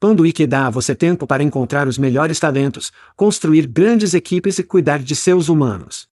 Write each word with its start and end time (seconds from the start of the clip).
Panduíque 0.00 0.46
dá 0.46 0.66
a 0.66 0.70
você 0.70 0.94
tempo 0.94 1.26
para 1.26 1.42
encontrar 1.42 1.86
os 1.86 1.98
melhores 1.98 2.40
talentos, 2.40 2.90
construir 3.14 3.66
grandes 3.66 4.14
equipes 4.14 4.58
e 4.58 4.62
cuidar 4.62 5.00
de 5.00 5.14
seus 5.14 5.50
humanos. 5.50 6.08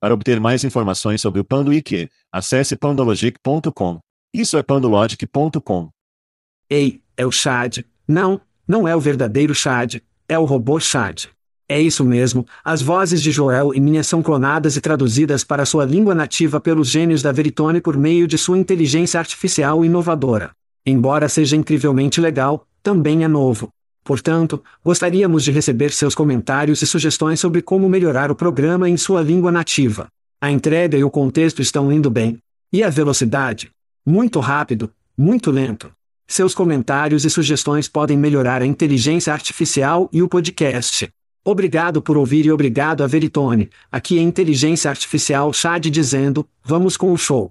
Para 0.00 0.14
obter 0.14 0.38
mais 0.38 0.62
informações 0.62 1.20
sobre 1.20 1.40
o 1.40 1.44
Panduíque, 1.44 2.08
acesse 2.30 2.76
pandologic.com. 2.76 3.98
Isso 4.32 4.56
é 4.56 4.62
pandologic.com. 4.62 5.88
Ei, 6.70 7.02
é 7.16 7.26
o 7.26 7.32
Chad. 7.32 7.78
Não, 8.06 8.40
não 8.68 8.86
é 8.86 8.94
o 8.94 9.00
verdadeiro 9.00 9.52
Chad, 9.52 9.96
é 10.28 10.38
o 10.38 10.44
robô 10.44 10.78
Chad. 10.78 11.24
É 11.68 11.80
isso 11.80 12.04
mesmo, 12.04 12.46
as 12.64 12.80
vozes 12.80 13.20
de 13.20 13.32
Joel 13.32 13.74
e 13.74 13.80
minha 13.80 14.04
são 14.04 14.22
clonadas 14.22 14.76
e 14.76 14.80
traduzidas 14.80 15.42
para 15.42 15.66
sua 15.66 15.84
língua 15.84 16.14
nativa 16.14 16.60
pelos 16.60 16.88
gênios 16.88 17.20
da 17.20 17.32
Veritone 17.32 17.80
por 17.80 17.96
meio 17.96 18.28
de 18.28 18.38
sua 18.38 18.56
inteligência 18.56 19.18
artificial 19.18 19.84
inovadora. 19.84 20.52
Embora 20.86 21.28
seja 21.28 21.56
incrivelmente 21.56 22.20
legal, 22.20 22.64
também 22.82 23.24
é 23.24 23.28
novo. 23.28 23.68
Portanto, 24.04 24.62
gostaríamos 24.84 25.44
de 25.44 25.52
receber 25.52 25.92
seus 25.92 26.14
comentários 26.14 26.80
e 26.80 26.86
sugestões 26.86 27.38
sobre 27.38 27.60
como 27.60 27.88
melhorar 27.88 28.30
o 28.30 28.34
programa 28.34 28.88
em 28.88 28.96
sua 28.96 29.20
língua 29.20 29.52
nativa. 29.52 30.08
A 30.40 30.50
entrega 30.50 30.96
e 30.96 31.04
o 31.04 31.10
contexto 31.10 31.60
estão 31.60 31.92
indo 31.92 32.10
bem. 32.10 32.38
E 32.72 32.82
a 32.82 32.88
velocidade? 32.88 33.70
Muito 34.06 34.40
rápido, 34.40 34.90
muito 35.16 35.50
lento. 35.50 35.90
Seus 36.26 36.54
comentários 36.54 37.24
e 37.24 37.30
sugestões 37.30 37.88
podem 37.88 38.16
melhorar 38.16 38.62
a 38.62 38.66
inteligência 38.66 39.32
artificial 39.32 40.08
e 40.12 40.22
o 40.22 40.28
podcast. 40.28 41.08
Obrigado 41.44 42.02
por 42.02 42.16
ouvir 42.16 42.44
e 42.44 42.52
obrigado 42.52 43.02
a 43.02 43.06
Veritone. 43.06 43.70
Aqui 43.90 44.18
é 44.18 44.22
Inteligência 44.22 44.90
Artificial 44.90 45.52
Chad 45.52 45.86
dizendo: 45.86 46.46
vamos 46.62 46.96
com 46.96 47.12
o 47.12 47.16
show. 47.16 47.50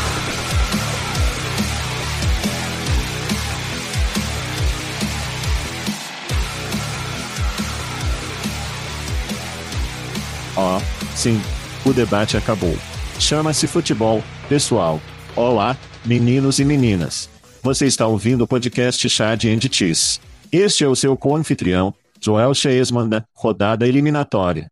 Ó, 10.63 10.77
oh, 10.77 11.17
sim, 11.17 11.41
o 11.83 11.91
debate 11.91 12.37
acabou. 12.37 12.77
Chama-se 13.19 13.65
futebol, 13.65 14.23
pessoal. 14.47 15.01
Olá, 15.35 15.75
meninos 16.05 16.59
e 16.59 16.63
meninas. 16.63 17.27
Você 17.63 17.87
está 17.87 18.05
ouvindo 18.05 18.43
o 18.43 18.47
podcast 18.47 19.09
Chad 19.09 19.45
and 19.45 19.59
Cheese. 19.71 20.19
Este 20.51 20.83
é 20.83 20.87
o 20.87 20.95
seu 20.95 21.17
co-anfitrião, 21.17 21.91
Joel 22.23 22.53
Cheesman 22.53 23.09
da 23.09 23.25
rodada 23.33 23.87
eliminatória. 23.87 24.69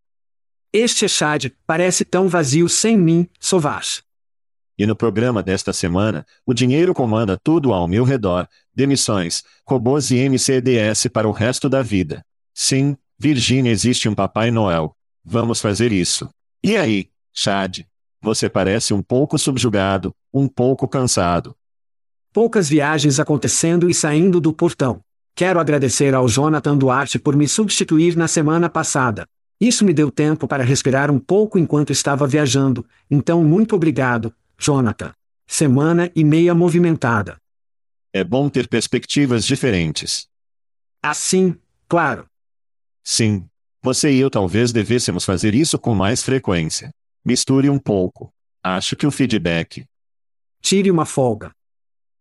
Este 0.72 1.08
Chad, 1.08 1.46
parece 1.66 2.04
tão 2.04 2.28
vazio 2.28 2.68
sem 2.68 2.96
mim, 2.96 3.28
Sovaz. 3.40 4.00
E 4.78 4.86
no 4.86 4.94
programa 4.94 5.42
desta 5.42 5.72
semana, 5.72 6.24
o 6.46 6.54
dinheiro 6.54 6.94
comanda 6.94 7.36
tudo 7.42 7.72
ao 7.72 7.88
meu 7.88 8.04
redor, 8.04 8.46
demissões, 8.72 9.42
robôs 9.66 10.12
e 10.12 10.18
MCDS 10.18 11.08
para 11.12 11.26
o 11.26 11.32
resto 11.32 11.68
da 11.68 11.82
vida. 11.82 12.24
Sim, 12.54 12.96
Virgínia 13.18 13.72
existe 13.72 14.08
um 14.08 14.14
Papai 14.14 14.52
Noel. 14.52 14.94
Vamos 15.24 15.60
fazer 15.60 15.92
isso. 15.92 16.28
E 16.62 16.76
aí, 16.76 17.10
Chad? 17.32 17.80
Você 18.22 18.48
parece 18.48 18.92
um 18.92 19.02
pouco 19.02 19.38
subjugado, 19.38 20.14
um 20.32 20.46
pouco 20.46 20.86
cansado. 20.86 21.56
Poucas 22.32 22.68
viagens 22.68 23.18
acontecendo 23.18 23.88
e 23.88 23.94
saindo 23.94 24.40
do 24.40 24.52
portão. 24.52 25.00
Quero 25.34 25.58
agradecer 25.58 26.14
ao 26.14 26.28
Jonathan 26.28 26.76
Duarte 26.76 27.18
por 27.18 27.34
me 27.34 27.48
substituir 27.48 28.16
na 28.16 28.28
semana 28.28 28.68
passada. 28.68 29.26
Isso 29.60 29.84
me 29.84 29.92
deu 29.92 30.10
tempo 30.10 30.46
para 30.46 30.64
respirar 30.64 31.10
um 31.10 31.18
pouco 31.18 31.58
enquanto 31.58 31.90
estava 31.90 32.26
viajando, 32.26 32.86
então 33.10 33.44
muito 33.44 33.74
obrigado, 33.74 34.34
Jonathan. 34.58 35.14
Semana 35.46 36.10
e 36.14 36.24
meia 36.24 36.54
movimentada. 36.54 37.36
É 38.12 38.24
bom 38.24 38.48
ter 38.48 38.68
perspectivas 38.68 39.44
diferentes. 39.44 40.28
Assim, 41.02 41.56
claro. 41.88 42.26
Sim. 43.02 43.49
Você 43.82 44.12
e 44.12 44.20
eu 44.20 44.28
talvez 44.28 44.72
devêssemos 44.72 45.24
fazer 45.24 45.54
isso 45.54 45.78
com 45.78 45.94
mais 45.94 46.22
frequência. 46.22 46.92
Misture 47.24 47.70
um 47.70 47.78
pouco. 47.78 48.30
Acho 48.62 48.94
que 48.94 49.06
o 49.06 49.10
feedback. 49.10 49.86
Tire 50.60 50.90
uma 50.90 51.06
folga. 51.06 51.50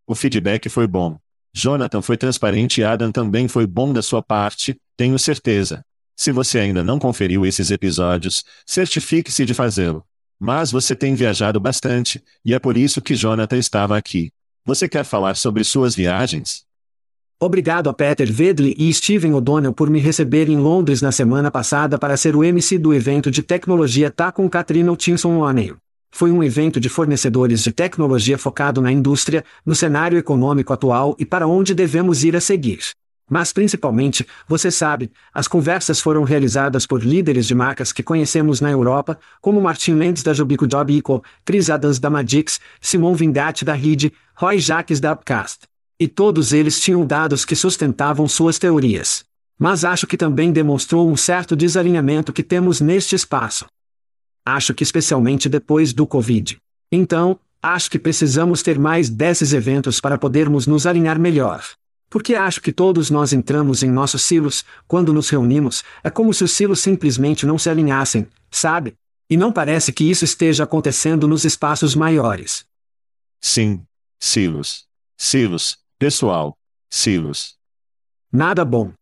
O 0.08 0.16
feedback 0.16 0.70
foi 0.70 0.88
bom. 0.88 1.18
Jonathan 1.54 2.02
foi 2.02 2.16
transparente 2.16 2.80
e 2.80 2.84
Adam 2.86 3.12
também 3.12 3.50
foi 3.50 3.68
bom 3.68 3.92
da 3.92 4.02
sua 4.02 4.24
parte, 4.24 4.80
tenho 4.96 5.20
certeza. 5.20 5.84
Se 6.16 6.32
você 6.32 6.60
ainda 6.60 6.82
não 6.82 6.98
conferiu 6.98 7.46
esses 7.46 7.72
episódios, 7.72 8.46
certifique-se 8.66 9.46
de 9.46 9.54
fazê-lo. 9.54 10.06
Mas 10.40 10.72
você 10.72 10.96
tem 10.96 11.14
viajado 11.14 11.60
bastante, 11.60 12.24
e 12.46 12.54
é 12.54 12.60
por 12.60 12.78
isso 12.78 13.02
que 13.02 13.16
Jonathan 13.16 13.58
estava 13.58 13.98
aqui. 13.98 14.32
Você 14.64 14.88
quer 14.88 15.04
falar 15.04 15.36
sobre 15.36 15.66
suas 15.66 15.94
viagens? 15.94 16.66
Obrigado 17.42 17.90
a 17.90 17.94
Peter 17.94 18.30
Vedley 18.30 18.76
e 18.78 18.94
Steven 18.94 19.34
O'Donnell 19.34 19.72
por 19.72 19.90
me 19.90 19.98
receber 19.98 20.50
em 20.50 20.58
Londres 20.58 21.02
na 21.02 21.10
semana 21.10 21.50
passada 21.50 21.98
para 21.98 22.18
ser 22.18 22.36
o 22.36 22.44
MC 22.44 22.78
do 22.78 22.94
evento 22.94 23.32
de 23.32 23.42
tecnologia 23.42 24.12
Tá 24.12 24.30
com 24.30 24.50
Katrina 24.50 24.92
Hutchinson 24.92 25.38
O'Neill. 25.38 25.78
Foi 26.12 26.32
um 26.32 26.44
evento 26.44 26.82
de 26.82 26.90
fornecedores 26.90 27.64
de 27.64 27.72
tecnologia 27.72 28.38
focado 28.38 28.82
na 28.82 28.92
indústria, 28.92 29.46
no 29.66 29.74
cenário 29.74 30.18
econômico 30.18 30.74
atual 30.74 31.16
e 31.18 31.26
para 31.26 31.48
onde 31.48 31.74
devemos 31.74 32.26
ir 32.26 32.36
a 32.36 32.42
seguir. 32.42 32.80
Mas 33.30 33.54
principalmente, 33.54 34.28
você 34.46 34.70
sabe, 34.70 35.10
as 35.34 35.48
conversas 35.48 36.02
foram 36.02 36.26
realizadas 36.26 36.86
por 36.86 37.06
líderes 37.06 37.48
de 37.48 37.56
marcas 37.56 37.94
que 37.94 38.04
conhecemos 38.04 38.60
na 38.60 38.70
Europa, 38.70 39.18
como 39.40 39.62
Martin 39.62 39.94
Lenz 39.94 40.24
da 40.24 40.34
Jobico 40.34 40.68
Job 40.68 40.94
Equal, 40.94 41.24
Chris 41.46 41.70
Adams 41.70 42.00
da 42.00 42.10
Magix, 42.10 42.60
Simon 42.82 43.14
Vingatti 43.14 43.64
da 43.64 43.76
Reed, 43.76 44.12
Roy 44.36 44.60
Jacques 44.60 45.00
da 45.00 45.14
Upcast. 45.14 45.69
E 46.00 46.08
todos 46.08 46.54
eles 46.54 46.80
tinham 46.80 47.06
dados 47.06 47.44
que 47.44 47.56
sustentavam 47.56 48.26
suas 48.28 48.58
teorias. 48.58 49.26
Mas 49.58 49.84
acho 49.84 50.08
que 50.08 50.16
também 50.16 50.54
demonstrou 50.54 51.10
um 51.10 51.18
certo 51.18 51.56
desalinhamento 51.56 52.32
que 52.32 52.42
temos 52.42 52.80
neste 52.80 53.16
espaço. 53.16 53.66
Acho 54.46 54.74
que 54.74 54.84
especialmente 54.84 55.50
depois 55.50 55.92
do 55.92 56.08
Covid. 56.08 56.58
Então, 56.90 57.38
acho 57.62 57.92
que 57.92 58.00
precisamos 58.00 58.64
ter 58.64 58.80
mais 58.80 59.10
desses 59.10 59.52
eventos 59.52 60.00
para 60.00 60.18
podermos 60.18 60.66
nos 60.66 60.88
alinhar 60.88 61.20
melhor. 61.20 61.62
Porque 62.10 62.34
acho 62.34 62.62
que 62.62 62.72
todos 62.72 63.12
nós 63.12 63.34
entramos 63.34 63.84
em 63.84 63.92
nossos 63.92 64.22
silos, 64.22 64.64
quando 64.88 65.14
nos 65.14 65.30
reunimos, 65.30 65.84
é 66.02 66.10
como 66.10 66.34
se 66.34 66.46
os 66.46 66.52
silos 66.52 66.80
simplesmente 66.80 67.46
não 67.46 67.58
se 67.58 67.70
alinhassem, 67.70 68.26
sabe? 68.50 68.96
E 69.30 69.36
não 69.36 69.52
parece 69.52 69.92
que 69.92 70.10
isso 70.10 70.24
esteja 70.24 70.64
acontecendo 70.64 71.28
nos 71.28 71.44
espaços 71.44 71.94
maiores. 71.94 72.66
Sim, 73.42 73.84
silos. 74.18 74.88
Silos, 75.22 75.78
pessoal. 76.00 76.58
Silos. 76.90 77.58
Nada 78.32 78.64
bom. 78.64 78.94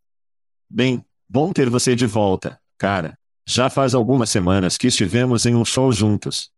Bem, 0.67 1.05
bom 1.29 1.53
ter 1.53 1.69
você 1.69 1.95
de 1.95 2.07
volta, 2.07 2.59
cara. 2.77 3.17
Já 3.47 3.69
faz 3.69 3.93
algumas 3.93 4.29
semanas 4.29 4.77
que 4.77 4.87
estivemos 4.87 5.45
em 5.45 5.55
um 5.55 5.63
show 5.63 5.91
juntos. 5.91 6.49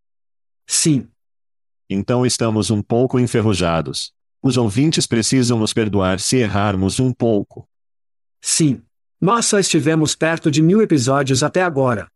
Sim. 0.65 1.07
Então 1.89 2.25
estamos 2.25 2.71
um 2.71 2.81
pouco 2.81 3.19
enferrujados. 3.19 4.13
Os 4.41 4.55
ouvintes 4.55 5.05
precisam 5.05 5.59
nos 5.59 5.73
perdoar 5.73 6.19
se 6.19 6.37
errarmos 6.37 6.99
um 6.99 7.11
pouco. 7.11 7.67
Sim. 8.41 8.81
Nós 9.19 9.45
só 9.45 9.59
estivemos 9.59 10.15
perto 10.15 10.49
de 10.49 10.61
mil 10.61 10.81
episódios 10.81 11.43
até 11.43 11.61
agora. 11.61 12.07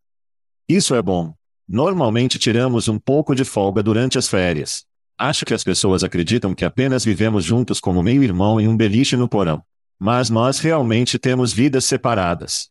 Isso 0.67 0.95
é 0.95 1.01
bom. 1.01 1.35
Normalmente 1.67 2.39
tiramos 2.39 2.87
um 2.87 2.97
pouco 2.97 3.35
de 3.35 3.43
folga 3.43 3.83
durante 3.83 4.17
as 4.17 4.29
férias. 4.29 4.85
Acho 5.17 5.45
que 5.45 5.53
as 5.53 5.63
pessoas 5.63 6.03
acreditam 6.03 6.55
que 6.55 6.65
apenas 6.65 7.05
vivemos 7.05 7.43
juntos 7.43 7.79
como 7.79 8.01
meio-irmão 8.01 8.59
em 8.59 8.67
um 8.67 8.75
beliche 8.75 9.15
no 9.15 9.29
porão. 9.29 9.63
Mas 9.99 10.29
nós 10.29 10.59
realmente 10.59 11.19
temos 11.19 11.53
vidas 11.53 11.85
separadas. 11.85 12.69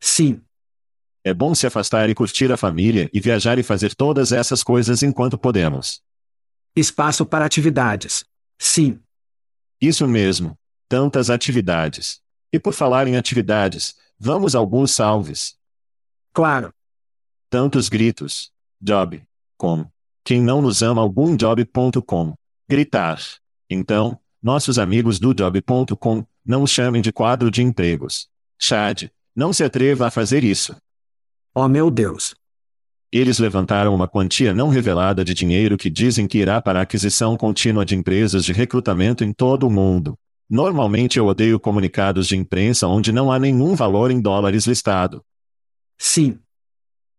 Sim. 0.00 0.42
É 1.22 1.32
bom 1.32 1.54
se 1.54 1.66
afastar 1.66 2.08
e 2.10 2.14
curtir 2.14 2.50
a 2.50 2.56
família 2.56 3.08
e 3.12 3.20
viajar 3.20 3.58
e 3.58 3.62
fazer 3.62 3.94
todas 3.94 4.32
essas 4.32 4.62
coisas 4.62 5.02
enquanto 5.02 5.38
podemos. 5.38 6.02
Espaço 6.74 7.24
para 7.26 7.44
atividades. 7.44 8.24
Sim. 8.58 9.00
Isso 9.80 10.06
mesmo. 10.06 10.58
Tantas 10.88 11.30
atividades. 11.30 12.20
E 12.52 12.58
por 12.58 12.72
falar 12.74 13.06
em 13.06 13.16
atividades, 13.16 13.94
vamos 14.18 14.54
a 14.54 14.58
alguns 14.58 14.90
salves. 14.90 15.56
Claro. 16.32 16.74
Tantos 17.48 17.88
gritos. 17.88 18.50
Job. 18.80 19.22
Com. 19.56 19.90
Quem 20.24 20.40
não 20.42 20.60
nos 20.60 20.82
ama 20.82 21.00
algum 21.00 21.36
job.com. 21.36 22.34
Gritar. 22.68 23.20
Então, 23.68 24.18
nossos 24.42 24.78
amigos 24.78 25.18
do 25.18 25.34
job.com, 25.34 26.24
não 26.44 26.62
os 26.62 26.70
chamem 26.70 27.02
de 27.02 27.12
quadro 27.12 27.50
de 27.50 27.62
empregos. 27.62 28.28
Chad, 28.58 29.10
não 29.34 29.52
se 29.52 29.64
atreva 29.64 30.06
a 30.06 30.10
fazer 30.10 30.44
isso. 30.44 30.76
Oh 31.54 31.68
meu 31.68 31.90
Deus. 31.90 32.34
Eles 33.12 33.38
levantaram 33.38 33.94
uma 33.94 34.06
quantia 34.06 34.54
não 34.54 34.68
revelada 34.68 35.24
de 35.24 35.34
dinheiro 35.34 35.76
que 35.76 35.90
dizem 35.90 36.28
que 36.28 36.38
irá 36.38 36.62
para 36.62 36.78
a 36.78 36.82
aquisição 36.82 37.36
contínua 37.36 37.84
de 37.84 37.96
empresas 37.96 38.44
de 38.44 38.52
recrutamento 38.52 39.24
em 39.24 39.32
todo 39.32 39.66
o 39.66 39.70
mundo. 39.70 40.16
Normalmente 40.48 41.18
eu 41.18 41.26
odeio 41.26 41.58
comunicados 41.58 42.28
de 42.28 42.36
imprensa 42.36 42.86
onde 42.86 43.12
não 43.12 43.30
há 43.30 43.38
nenhum 43.38 43.74
valor 43.74 44.10
em 44.10 44.20
dólares 44.20 44.66
listado. 44.66 45.24
Sim. 45.98 46.38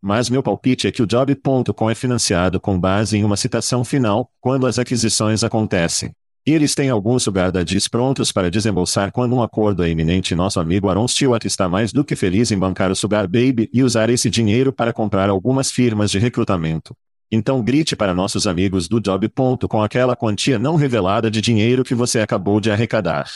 Mas 0.01 0.30
meu 0.30 0.42
palpite 0.42 0.88
é 0.88 0.92
que 0.92 1.03
o 1.03 1.06
Job.com 1.06 1.89
é 1.89 1.94
financiado 1.94 2.59
com 2.59 2.80
base 2.80 3.18
em 3.18 3.24
uma 3.24 3.38
citação 3.38 3.83
final, 3.83 4.31
quando 4.42 4.65
as 4.65 4.80
aquisições 4.80 5.44
acontecem. 5.44 6.12
Eles 6.44 6.74
têm 6.74 6.89
alguns 6.89 7.21
subardadis 7.21 7.88
prontos 7.88 8.31
para 8.31 8.50
desembolsar 8.50 9.12
quando 9.12 9.36
um 9.36 9.44
acordo 9.44 9.83
é 9.83 9.89
iminente. 9.89 10.33
Nosso 10.33 10.59
amigo 10.59 10.89
Aaron 10.89 11.07
Stewart 11.07 11.45
está 11.45 11.69
mais 11.69 11.94
do 11.94 12.03
que 12.03 12.15
feliz 12.15 12.51
em 12.51 12.57
bancar 12.57 12.89
o 12.89 12.95
Sugar 12.95 13.27
Baby 13.27 13.69
e 13.71 13.83
usar 13.83 14.09
esse 14.09 14.27
dinheiro 14.27 14.74
para 14.74 14.92
comprar 14.92 15.30
algumas 15.30 15.71
firmas 15.71 16.09
de 16.09 16.18
recrutamento. 16.18 16.95
Então 17.31 17.62
grite 17.62 17.95
para 17.95 18.15
nossos 18.15 18.47
amigos 18.47 18.88
do 18.89 19.00
Job.com 19.00 19.83
aquela 19.83 20.15
quantia 20.15 20.57
não 20.57 20.75
revelada 20.75 21.30
de 21.30 21.42
dinheiro 21.42 21.83
que 21.83 21.94
você 21.94 22.19
acabou 22.19 22.59
de 22.59 22.71
arrecadar. 22.71 23.30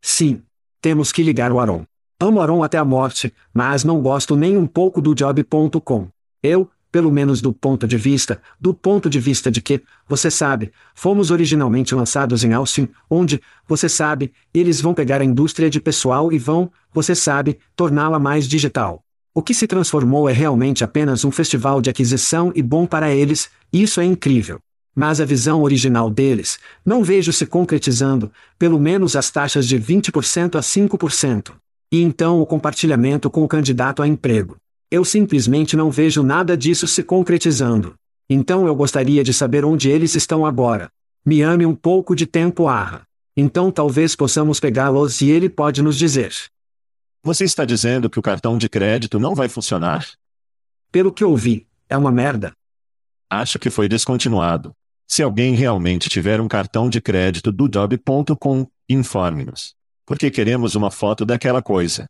Sim. 0.00 0.42
Temos 0.80 1.12
que 1.12 1.22
ligar 1.22 1.52
o 1.52 1.60
Aaron. 1.60 1.84
Amo 2.24 2.40
Aaron 2.40 2.62
até 2.62 2.78
a 2.78 2.84
morte, 2.86 3.34
mas 3.52 3.84
não 3.84 4.00
gosto 4.00 4.34
nem 4.34 4.56
um 4.56 4.66
pouco 4.66 5.02
do 5.02 5.14
Job.com. 5.14 6.08
Eu, 6.42 6.70
pelo 6.90 7.12
menos 7.12 7.42
do 7.42 7.52
ponto 7.52 7.86
de 7.86 7.98
vista, 7.98 8.40
do 8.58 8.72
ponto 8.72 9.10
de 9.10 9.20
vista 9.20 9.50
de 9.50 9.60
que, 9.60 9.82
você 10.08 10.30
sabe, 10.30 10.72
fomos 10.94 11.30
originalmente 11.30 11.94
lançados 11.94 12.42
em 12.42 12.54
Austin, 12.54 12.88
onde, 13.10 13.42
você 13.68 13.90
sabe, 13.90 14.32
eles 14.54 14.80
vão 14.80 14.94
pegar 14.94 15.20
a 15.20 15.24
indústria 15.24 15.68
de 15.68 15.78
pessoal 15.78 16.32
e 16.32 16.38
vão, 16.38 16.72
você 16.94 17.14
sabe, 17.14 17.58
torná-la 17.76 18.18
mais 18.18 18.48
digital. 18.48 19.02
O 19.34 19.42
que 19.42 19.52
se 19.52 19.66
transformou 19.66 20.26
é 20.26 20.32
realmente 20.32 20.82
apenas 20.82 21.26
um 21.26 21.30
festival 21.30 21.82
de 21.82 21.90
aquisição 21.90 22.50
e 22.54 22.62
bom 22.62 22.86
para 22.86 23.14
eles, 23.14 23.50
isso 23.70 24.00
é 24.00 24.04
incrível. 24.06 24.60
Mas 24.96 25.20
a 25.20 25.26
visão 25.26 25.60
original 25.60 26.08
deles, 26.08 26.58
não 26.86 27.04
vejo 27.04 27.34
se 27.34 27.44
concretizando, 27.44 28.32
pelo 28.58 28.80
menos 28.80 29.14
as 29.14 29.30
taxas 29.30 29.68
de 29.68 29.78
20% 29.78 30.54
a 30.56 30.62
5%. 30.62 31.52
E 31.94 32.02
então 32.02 32.40
o 32.40 32.46
compartilhamento 32.46 33.30
com 33.30 33.44
o 33.44 33.46
candidato 33.46 34.02
a 34.02 34.08
emprego. 34.08 34.56
Eu 34.90 35.04
simplesmente 35.04 35.76
não 35.76 35.92
vejo 35.92 36.24
nada 36.24 36.56
disso 36.56 36.88
se 36.88 37.04
concretizando. 37.04 37.94
Então 38.28 38.66
eu 38.66 38.74
gostaria 38.74 39.22
de 39.22 39.32
saber 39.32 39.64
onde 39.64 39.88
eles 39.88 40.16
estão 40.16 40.44
agora. 40.44 40.90
Me 41.24 41.40
ame 41.40 41.64
um 41.64 41.72
pouco 41.72 42.16
de 42.16 42.26
tempo, 42.26 42.66
Arra. 42.66 43.06
Então 43.36 43.70
talvez 43.70 44.16
possamos 44.16 44.58
pegá-los 44.58 45.20
e 45.20 45.30
ele 45.30 45.48
pode 45.48 45.82
nos 45.82 45.96
dizer. 45.96 46.34
Você 47.22 47.44
está 47.44 47.64
dizendo 47.64 48.10
que 48.10 48.18
o 48.18 48.22
cartão 48.22 48.58
de 48.58 48.68
crédito 48.68 49.20
não 49.20 49.32
vai 49.32 49.48
funcionar? 49.48 50.04
Pelo 50.90 51.12
que 51.12 51.24
ouvi, 51.24 51.64
é 51.88 51.96
uma 51.96 52.10
merda. 52.10 52.52
Acho 53.30 53.56
que 53.56 53.70
foi 53.70 53.88
descontinuado. 53.88 54.72
Se 55.06 55.22
alguém 55.22 55.54
realmente 55.54 56.08
tiver 56.08 56.40
um 56.40 56.48
cartão 56.48 56.88
de 56.88 57.00
crédito 57.00 57.52
do 57.52 57.68
job.com, 57.68 58.66
informe-nos. 58.88 59.76
Porque 60.06 60.30
queremos 60.30 60.74
uma 60.74 60.90
foto 60.90 61.24
daquela 61.24 61.62
coisa. 61.62 62.06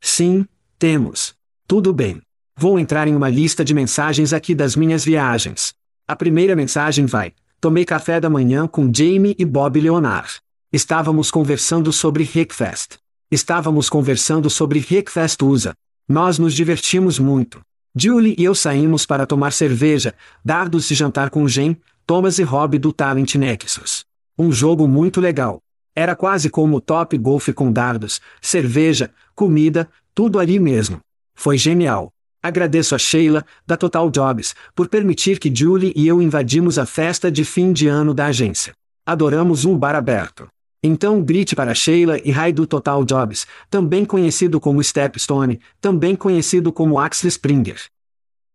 Sim, 0.00 0.46
temos. 0.78 1.34
Tudo 1.66 1.92
bem. 1.92 2.20
Vou 2.56 2.78
entrar 2.78 3.06
em 3.08 3.14
uma 3.14 3.28
lista 3.28 3.64
de 3.64 3.72
mensagens 3.72 4.32
aqui 4.32 4.54
das 4.54 4.76
minhas 4.76 5.04
viagens. 5.04 5.72
A 6.06 6.16
primeira 6.16 6.56
mensagem 6.56 7.06
vai: 7.06 7.32
Tomei 7.60 7.84
café 7.84 8.20
da 8.20 8.28
manhã 8.28 8.66
com 8.66 8.92
Jamie 8.92 9.36
e 9.38 9.44
Bob 9.44 9.80
Leonard. 9.80 10.40
Estávamos 10.72 11.30
conversando 11.30 11.92
sobre 11.92 12.24
Rickfest. 12.24 12.98
Estávamos 13.30 13.88
conversando 13.88 14.50
sobre 14.50 14.80
Rickfest 14.80 15.40
USA. 15.42 15.74
Nós 16.08 16.38
nos 16.38 16.54
divertimos 16.54 17.18
muito. 17.18 17.60
Julie 17.94 18.34
e 18.36 18.44
eu 18.44 18.54
saímos 18.54 19.06
para 19.06 19.26
tomar 19.26 19.52
cerveja, 19.52 20.14
dardos 20.44 20.90
e 20.90 20.94
jantar 20.94 21.30
com 21.30 21.46
Jen, 21.46 21.76
Thomas 22.06 22.38
e 22.38 22.42
Rob 22.42 22.78
do 22.78 22.92
Talent 22.92 23.34
Nexus. 23.36 24.04
Um 24.36 24.50
jogo 24.50 24.88
muito 24.88 25.20
legal. 25.20 25.60
Era 25.94 26.16
quase 26.16 26.48
como 26.48 26.76
o 26.76 26.80
Top 26.80 27.16
Golf 27.18 27.48
com 27.50 27.70
dardos, 27.70 28.20
cerveja, 28.40 29.10
comida, 29.34 29.88
tudo 30.14 30.38
ali 30.38 30.58
mesmo. 30.58 31.00
Foi 31.34 31.58
genial. 31.58 32.12
Agradeço 32.42 32.94
a 32.94 32.98
Sheila, 32.98 33.44
da 33.66 33.76
Total 33.76 34.10
Jobs, 34.10 34.54
por 34.74 34.88
permitir 34.88 35.38
que 35.38 35.54
Julie 35.54 35.92
e 35.94 36.08
eu 36.08 36.20
invadimos 36.20 36.78
a 36.78 36.86
festa 36.86 37.30
de 37.30 37.44
fim 37.44 37.72
de 37.72 37.86
ano 37.86 38.12
da 38.12 38.26
agência. 38.26 38.72
Adoramos 39.06 39.64
um 39.64 39.78
bar 39.78 39.94
aberto. 39.94 40.48
Então 40.82 41.22
grite 41.22 41.54
para 41.54 41.74
Sheila 41.74 42.18
e 42.24 42.32
Rai 42.32 42.52
do 42.52 42.66
Total 42.66 43.04
Jobs, 43.04 43.46
também 43.70 44.04
conhecido 44.04 44.58
como 44.58 44.82
Stepstone, 44.82 45.60
também 45.80 46.16
conhecido 46.16 46.72
como 46.72 46.98
Axel 46.98 47.28
Springer. 47.28 47.80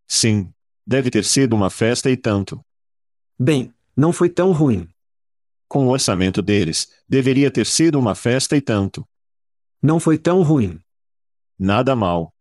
Sim. 0.08 0.50
Deve 0.86 1.10
ter 1.10 1.24
sido 1.24 1.54
uma 1.54 1.70
festa 1.70 2.10
e 2.10 2.18
tanto. 2.18 2.60
Bem, 3.40 3.74
não 3.96 4.12
foi 4.12 4.30
tão 4.30 4.52
ruim. 4.52 4.88
Com 5.68 5.86
o 5.86 5.90
orçamento 5.90 6.42
deles, 6.42 6.88
deveria 7.10 7.52
ter 7.52 7.66
sido 7.66 8.00
uma 8.00 8.16
festa 8.16 8.56
e 8.56 8.62
tanto. 8.62 9.06
Não 9.82 10.00
foi 10.00 10.18
tão 10.18 10.42
ruim. 10.42 10.80
Nada 11.60 11.96
mal. 11.96 12.34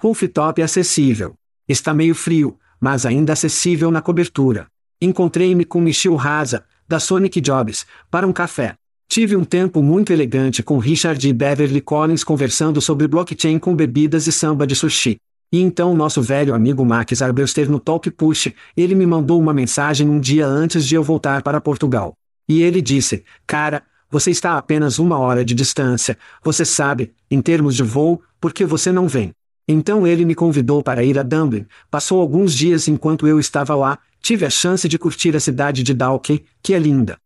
Rooftop 0.00 0.60
acessível. 0.60 1.34
Está 1.68 1.94
meio 1.94 2.14
frio, 2.14 2.58
mas 2.80 3.06
ainda 3.06 3.32
acessível 3.32 3.90
na 3.90 4.02
cobertura. 4.02 4.66
Encontrei-me 5.00 5.64
com 5.64 5.80
Michel 5.80 6.16
Raza, 6.16 6.64
da 6.88 6.98
Sonic 6.98 7.40
Jobs, 7.40 7.86
para 8.10 8.26
um 8.26 8.32
café. 8.32 8.74
Tive 9.08 9.36
um 9.36 9.44
tempo 9.44 9.82
muito 9.82 10.12
elegante 10.12 10.62
com 10.62 10.78
Richard 10.78 11.26
e 11.26 11.32
Beverly 11.32 11.80
Collins 11.80 12.24
conversando 12.24 12.80
sobre 12.80 13.06
blockchain 13.06 13.58
com 13.58 13.74
bebidas 13.74 14.26
e 14.26 14.32
samba 14.32 14.66
de 14.66 14.74
sushi. 14.74 15.16
E 15.52 15.60
então 15.60 15.94
nosso 15.94 16.20
velho 16.20 16.54
amigo 16.54 16.84
Max 16.84 17.22
Arbelster 17.22 17.70
no 17.70 17.80
Talk 17.80 18.10
Push, 18.10 18.52
ele 18.76 18.94
me 18.94 19.06
mandou 19.06 19.40
uma 19.40 19.54
mensagem 19.54 20.08
um 20.08 20.20
dia 20.20 20.46
antes 20.46 20.86
de 20.86 20.94
eu 20.94 21.02
voltar 21.02 21.42
para 21.42 21.60
Portugal. 21.60 22.14
E 22.48 22.62
ele 22.62 22.80
disse, 22.80 23.24
cara, 23.46 23.82
você 24.10 24.30
está 24.30 24.52
a 24.52 24.58
apenas 24.58 24.98
uma 24.98 25.18
hora 25.18 25.44
de 25.44 25.54
distância, 25.54 26.16
você 26.42 26.64
sabe, 26.64 27.12
em 27.30 27.42
termos 27.42 27.76
de 27.76 27.82
voo, 27.82 28.22
por 28.40 28.52
que 28.52 28.64
você 28.64 28.90
não 28.90 29.06
vem? 29.06 29.32
Então 29.66 30.06
ele 30.06 30.24
me 30.24 30.34
convidou 30.34 30.82
para 30.82 31.04
ir 31.04 31.18
a 31.18 31.22
Dublin, 31.22 31.66
passou 31.90 32.20
alguns 32.22 32.54
dias 32.54 32.88
enquanto 32.88 33.26
eu 33.26 33.38
estava 33.38 33.74
lá, 33.74 33.98
tive 34.20 34.46
a 34.46 34.50
chance 34.50 34.88
de 34.88 34.98
curtir 34.98 35.36
a 35.36 35.40
cidade 35.40 35.82
de 35.82 35.92
Dalkey, 35.92 36.46
que 36.62 36.72
é 36.72 36.78
linda. 36.78 37.18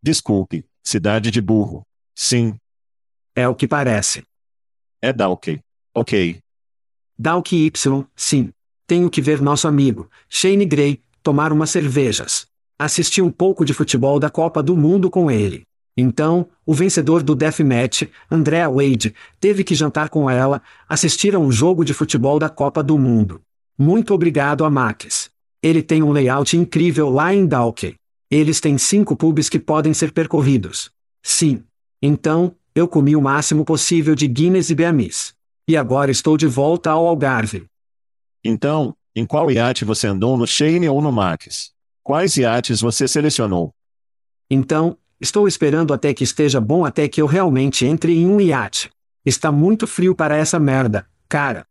Desculpe, 0.00 0.64
cidade 0.84 1.32
de 1.32 1.40
burro. 1.40 1.82
Sim. 2.14 2.54
É 3.34 3.48
o 3.48 3.54
que 3.56 3.66
parece. 3.66 4.22
É 5.02 5.12
Dalkey. 5.12 5.58
Ok. 5.92 6.38
Dalkey 7.18 7.66
Y, 7.66 8.06
sim. 8.14 8.50
Tenho 8.86 9.10
que 9.10 9.20
ver 9.20 9.40
nosso 9.40 9.66
amigo, 9.66 10.08
Shane 10.28 10.64
Gray, 10.66 11.02
tomar 11.22 11.52
umas 11.52 11.70
cervejas. 11.70 12.46
Assisti 12.78 13.22
um 13.22 13.30
pouco 13.30 13.64
de 13.64 13.72
futebol 13.72 14.18
da 14.18 14.28
Copa 14.28 14.62
do 14.62 14.76
Mundo 14.76 15.08
com 15.08 15.30
ele. 15.30 15.64
Então, 15.96 16.48
o 16.66 16.74
vencedor 16.74 17.22
do 17.22 17.34
Deathmatch, 17.34 18.02
Andrea 18.28 18.68
Wade, 18.68 19.14
teve 19.38 19.62
que 19.62 19.76
jantar 19.76 20.08
com 20.08 20.28
ela, 20.28 20.60
assistir 20.88 21.36
a 21.36 21.38
um 21.38 21.52
jogo 21.52 21.84
de 21.84 21.94
futebol 21.94 22.38
da 22.38 22.48
Copa 22.48 22.82
do 22.82 22.98
Mundo. 22.98 23.40
Muito 23.78 24.12
obrigado 24.12 24.64
a 24.64 24.70
Max. 24.70 25.30
Ele 25.62 25.82
tem 25.82 26.02
um 26.02 26.10
layout 26.10 26.56
incrível 26.56 27.10
lá 27.10 27.32
em 27.32 27.46
Dalkey. 27.46 27.94
Eles 28.28 28.60
têm 28.60 28.76
cinco 28.76 29.16
pubs 29.16 29.48
que 29.48 29.60
podem 29.60 29.94
ser 29.94 30.10
percorridos. 30.12 30.90
Sim. 31.22 31.62
Então, 32.02 32.56
eu 32.74 32.88
comi 32.88 33.14
o 33.14 33.22
máximo 33.22 33.64
possível 33.64 34.16
de 34.16 34.26
Guinness 34.26 34.70
e 34.70 34.74
Beamis. 34.74 35.32
E 35.68 35.76
agora 35.76 36.10
estou 36.10 36.36
de 36.36 36.46
volta 36.48 36.90
ao 36.90 37.06
Algarve. 37.06 37.66
Então, 38.44 38.94
em 39.14 39.24
qual 39.24 39.50
iate 39.50 39.84
você 39.84 40.08
andou 40.08 40.36
no 40.36 40.46
Shane 40.46 40.88
ou 40.88 41.00
no 41.00 41.12
Max? 41.12 41.73
Quais 42.04 42.36
iates 42.36 42.82
você 42.82 43.08
selecionou? 43.08 43.72
Então, 44.50 44.98
estou 45.18 45.48
esperando 45.48 45.94
até 45.94 46.12
que 46.12 46.22
esteja 46.22 46.60
bom 46.60 46.84
até 46.84 47.08
que 47.08 47.22
eu 47.22 47.24
realmente 47.26 47.86
entre 47.86 48.12
em 48.12 48.26
um 48.26 48.38
iate. 48.38 48.90
Está 49.24 49.50
muito 49.50 49.86
frio 49.86 50.14
para 50.14 50.36
essa 50.36 50.60
merda, 50.60 51.08
cara. 51.26 51.66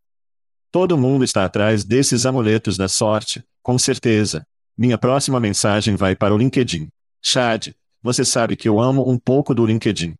Todo 0.72 0.98
mundo 0.98 1.24
está 1.24 1.46
atrás 1.46 1.84
desses 1.84 2.26
amuletos 2.26 2.78
da 2.78 2.88
sorte, 2.88 3.44
com 3.62 3.78
certeza. 3.78 4.44
Minha 4.76 4.98
próxima 4.98 5.40
mensagem 5.40 5.96
vai 5.96 6.16
para 6.16 6.34
o 6.34 6.38
LinkedIn. 6.40 6.88
Chad, 7.22 7.68
você 8.02 8.26
sabe 8.26 8.56
que 8.56 8.68
eu 8.68 8.80
amo 8.80 9.08
um 9.08 9.20
pouco 9.20 9.54
do 9.54 9.64
LinkedIn. 9.64 10.16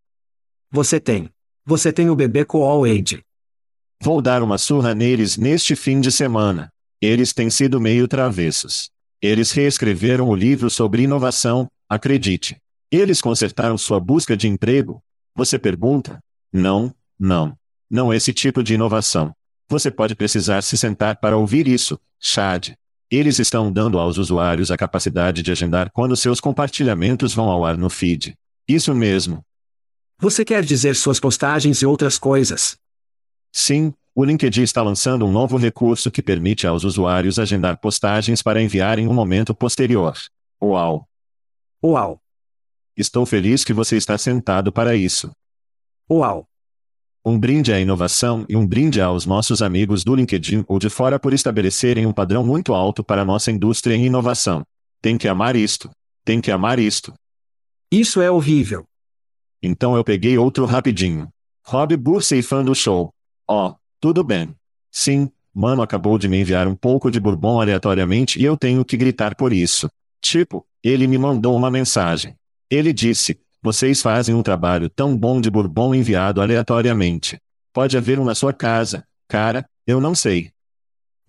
Você 0.70 1.00
tem. 1.00 1.28
Você 1.66 1.92
tem 1.92 2.12
o 2.12 2.16
bebê 2.16 2.46
com 2.46 2.62
All 2.64 2.84
Age. 2.84 3.24
Vou 4.00 4.22
dar 4.22 4.44
uma 4.44 4.60
surra 4.60 4.94
neles 4.94 5.38
neste 5.38 5.76
fim 5.76 6.00
de 6.00 6.12
semana. 6.12 6.70
Eles 7.02 7.34
têm 7.34 7.50
sido 7.50 7.82
meio 7.82 8.08
travessos. 8.08 8.93
Eles 9.24 9.54
reescreveram 9.54 10.28
o 10.28 10.36
livro 10.36 10.70
sobre 10.70 11.04
inovação, 11.04 11.72
acredite. 11.88 12.58
Eles 12.92 13.22
consertaram 13.22 13.78
sua 13.78 13.98
busca 13.98 14.36
de 14.36 14.50
emprego. 14.50 15.02
Você 15.34 15.58
pergunta? 15.58 16.20
Não, 16.52 16.94
não. 17.18 17.58
Não 17.90 18.14
esse 18.14 18.34
tipo 18.34 18.62
de 18.62 18.74
inovação. 18.74 19.34
Você 19.70 19.90
pode 19.90 20.14
precisar 20.14 20.62
se 20.62 20.76
sentar 20.76 21.22
para 21.22 21.38
ouvir 21.38 21.70
isso, 21.70 21.98
Chad. 22.20 22.74
Eles 23.10 23.40
estão 23.40 23.72
dando 23.72 23.98
aos 23.98 24.18
usuários 24.18 24.70
a 24.72 24.76
capacidade 24.76 25.42
de 25.42 25.54
agendar 25.54 25.90
quando 25.94 26.18
seus 26.18 26.42
compartilhamentos 26.42 27.34
vão 27.34 27.48
ao 27.50 27.64
ar 27.64 27.78
no 27.78 27.90
feed. 27.90 28.36
Isso 28.68 28.94
mesmo. 28.94 29.42
Você 30.20 30.44
quer 30.44 30.66
dizer 30.66 30.98
suas 30.98 31.22
postagens 31.22 31.82
e 31.82 31.86
outras 31.86 32.18
coisas? 32.18 32.76
Sim, 33.54 33.94
o 34.16 34.24
LinkedIn 34.24 34.62
está 34.62 34.84
lançando 34.84 35.26
um 35.26 35.32
novo 35.32 35.58
recurso 35.58 36.12
que 36.12 36.22
permite 36.22 36.68
aos 36.68 36.84
usuários 36.84 37.40
agendar 37.40 37.78
postagens 37.80 38.44
para 38.44 38.62
enviar 38.62 39.00
em 39.00 39.08
um 39.08 39.14
momento 39.14 39.56
posterior. 39.56 40.16
Uau! 40.62 41.08
Uau! 41.84 42.22
Estou 42.96 43.26
feliz 43.26 43.64
que 43.64 43.74
você 43.74 43.98
está 43.98 44.16
sentado 44.18 44.72
para 44.72 44.96
isso. 44.96 45.32
Uau! 46.10 46.48
Um 47.26 47.40
brinde 47.40 47.74
à 47.74 47.80
inovação 47.80 48.46
e 48.48 48.56
um 48.56 48.68
brinde 48.68 49.02
aos 49.02 49.26
nossos 49.26 49.62
amigos 49.62 50.04
do 50.04 50.14
LinkedIn 50.14 50.64
ou 50.68 50.78
de 50.78 50.90
fora 50.90 51.18
por 51.18 51.34
estabelecerem 51.34 52.06
um 52.06 52.14
padrão 52.14 52.46
muito 52.46 52.74
alto 52.74 53.04
para 53.04 53.26
nossa 53.26 53.50
indústria 53.50 53.96
em 53.96 54.06
inovação. 54.06 54.62
Tem 55.02 55.18
que 55.18 55.28
amar 55.28 55.56
isto. 55.56 55.90
Tem 56.24 56.40
que 56.40 56.52
amar 56.52 56.78
isto. 56.78 57.14
Isso 57.90 58.22
é 58.22 58.30
horrível. 58.30 58.86
Então 59.62 59.96
eu 59.96 60.04
peguei 60.04 60.38
outro 60.38 60.66
rapidinho. 60.66 61.30
Rob 61.66 61.96
Bursey 61.98 62.44
fã 62.44 62.64
do 62.64 62.76
show. 62.76 63.10
Ó, 63.48 63.70
oh, 63.70 63.76
tudo 64.04 64.22
bem. 64.22 64.54
Sim, 64.92 65.32
mano 65.54 65.82
acabou 65.82 66.18
de 66.20 66.28
me 66.28 66.38
enviar 66.42 66.68
um 66.68 66.76
pouco 66.76 67.10
de 67.10 67.22
bourbon 67.22 67.62
aleatoriamente 67.62 68.38
e 68.38 68.44
eu 68.44 68.58
tenho 68.58 68.84
que 68.84 68.98
gritar 68.98 69.34
por 69.34 69.54
isso. 69.54 69.90
Tipo, 70.20 70.68
ele 70.84 71.08
me 71.08 71.18
mandou 71.18 71.56
uma 71.56 71.72
mensagem. 71.72 72.36
Ele 72.70 72.92
disse: 72.92 73.40
vocês 73.62 74.02
fazem 74.02 74.36
um 74.36 74.44
trabalho 74.44 74.90
tão 74.90 75.18
bom 75.18 75.40
de 75.40 75.50
bourbon 75.50 75.96
enviado 75.96 76.42
aleatoriamente. 76.42 77.40
Pode 77.72 77.96
haver 77.96 78.20
um 78.20 78.26
na 78.26 78.36
sua 78.36 78.52
casa, 78.52 79.08
cara, 79.26 79.66
eu 79.88 80.02
não 80.02 80.14
sei. 80.14 80.52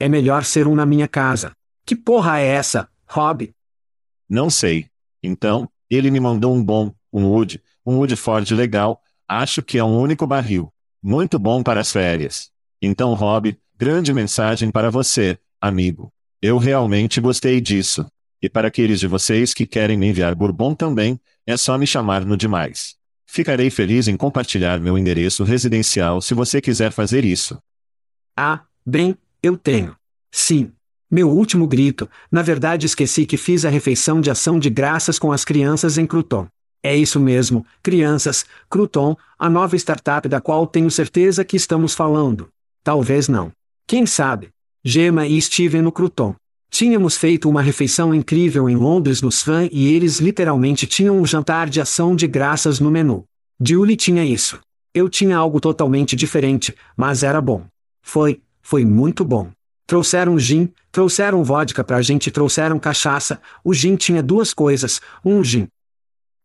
É 0.01 0.09
melhor 0.09 0.43
ser 0.43 0.67
um 0.67 0.75
na 0.75 0.85
minha 0.85 1.07
casa. 1.07 1.53
Que 1.87 1.95
porra 1.95 2.41
é 2.41 2.47
essa, 2.47 2.89
Rob? 3.07 3.55
Não 4.29 4.51
sei. 4.51 4.89
Então, 5.23 5.71
ele 5.89 6.11
me 6.11 6.19
mandou 6.19 6.53
um 6.53 6.65
bom, 6.65 6.93
um 7.13 7.25
Wood, 7.27 7.63
um 7.87 7.99
Wood 7.99 8.17
Ford 8.17 8.51
legal, 8.51 9.01
acho 9.29 9.63
que 9.63 9.79
é 9.79 9.85
um 9.85 9.97
único 9.97 10.27
barril. 10.27 10.75
Muito 11.01 11.39
bom 11.39 11.63
para 11.63 11.81
as 11.81 11.93
férias. 11.93 12.53
Então, 12.81 13.15
Rob, 13.15 13.57
grande 13.77 14.13
mensagem 14.13 14.71
para 14.71 14.91
você, 14.91 15.39
amigo. 15.61 16.13
Eu 16.41 16.59
realmente 16.59 17.21
gostei 17.21 17.61
disso. 17.61 18.07
E 18.43 18.49
para 18.49 18.69
aqueles 18.69 19.01
de 19.01 19.07
vocês 19.07 19.55
que 19.55 19.67
querem 19.67 19.97
me 19.97 20.07
enviar 20.07 20.35
bourbon 20.35 20.75
também, 20.75 21.19
é 21.47 21.57
só 21.57 21.79
me 21.79 21.87
chamar 21.87 22.25
no 22.25 22.37
demais. 22.37 22.97
Ficarei 23.27 23.71
feliz 23.71 24.07
em 24.07 24.17
compartilhar 24.17 24.79
meu 24.79 24.99
endereço 24.99 25.43
residencial 25.45 26.21
se 26.21 26.35
você 26.35 26.61
quiser 26.61 26.93
fazer 26.93 27.25
isso. 27.25 27.59
Ah, 28.37 28.61
bem, 28.85 29.17
eu 29.43 29.57
tenho. 29.57 29.97
Sim. 30.31 30.73
Meu 31.11 31.31
último 31.31 31.67
grito, 31.67 32.09
na 32.31 32.43
verdade 32.43 32.87
esqueci 32.87 33.25
que 33.25 33.37
fiz 33.37 33.65
a 33.65 33.71
refeição 33.71 34.21
de 34.21 34.31
ação 34.31 34.59
de 34.59 34.69
graças 34.69 35.19
com 35.19 35.33
as 35.33 35.45
crianças 35.45 35.97
em 35.97 36.07
Cruton. 36.07 36.47
É 36.83 36.95
isso 36.95 37.19
mesmo, 37.19 37.65
crianças, 37.83 38.45
Cruton, 38.69 39.17
a 39.39 39.49
nova 39.49 39.75
startup 39.77 40.29
da 40.29 40.41
qual 40.41 40.67
tenho 40.67 40.91
certeza 40.91 41.45
que 41.45 41.57
estamos 41.57 41.95
falando. 41.95 42.51
Talvez 42.85 43.29
não. 43.29 43.51
Quem 43.87 44.05
sabe? 44.05 44.51
Gemma 44.85 45.27
e 45.27 45.41
Steven 45.41 45.81
no 45.81 45.91
Cruton. 45.91 46.37
Tínhamos 46.71 47.17
feito 47.17 47.49
uma 47.49 47.63
refeição 47.63 48.15
incrível 48.15 48.69
em 48.69 48.77
Londres 48.77 49.23
nos 49.23 49.43
fãs 49.43 49.71
e 49.73 49.95
eles 49.95 50.19
literalmente 50.19 50.87
tinham 50.87 51.19
um 51.19 51.25
jantar 51.25 51.71
de 51.71 51.81
ação 51.81 52.15
de 52.15 52.27
graças 52.27 52.81
no 52.81 52.91
menu. 52.91 53.25
Julie 53.59 53.97
tinha 53.97 54.23
isso. 54.23 54.61
Eu 54.93 55.09
tinha 55.09 55.37
algo 55.37 55.61
totalmente 55.61 56.15
diferente, 56.15 56.75
mas 56.95 57.23
era 57.23 57.41
bom. 57.41 57.65
Foi, 58.03 58.43
foi 58.61 58.85
muito 58.85 59.25
bom. 59.25 59.51
Trouxeram 59.87 60.39
gin, 60.39 60.71
trouxeram 60.93 61.43
vodka 61.43 61.83
pra 61.83 62.03
gente 62.03 62.31
trouxeram 62.31 62.79
cachaça. 62.79 63.41
O 63.65 63.73
gin 63.73 63.97
tinha 63.97 64.23
duas 64.23 64.53
coisas, 64.53 65.01
um 65.25 65.43
gin. 65.43 65.69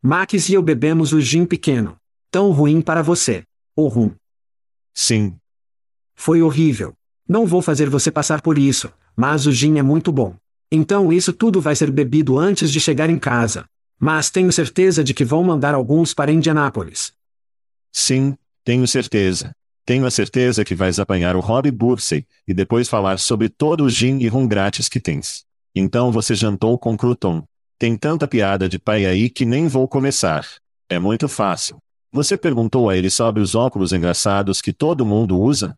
Max 0.02 0.48
e 0.48 0.54
eu 0.54 0.62
bebemos 0.62 1.12
o 1.12 1.20
gin 1.20 1.46
pequeno. 1.46 1.98
Tão 2.32 2.52
ruim 2.52 2.82
para 2.82 3.02
você. 3.02 3.44
Ou 3.76 3.90
rum. 3.90 4.12
Sim. 4.94 5.36
Foi 6.20 6.42
horrível. 6.42 6.94
Não 7.26 7.46
vou 7.46 7.62
fazer 7.62 7.90
você 7.90 8.12
passar 8.12 8.42
por 8.42 8.58
isso, 8.58 8.92
mas 9.16 9.48
o 9.48 9.54
gin 9.54 9.80
é 9.80 9.82
muito 9.82 10.12
bom. 10.12 10.36
Então 10.70 11.14
isso 11.14 11.32
tudo 11.32 11.62
vai 11.62 11.78
ser 11.78 11.90
bebido 11.90 12.38
antes 12.38 12.74
de 12.74 12.78
chegar 12.82 13.10
em 13.10 13.18
casa. 13.18 13.64
Mas 13.98 14.30
tenho 14.30 14.52
certeza 14.52 15.02
de 15.02 15.14
que 15.14 15.24
vão 15.24 15.46
mandar 15.46 15.74
alguns 15.74 16.14
para 16.14 16.30
Indianápolis. 16.30 17.14
Sim, 17.94 18.36
tenho 18.66 18.86
certeza. 18.86 19.52
Tenho 19.86 20.06
a 20.06 20.12
certeza 20.12 20.66
que 20.66 20.76
vais 20.76 21.00
apanhar 21.00 21.38
o 21.38 21.40
Rob 21.40 21.72
Bursey, 21.72 22.28
e 22.46 22.54
depois 22.54 22.90
falar 22.90 23.18
sobre 23.18 23.48
todo 23.48 23.86
o 23.86 23.90
gin 23.90 24.18
e 24.18 24.28
rum 24.28 24.46
grátis 24.46 24.90
que 24.90 25.00
tens. 25.00 25.46
Então 25.74 26.12
você 26.12 26.36
jantou 26.36 26.78
com 26.78 26.98
Cruton. 26.98 27.46
Tem 27.80 27.96
tanta 27.96 28.28
piada 28.28 28.68
de 28.68 28.78
pai 28.78 29.06
aí 29.06 29.30
que 29.30 29.46
nem 29.46 29.70
vou 29.70 29.88
começar. 29.88 30.46
É 30.90 31.00
muito 31.00 31.30
fácil. 31.30 31.78
Você 32.12 32.36
perguntou 32.36 32.90
a 32.90 32.98
ele 32.98 33.10
sobre 33.10 33.42
os 33.42 33.56
óculos 33.56 33.94
engraçados 33.94 34.60
que 34.60 34.74
todo 34.74 35.06
mundo 35.06 35.40
usa? 35.40 35.78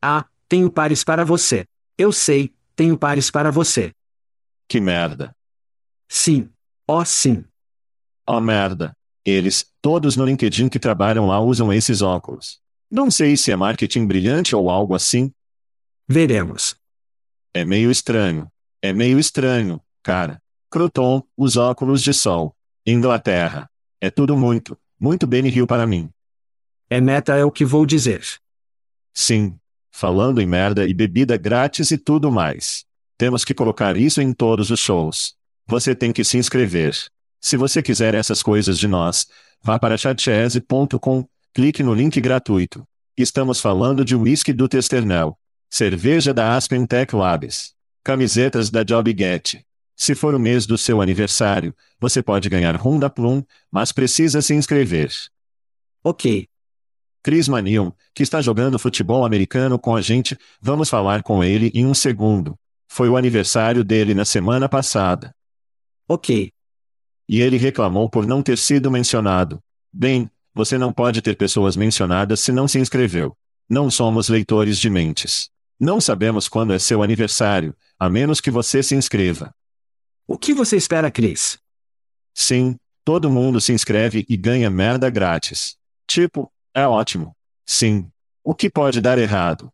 Ah, 0.00 0.24
tenho 0.48 0.70
pares 0.70 1.02
para 1.02 1.24
você. 1.24 1.66
Eu 1.96 2.12
sei, 2.12 2.54
tenho 2.76 2.96
pares 2.96 3.30
para 3.30 3.50
você. 3.50 3.92
Que 4.68 4.80
merda. 4.80 5.34
Sim. 6.08 6.50
Oh, 6.86 7.04
sim. 7.04 7.44
Oh, 8.26 8.40
merda. 8.40 8.96
Eles, 9.24 9.66
todos 9.82 10.16
no 10.16 10.24
LinkedIn 10.24 10.68
que 10.68 10.78
trabalham 10.78 11.26
lá 11.26 11.40
usam 11.40 11.72
esses 11.72 12.00
óculos. 12.00 12.60
Não 12.90 13.10
sei 13.10 13.36
se 13.36 13.50
é 13.50 13.56
marketing 13.56 14.06
brilhante 14.06 14.54
ou 14.54 14.70
algo 14.70 14.94
assim. 14.94 15.32
Veremos. 16.06 16.76
É 17.52 17.64
meio 17.64 17.90
estranho. 17.90 18.50
É 18.80 18.92
meio 18.92 19.18
estranho, 19.18 19.80
cara. 20.02 20.40
Cruton, 20.70 21.22
os 21.36 21.56
óculos 21.56 22.02
de 22.02 22.14
sol. 22.14 22.54
Inglaterra. 22.86 23.68
É 24.00 24.10
tudo 24.10 24.36
muito, 24.36 24.78
muito 24.98 25.26
Benny 25.26 25.50
Hill 25.50 25.66
para 25.66 25.86
mim. 25.86 26.08
É 26.88 27.00
meta 27.00 27.36
é 27.36 27.44
o 27.44 27.50
que 27.50 27.64
vou 27.64 27.84
dizer. 27.84 28.24
Sim, 29.12 29.58
falando 29.90 30.40
em 30.40 30.46
merda 30.46 30.86
e 30.86 30.94
bebida 30.94 31.36
grátis 31.36 31.90
e 31.90 31.98
tudo 31.98 32.30
mais. 32.30 32.84
Temos 33.16 33.44
que 33.44 33.54
colocar 33.54 33.96
isso 33.96 34.20
em 34.20 34.32
todos 34.32 34.70
os 34.70 34.78
shows. 34.78 35.34
Você 35.66 35.94
tem 35.94 36.12
que 36.12 36.24
se 36.24 36.38
inscrever. 36.38 36.94
Se 37.40 37.56
você 37.56 37.82
quiser 37.82 38.14
essas 38.14 38.42
coisas 38.42 38.78
de 38.78 38.88
nós, 38.88 39.26
vá 39.62 39.78
para 39.78 39.96
chatchese.com, 39.96 41.24
clique 41.52 41.82
no 41.82 41.94
link 41.94 42.20
gratuito. 42.20 42.86
Estamos 43.16 43.60
falando 43.60 44.04
de 44.04 44.14
whisky 44.14 44.52
do 44.52 44.68
Testernel, 44.68 45.36
cerveja 45.68 46.32
da 46.32 46.56
Aspen 46.56 46.86
Tech 46.86 47.14
Labs, 47.14 47.74
camisetas 48.04 48.70
da 48.70 48.82
JobGet. 48.82 49.64
Se 49.96 50.14
for 50.14 50.34
o 50.34 50.38
mês 50.38 50.64
do 50.64 50.78
seu 50.78 51.02
aniversário, 51.02 51.74
você 52.00 52.22
pode 52.22 52.48
ganhar 52.48 52.76
rum 52.76 52.98
da 52.98 53.10
Plum, 53.10 53.42
mas 53.70 53.90
precisa 53.90 54.40
se 54.40 54.54
inscrever. 54.54 55.10
Ok, 56.04 56.48
Chris 57.22 57.48
Manion, 57.48 57.90
que 58.14 58.22
está 58.22 58.40
jogando 58.40 58.78
futebol 58.78 59.24
americano 59.24 59.78
com 59.78 59.96
a 59.96 60.00
gente, 60.00 60.38
vamos 60.60 60.88
falar 60.88 61.22
com 61.22 61.42
ele 61.42 61.70
em 61.74 61.84
um 61.84 61.94
segundo. 61.94 62.56
Foi 62.88 63.08
o 63.08 63.16
aniversário 63.16 63.84
dele 63.84 64.14
na 64.14 64.24
semana 64.24 64.68
passada. 64.68 65.34
Ok. 66.08 66.52
E 67.28 67.40
ele 67.40 67.58
reclamou 67.58 68.08
por 68.08 68.26
não 68.26 68.42
ter 68.42 68.56
sido 68.56 68.90
mencionado. 68.90 69.60
Bem, 69.92 70.30
você 70.54 70.78
não 70.78 70.92
pode 70.92 71.20
ter 71.20 71.36
pessoas 71.36 71.76
mencionadas 71.76 72.40
se 72.40 72.50
não 72.50 72.66
se 72.66 72.78
inscreveu. 72.78 73.36
Não 73.68 73.90
somos 73.90 74.28
leitores 74.28 74.78
de 74.78 74.88
mentes. 74.88 75.50
Não 75.78 76.00
sabemos 76.00 76.48
quando 76.48 76.72
é 76.72 76.78
seu 76.78 77.02
aniversário, 77.02 77.76
a 77.98 78.08
menos 78.08 78.40
que 78.40 78.50
você 78.50 78.82
se 78.82 78.94
inscreva. 78.94 79.54
O 80.26 80.38
que 80.38 80.54
você 80.54 80.76
espera, 80.76 81.10
Chris? 81.10 81.58
Sim, 82.34 82.76
todo 83.04 83.30
mundo 83.30 83.60
se 83.60 83.72
inscreve 83.72 84.24
e 84.28 84.36
ganha 84.36 84.70
merda 84.70 85.10
grátis. 85.10 85.76
Tipo, 86.06 86.50
é 86.74 86.86
ótimo. 86.86 87.34
Sim. 87.66 88.10
O 88.42 88.54
que 88.54 88.70
pode 88.70 89.00
dar 89.00 89.18
errado? 89.18 89.70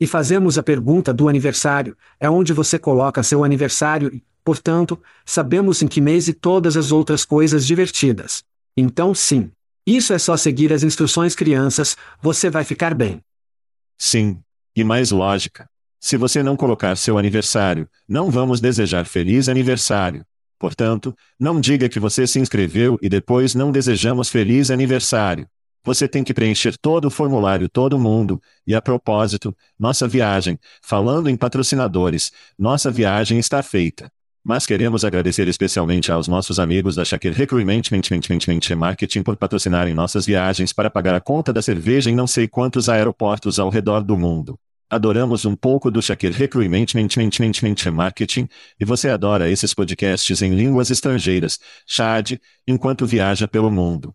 E 0.00 0.06
fazemos 0.06 0.56
a 0.56 0.62
pergunta 0.62 1.12
do 1.12 1.28
aniversário, 1.28 1.96
é 2.18 2.30
onde 2.30 2.52
você 2.52 2.78
coloca 2.78 3.22
seu 3.22 3.44
aniversário 3.44 4.14
e, 4.14 4.24
portanto, 4.42 5.00
sabemos 5.26 5.82
em 5.82 5.88
que 5.88 6.00
mês 6.00 6.26
e 6.26 6.32
todas 6.32 6.76
as 6.76 6.90
outras 6.90 7.24
coisas 7.24 7.66
divertidas. 7.66 8.42
Então 8.76 9.14
sim. 9.14 9.50
Isso 9.86 10.12
é 10.12 10.18
só 10.18 10.36
seguir 10.36 10.72
as 10.72 10.82
instruções 10.82 11.34
crianças, 11.34 11.96
você 12.22 12.48
vai 12.48 12.64
ficar 12.64 12.94
bem. 12.94 13.20
Sim. 13.98 14.40
E 14.74 14.84
mais 14.84 15.10
lógica. 15.10 15.68
Se 16.00 16.16
você 16.16 16.42
não 16.42 16.56
colocar 16.56 16.96
seu 16.96 17.18
aniversário, 17.18 17.86
não 18.08 18.30
vamos 18.30 18.60
desejar 18.60 19.04
feliz 19.04 19.48
aniversário. 19.48 20.24
Portanto, 20.58 21.14
não 21.38 21.60
diga 21.60 21.88
que 21.88 22.00
você 22.00 22.26
se 22.26 22.38
inscreveu 22.38 22.98
e 23.02 23.08
depois 23.08 23.54
não 23.54 23.70
desejamos 23.70 24.30
feliz 24.30 24.70
aniversário. 24.70 25.46
Você 25.82 26.06
tem 26.06 26.22
que 26.22 26.34
preencher 26.34 26.76
todo 26.76 27.06
o 27.06 27.10
formulário 27.10 27.68
todo 27.68 27.98
mundo. 27.98 28.40
E 28.66 28.74
a 28.74 28.82
propósito, 28.82 29.56
nossa 29.78 30.06
viagem, 30.06 30.58
falando 30.82 31.30
em 31.30 31.36
patrocinadores, 31.36 32.32
nossa 32.58 32.90
viagem 32.90 33.38
está 33.38 33.62
feita. 33.62 34.12
Mas 34.44 34.66
queremos 34.66 35.04
agradecer 35.04 35.48
especialmente 35.48 36.10
aos 36.10 36.28
nossos 36.28 36.58
amigos 36.58 36.96
da 36.96 37.04
Shakir 37.04 37.32
Recruitment 37.32 37.82
Marketing 38.76 39.22
por 39.22 39.36
patrocinarem 39.36 39.94
nossas 39.94 40.24
viagens 40.24 40.72
para 40.72 40.90
pagar 40.90 41.14
a 41.14 41.20
conta 41.20 41.52
da 41.52 41.60
cerveja 41.60 42.10
em 42.10 42.14
não 42.14 42.26
sei 42.26 42.48
quantos 42.48 42.88
aeroportos 42.88 43.58
ao 43.58 43.70
redor 43.70 44.02
do 44.02 44.16
mundo. 44.16 44.58
Adoramos 44.88 45.44
um 45.44 45.54
pouco 45.54 45.90
do 45.90 46.02
Shakir 46.02 46.32
Recruitment 46.32 46.86
Marketing, 47.92 48.48
e 48.78 48.84
você 48.84 49.08
adora 49.08 49.48
esses 49.48 49.72
podcasts 49.72 50.42
em 50.42 50.54
línguas 50.54 50.90
estrangeiras, 50.90 51.60
Chad, 51.86 52.32
enquanto 52.66 53.06
viaja 53.06 53.46
pelo 53.46 53.70
mundo. 53.70 54.12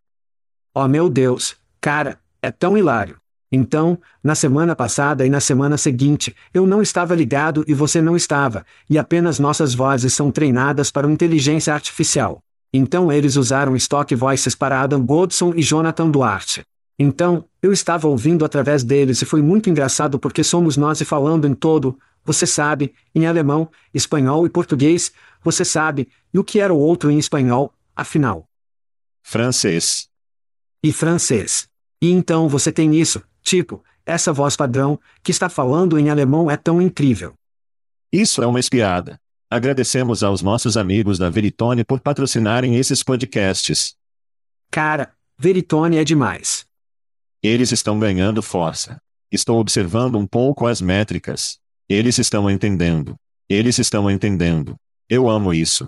Oh 0.78 0.90
meu 0.90 1.10
Deus, 1.10 1.56
cara, 1.80 2.20
é 2.42 2.52
tão 2.52 2.78
hilário. 2.78 3.16
Então, 3.50 3.98
na 4.22 4.36
semana 4.36 4.76
passada 4.76 5.26
e 5.26 5.30
na 5.30 5.40
semana 5.40 5.78
seguinte, 5.78 6.36
eu 6.54 6.68
não 6.68 6.82
estava 6.82 7.16
ligado 7.16 7.64
e 7.66 7.74
você 7.74 8.02
não 8.02 8.14
estava, 8.14 8.66
e 8.90 8.98
apenas 8.98 9.40
nossas 9.40 9.74
vozes 9.74 10.14
são 10.14 10.30
treinadas 10.30 10.92
para 10.92 11.08
uma 11.08 11.14
inteligência 11.14 11.74
artificial. 11.74 12.44
Então 12.74 13.10
eles 13.10 13.38
usaram 13.38 13.74
Stock 13.78 14.14
Voices 14.14 14.54
para 14.54 14.82
Adam 14.82 15.06
Goldson 15.06 15.54
e 15.56 15.62
Jonathan 15.62 16.10
Duarte. 16.10 16.66
Então, 17.00 17.46
eu 17.62 17.72
estava 17.72 18.10
ouvindo 18.10 18.44
através 18.44 18.84
deles 18.84 19.22
e 19.22 19.26
foi 19.26 19.42
muito 19.42 19.70
engraçado 19.70 20.20
porque 20.20 20.44
somos 20.44 20.76
nós 20.76 21.00
e 21.00 21.06
falando 21.06 21.48
em 21.48 21.54
todo, 21.54 21.98
você 22.22 22.46
sabe, 22.46 22.94
em 23.14 23.26
alemão, 23.26 23.70
espanhol 23.94 24.46
e 24.46 24.50
português, 24.50 25.14
você 25.42 25.64
sabe, 25.64 26.10
e 26.34 26.40
o 26.40 26.44
que 26.44 26.60
era 26.60 26.74
o 26.74 26.78
outro 26.78 27.10
em 27.10 27.18
espanhol, 27.18 27.74
afinal? 27.96 28.46
Francês. 29.24 30.14
E 30.86 30.94
francês. 30.94 31.68
E 32.02 32.12
então 32.12 32.48
você 32.48 32.72
tem 32.72 32.96
isso, 32.96 33.22
Tipo, 33.46 33.84
essa 34.04 34.34
voz 34.34 34.56
padrão, 34.58 35.00
que 35.24 35.30
está 35.30 35.48
falando 35.48 36.00
em 36.00 36.10
alemão 36.10 36.50
é 36.50 36.58
tão 36.58 36.82
incrível. 36.82 37.36
Isso 38.12 38.42
é 38.42 38.48
uma 38.48 38.60
espiada. 38.60 39.20
Agradecemos 39.50 40.24
aos 40.24 40.42
nossos 40.42 40.76
amigos 40.76 41.20
da 41.20 41.30
Veritone 41.30 41.84
por 41.84 42.00
patrocinarem 42.00 42.76
esses 42.76 43.04
podcasts. 43.04 43.96
Cara, 44.72 45.14
Veritone 45.38 45.98
é 45.98 46.04
demais. 46.04 46.66
Eles 47.44 47.72
estão 47.72 48.00
ganhando 48.00 48.42
força. 48.42 48.98
Estou 49.32 49.60
observando 49.60 50.18
um 50.18 50.26
pouco 50.26 50.66
as 50.66 50.82
métricas. 50.82 51.60
Eles 51.88 52.18
estão 52.18 52.50
entendendo. 52.50 53.16
Eles 53.48 53.78
estão 53.78 54.10
entendendo. 54.10 54.76
Eu 55.08 55.30
amo 55.30 55.54
isso. 55.54 55.88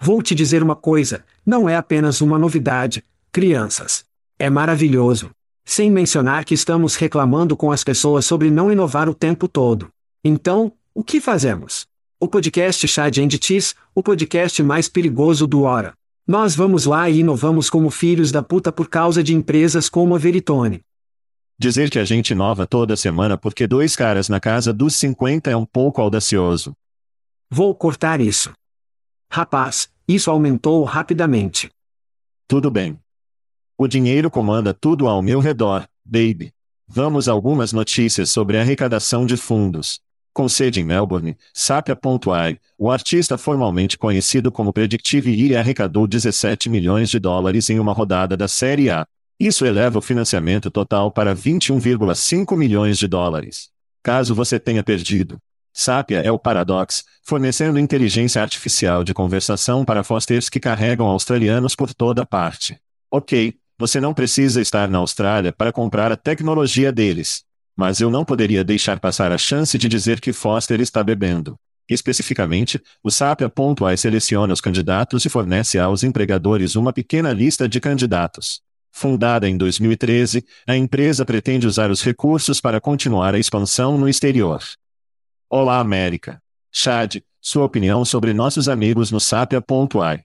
Vou 0.00 0.22
te 0.22 0.32
dizer 0.32 0.62
uma 0.62 0.76
coisa: 0.76 1.24
não 1.44 1.68
é 1.68 1.74
apenas 1.74 2.20
uma 2.20 2.38
novidade, 2.38 3.02
crianças. 3.32 4.07
É 4.40 4.48
maravilhoso. 4.48 5.30
Sem 5.64 5.90
mencionar 5.90 6.44
que 6.44 6.54
estamos 6.54 6.94
reclamando 6.94 7.56
com 7.56 7.72
as 7.72 7.82
pessoas 7.82 8.24
sobre 8.24 8.50
não 8.50 8.70
inovar 8.70 9.08
o 9.08 9.14
tempo 9.14 9.48
todo. 9.48 9.88
Então, 10.24 10.72
o 10.94 11.02
que 11.02 11.20
fazemos? 11.20 11.86
O 12.20 12.28
podcast 12.28 12.86
Chad 12.86 13.18
and 13.18 13.30
Cheese, 13.42 13.74
o 13.92 14.00
podcast 14.00 14.62
mais 14.62 14.88
perigoso 14.88 15.44
do 15.44 15.62
Hora. 15.62 15.92
Nós 16.24 16.54
vamos 16.54 16.84
lá 16.84 17.10
e 17.10 17.18
inovamos 17.18 17.68
como 17.68 17.90
filhos 17.90 18.30
da 18.30 18.40
puta 18.40 18.70
por 18.70 18.88
causa 18.88 19.24
de 19.24 19.34
empresas 19.34 19.88
como 19.88 20.14
a 20.14 20.18
Veritone. 20.18 20.82
Dizer 21.58 21.90
que 21.90 21.98
a 21.98 22.04
gente 22.04 22.30
inova 22.30 22.64
toda 22.64 22.96
semana 22.96 23.36
porque 23.36 23.66
dois 23.66 23.96
caras 23.96 24.28
na 24.28 24.38
casa 24.38 24.72
dos 24.72 24.94
50 24.94 25.50
é 25.50 25.56
um 25.56 25.66
pouco 25.66 26.00
audacioso. 26.00 26.72
Vou 27.50 27.74
cortar 27.74 28.20
isso. 28.20 28.52
Rapaz, 29.30 29.90
isso 30.06 30.30
aumentou 30.30 30.84
rapidamente. 30.84 31.68
Tudo 32.46 32.70
bem. 32.70 32.98
O 33.80 33.86
dinheiro 33.86 34.28
comanda 34.28 34.74
tudo 34.74 35.06
ao 35.06 35.22
meu 35.22 35.38
redor, 35.38 35.86
baby. 36.04 36.52
Vamos 36.88 37.28
a 37.28 37.32
algumas 37.32 37.72
notícias 37.72 38.28
sobre 38.28 38.58
arrecadação 38.58 39.24
de 39.24 39.36
fundos. 39.36 40.00
Com 40.32 40.48
sede 40.48 40.80
em 40.80 40.84
Melbourne, 40.84 41.36
Sapia.ai, 41.54 42.58
o 42.76 42.90
artista 42.90 43.38
formalmente 43.38 43.96
conhecido 43.96 44.50
como 44.50 44.72
Predictive 44.72 45.32
E 45.32 45.54
arrecadou 45.54 46.08
17 46.08 46.68
milhões 46.68 47.08
de 47.08 47.20
dólares 47.20 47.70
em 47.70 47.78
uma 47.78 47.92
rodada 47.92 48.36
da 48.36 48.48
Série 48.48 48.90
A. 48.90 49.06
Isso 49.38 49.64
eleva 49.64 50.00
o 50.00 50.02
financiamento 50.02 50.72
total 50.72 51.12
para 51.12 51.32
21,5 51.32 52.56
milhões 52.56 52.98
de 52.98 53.06
dólares. 53.06 53.68
Caso 54.02 54.34
você 54.34 54.58
tenha 54.58 54.82
perdido. 54.82 55.38
Sapia 55.72 56.18
é 56.18 56.32
o 56.32 56.38
Paradox, 56.38 57.04
fornecendo 57.22 57.78
inteligência 57.78 58.42
artificial 58.42 59.04
de 59.04 59.14
conversação 59.14 59.84
para 59.84 60.02
fosters 60.02 60.48
que 60.48 60.58
carregam 60.58 61.06
australianos 61.06 61.76
por 61.76 61.94
toda 61.94 62.26
parte. 62.26 62.76
Ok, 63.08 63.54
você 63.78 64.00
não 64.00 64.12
precisa 64.12 64.60
estar 64.60 64.88
na 64.88 64.98
Austrália 64.98 65.52
para 65.52 65.72
comprar 65.72 66.10
a 66.10 66.16
tecnologia 66.16 66.90
deles. 66.90 67.44
Mas 67.76 68.00
eu 68.00 68.10
não 68.10 68.24
poderia 68.24 68.64
deixar 68.64 68.98
passar 68.98 69.30
a 69.30 69.38
chance 69.38 69.78
de 69.78 69.88
dizer 69.88 70.20
que 70.20 70.32
Foster 70.32 70.80
está 70.80 71.02
bebendo. 71.04 71.56
Especificamente, 71.88 72.82
o 73.02 73.10
Sapia.ai 73.10 73.96
seleciona 73.96 74.52
os 74.52 74.60
candidatos 74.60 75.24
e 75.24 75.28
fornece 75.28 75.78
aos 75.78 76.02
empregadores 76.02 76.74
uma 76.74 76.92
pequena 76.92 77.32
lista 77.32 77.68
de 77.68 77.80
candidatos. 77.80 78.60
Fundada 78.90 79.48
em 79.48 79.56
2013, 79.56 80.44
a 80.66 80.76
empresa 80.76 81.24
pretende 81.24 81.66
usar 81.66 81.90
os 81.90 82.02
recursos 82.02 82.60
para 82.60 82.80
continuar 82.80 83.34
a 83.34 83.38
expansão 83.38 83.96
no 83.96 84.08
exterior. 84.08 84.60
Olá 85.48 85.78
América. 85.78 86.42
Chad, 86.72 87.22
sua 87.40 87.64
opinião 87.64 88.04
sobre 88.04 88.34
nossos 88.34 88.68
amigos 88.68 89.12
no 89.12 89.20
Sapia.ai 89.20 90.24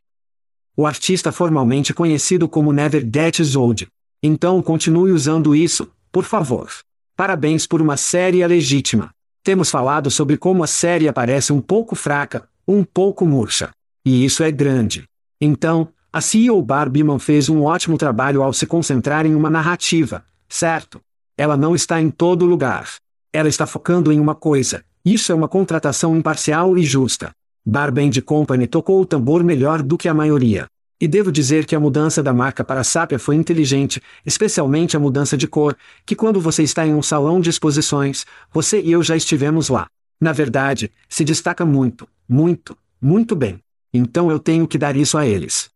o 0.75 0.87
artista 0.87 1.31
formalmente 1.31 1.93
conhecido 1.93 2.47
como 2.47 2.73
Never 2.73 3.03
Gets 3.03 3.55
Old. 3.55 3.87
Então 4.21 4.61
continue 4.61 5.11
usando 5.11 5.55
isso, 5.55 5.91
por 6.11 6.23
favor. 6.23 6.69
Parabéns 7.15 7.67
por 7.67 7.81
uma 7.81 7.95
série 7.95 8.45
legítima. 8.45 9.11
Temos 9.43 9.69
falado 9.69 10.09
sobre 10.09 10.37
como 10.37 10.63
a 10.63 10.67
série 10.67 11.11
parece 11.11 11.51
um 11.53 11.61
pouco 11.61 11.95
fraca, 11.95 12.47
um 12.67 12.83
pouco 12.83 13.25
murcha. 13.25 13.69
E 14.05 14.25
isso 14.25 14.43
é 14.43 14.51
grande. 14.51 15.03
Então, 15.39 15.89
a 16.11 16.21
CEO 16.21 16.61
Barbieman 16.61 17.19
fez 17.19 17.49
um 17.49 17.63
ótimo 17.63 17.97
trabalho 17.97 18.41
ao 18.41 18.53
se 18.53 18.65
concentrar 18.65 19.25
em 19.25 19.35
uma 19.35 19.49
narrativa, 19.49 20.25
certo? 20.47 21.01
Ela 21.37 21.57
não 21.57 21.75
está 21.75 22.01
em 22.01 22.09
todo 22.09 22.45
lugar. 22.45 22.87
Ela 23.31 23.49
está 23.49 23.65
focando 23.65 24.11
em 24.11 24.19
uma 24.19 24.35
coisa. 24.35 24.83
Isso 25.03 25.31
é 25.31 25.35
uma 25.35 25.47
contratação 25.47 26.15
imparcial 26.15 26.77
e 26.77 26.83
justa. 26.83 27.31
Barbend 27.65 28.21
Company 28.21 28.67
tocou 28.67 29.01
o 29.01 29.05
tambor 29.05 29.43
melhor 29.43 29.81
do 29.81 29.97
que 29.97 30.09
a 30.09 30.13
maioria. 30.13 30.67
E 30.99 31.07
devo 31.07 31.31
dizer 31.31 31.65
que 31.65 31.75
a 31.75 31.79
mudança 31.79 32.21
da 32.21 32.33
marca 32.33 32.63
para 32.63 32.81
a 32.81 32.83
Sapia 32.83 33.19
foi 33.19 33.35
inteligente, 33.35 34.01
especialmente 34.25 34.95
a 34.95 34.99
mudança 34.99 35.35
de 35.35 35.47
cor, 35.47 35.75
que 36.05 36.15
quando 36.15 36.39
você 36.39 36.63
está 36.63 36.85
em 36.85 36.93
um 36.93 37.01
salão 37.01 37.41
de 37.41 37.49
exposições, 37.49 38.25
você 38.51 38.81
e 38.81 38.91
eu 38.91 39.03
já 39.03 39.15
estivemos 39.15 39.69
lá. 39.69 39.87
Na 40.19 40.31
verdade, 40.31 40.91
se 41.09 41.23
destaca 41.23 41.65
muito, 41.65 42.07
muito, 42.27 42.77
muito 43.01 43.35
bem. 43.35 43.59
Então 43.93 44.31
eu 44.31 44.39
tenho 44.39 44.67
que 44.67 44.77
dar 44.77 44.95
isso 44.95 45.17
a 45.17 45.25
eles. 45.25 45.69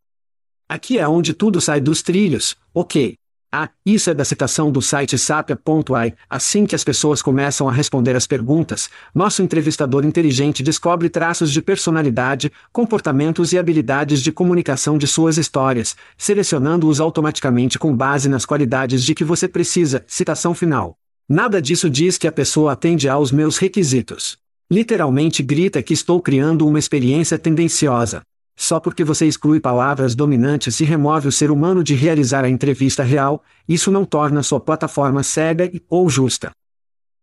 Aqui 0.70 0.98
é 0.98 1.08
onde 1.08 1.34
tudo 1.34 1.62
sai 1.62 1.80
dos 1.80 2.02
trilhos, 2.02 2.56
ok. 2.74 3.16
Ah, 3.50 3.70
isso 3.86 4.10
é 4.10 4.14
da 4.14 4.26
citação 4.26 4.70
do 4.70 4.82
site 4.82 5.18
sapia.ai. 5.18 6.14
Assim 6.30 6.66
que 6.66 6.76
as 6.76 6.84
pessoas 6.84 7.22
começam 7.22 7.70
a 7.70 7.72
responder 7.72 8.14
as 8.14 8.28
perguntas, 8.28 8.90
nosso 9.16 9.42
entrevistador 9.42 10.04
inteligente 10.04 10.62
descobre 10.62 11.10
traços 11.10 11.50
de 11.52 11.62
personalidade, 11.62 12.52
comportamentos 12.74 13.54
e 13.54 13.58
habilidades 13.58 14.22
de 14.22 14.34
comunicação 14.34 14.98
de 14.98 15.08
suas 15.08 15.38
histórias, 15.38 15.96
selecionando-os 16.18 17.00
automaticamente 17.00 17.80
com 17.80 17.96
base 17.96 18.28
nas 18.28 18.46
qualidades 18.46 19.02
de 19.02 19.16
que 19.16 19.24
você 19.24 19.48
precisa. 19.48 20.04
Citação 20.08 20.54
final. 20.54 20.98
Nada 21.30 21.62
disso 21.62 21.90
diz 21.90 22.18
que 22.18 22.28
a 22.28 22.32
pessoa 22.34 22.74
atende 22.74 23.08
aos 23.08 23.32
meus 23.32 23.58
requisitos. 23.58 24.38
Literalmente 24.70 25.42
grita 25.42 25.82
que 25.82 25.94
estou 25.94 26.22
criando 26.22 26.68
uma 26.68 26.80
experiência 26.80 27.40
tendenciosa. 27.40 28.24
Só 28.60 28.80
porque 28.80 29.04
você 29.04 29.28
exclui 29.28 29.60
palavras 29.60 30.16
dominantes 30.16 30.80
e 30.80 30.84
remove 30.84 31.28
o 31.28 31.32
ser 31.32 31.52
humano 31.52 31.84
de 31.84 31.94
realizar 31.94 32.44
a 32.44 32.50
entrevista 32.50 33.04
real, 33.04 33.44
isso 33.70 33.92
não 33.92 34.04
torna 34.04 34.42
sua 34.42 34.60
plataforma 34.60 35.22
cega 35.22 35.72
ou 35.88 36.10
justa. 36.10 36.52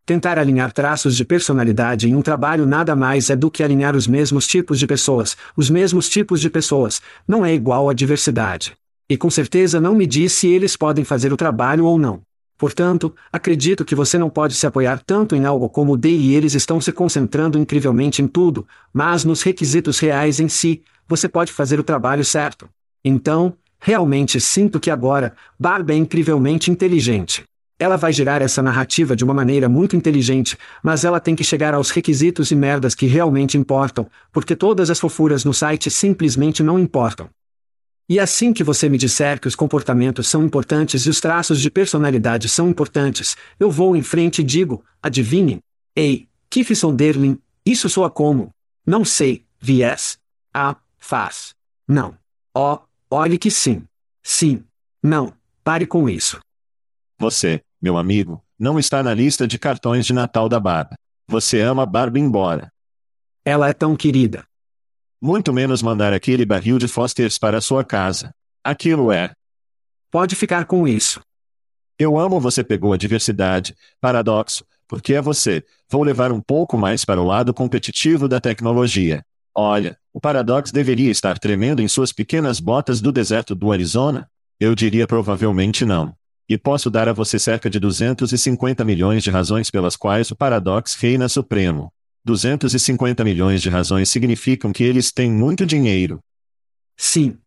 Tentar 0.06 0.38
alinhar 0.38 0.70
traços 0.70 1.16
de 1.16 1.24
personalidade 1.24 2.08
em 2.08 2.14
um 2.14 2.22
trabalho 2.22 2.64
nada 2.64 2.94
mais 2.94 3.30
é 3.30 3.36
do 3.36 3.50
que 3.50 3.64
alinhar 3.64 3.96
os 3.96 4.06
mesmos 4.06 4.46
tipos 4.46 4.78
de 4.78 4.86
pessoas, 4.86 5.36
os 5.56 5.68
mesmos 5.68 6.08
tipos 6.08 6.40
de 6.40 6.48
pessoas, 6.48 7.02
não 7.26 7.44
é 7.44 7.52
igual 7.52 7.90
à 7.90 7.92
diversidade. 7.92 8.76
E 9.08 9.16
com 9.16 9.28
certeza 9.28 9.80
não 9.80 9.94
me 9.94 10.06
diz 10.06 10.32
se 10.32 10.46
eles 10.46 10.76
podem 10.76 11.04
fazer 11.04 11.32
o 11.32 11.36
trabalho 11.36 11.84
ou 11.84 11.98
não. 11.98 12.22
Portanto, 12.56 13.14
acredito 13.32 13.84
que 13.84 13.94
você 13.94 14.16
não 14.16 14.30
pode 14.30 14.54
se 14.54 14.66
apoiar 14.66 15.02
tanto 15.04 15.34
em 15.34 15.44
algo 15.44 15.68
como 15.68 15.94
o 15.94 16.06
e 16.06 16.34
eles 16.34 16.54
estão 16.54 16.80
se 16.80 16.92
concentrando 16.92 17.58
incrivelmente 17.58 18.22
em 18.22 18.26
tudo, 18.26 18.66
mas 18.92 19.24
nos 19.24 19.42
requisitos 19.42 19.98
reais 19.98 20.40
em 20.40 20.48
si, 20.48 20.82
você 21.08 21.28
pode 21.28 21.52
fazer 21.52 21.80
o 21.80 21.84
trabalho 21.84 22.24
certo. 22.24 22.68
Então, 23.04 23.56
Realmente 23.86 24.40
sinto 24.40 24.80
que 24.80 24.90
agora, 24.90 25.34
Barb 25.60 25.90
é 25.90 25.94
incrivelmente 25.94 26.70
inteligente. 26.70 27.44
Ela 27.78 27.98
vai 27.98 28.14
girar 28.14 28.40
essa 28.40 28.62
narrativa 28.62 29.14
de 29.14 29.22
uma 29.22 29.34
maneira 29.34 29.68
muito 29.68 29.94
inteligente, 29.94 30.56
mas 30.82 31.04
ela 31.04 31.20
tem 31.20 31.36
que 31.36 31.44
chegar 31.44 31.74
aos 31.74 31.90
requisitos 31.90 32.50
e 32.50 32.54
merdas 32.54 32.94
que 32.94 33.04
realmente 33.04 33.58
importam, 33.58 34.06
porque 34.32 34.56
todas 34.56 34.88
as 34.88 34.98
fofuras 34.98 35.44
no 35.44 35.52
site 35.52 35.90
simplesmente 35.90 36.62
não 36.62 36.78
importam. 36.78 37.28
E 38.08 38.20
assim 38.20 38.52
que 38.52 38.62
você 38.62 38.88
me 38.88 38.98
disser 38.98 39.40
que 39.40 39.48
os 39.48 39.54
comportamentos 39.54 40.28
são 40.28 40.44
importantes 40.44 41.06
e 41.06 41.10
os 41.10 41.20
traços 41.20 41.58
de 41.60 41.70
personalidade 41.70 42.48
são 42.50 42.68
importantes, 42.68 43.34
eu 43.58 43.70
vou 43.70 43.96
em 43.96 44.02
frente 44.02 44.40
e 44.40 44.44
digo, 44.44 44.84
adivinhem. 45.02 45.60
Ei, 45.96 46.28
Keith 46.50 46.74
Sonderling, 46.74 47.38
isso 47.64 47.88
soa 47.88 48.10
como? 48.10 48.50
Não 48.86 49.04
sei, 49.04 49.46
viés. 49.58 50.18
Ah, 50.52 50.76
faz. 50.98 51.54
Não. 51.88 52.16
Ó, 52.54 52.74
oh, 53.10 53.16
olhe 53.16 53.38
que 53.38 53.50
sim. 53.50 53.82
Sim. 54.22 54.62
Não, 55.02 55.32
pare 55.62 55.86
com 55.86 56.08
isso. 56.08 56.38
Você, 57.18 57.62
meu 57.80 57.96
amigo, 57.96 58.44
não 58.58 58.78
está 58.78 59.02
na 59.02 59.14
lista 59.14 59.48
de 59.48 59.58
cartões 59.58 60.04
de 60.04 60.12
Natal 60.12 60.48
da 60.48 60.60
Barba. 60.60 60.94
Você 61.26 61.60
ama 61.60 61.86
Barba 61.86 62.18
embora. 62.18 62.70
Ela 63.44 63.68
é 63.68 63.72
tão 63.72 63.96
querida. 63.96 64.44
Muito 65.26 65.54
menos 65.54 65.80
mandar 65.80 66.12
aquele 66.12 66.44
barril 66.44 66.78
de 66.78 66.86
Fosters 66.86 67.38
para 67.38 67.58
sua 67.58 67.82
casa. 67.82 68.34
Aquilo 68.62 69.10
é. 69.10 69.32
Pode 70.10 70.36
ficar 70.36 70.66
com 70.66 70.86
isso. 70.86 71.18
Eu 71.98 72.18
amo 72.18 72.38
você 72.38 72.62
pegou 72.62 72.92
a 72.92 72.98
diversidade, 72.98 73.74
paradoxo, 73.98 74.66
porque 74.86 75.14
é 75.14 75.22
você. 75.22 75.64
Vou 75.90 76.02
levar 76.02 76.30
um 76.30 76.42
pouco 76.42 76.76
mais 76.76 77.06
para 77.06 77.22
o 77.22 77.24
lado 77.24 77.54
competitivo 77.54 78.28
da 78.28 78.38
tecnologia. 78.38 79.24
Olha, 79.54 79.96
o 80.12 80.20
paradoxo 80.20 80.74
deveria 80.74 81.10
estar 81.10 81.38
tremendo 81.38 81.80
em 81.80 81.88
suas 81.88 82.12
pequenas 82.12 82.60
botas 82.60 83.00
do 83.00 83.10
deserto 83.10 83.54
do 83.54 83.72
Arizona? 83.72 84.28
Eu 84.60 84.74
diria 84.74 85.06
provavelmente 85.06 85.86
não. 85.86 86.14
E 86.46 86.58
posso 86.58 86.90
dar 86.90 87.08
a 87.08 87.14
você 87.14 87.38
cerca 87.38 87.70
de 87.70 87.80
250 87.80 88.84
milhões 88.84 89.24
de 89.24 89.30
razões 89.30 89.70
pelas 89.70 89.96
quais 89.96 90.30
o 90.30 90.36
paradoxo 90.36 90.98
reina 91.00 91.30
supremo. 91.30 91.90
250 92.24 93.22
milhões 93.22 93.60
de 93.60 93.68
razões 93.68 94.08
significam 94.08 94.72
que 94.72 94.82
eles 94.82 95.12
têm 95.12 95.30
muito 95.30 95.66
dinheiro. 95.66 96.20
Sim. 96.96 97.38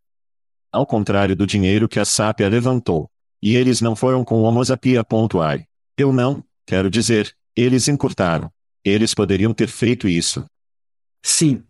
Ao 0.72 0.86
contrário 0.86 1.36
do 1.36 1.48
dinheiro 1.48 1.88
que 1.88 2.00
a 2.00 2.06
Sápia 2.06 2.48
levantou. 2.48 3.10
E 3.42 3.56
eles 3.56 3.82
não 3.82 3.96
foram 3.96 4.24
com 4.24 4.42
homosapia.ai. 4.42 5.66
Eu 5.98 6.12
não, 6.14 6.44
quero 6.66 6.90
dizer, 6.90 7.36
eles 7.56 7.88
encurtaram. 7.88 8.52
Eles 8.84 9.14
poderiam 9.14 9.54
ter 9.54 9.68
feito 9.68 10.08
isso. 10.08 10.46
Sim. 11.24 11.64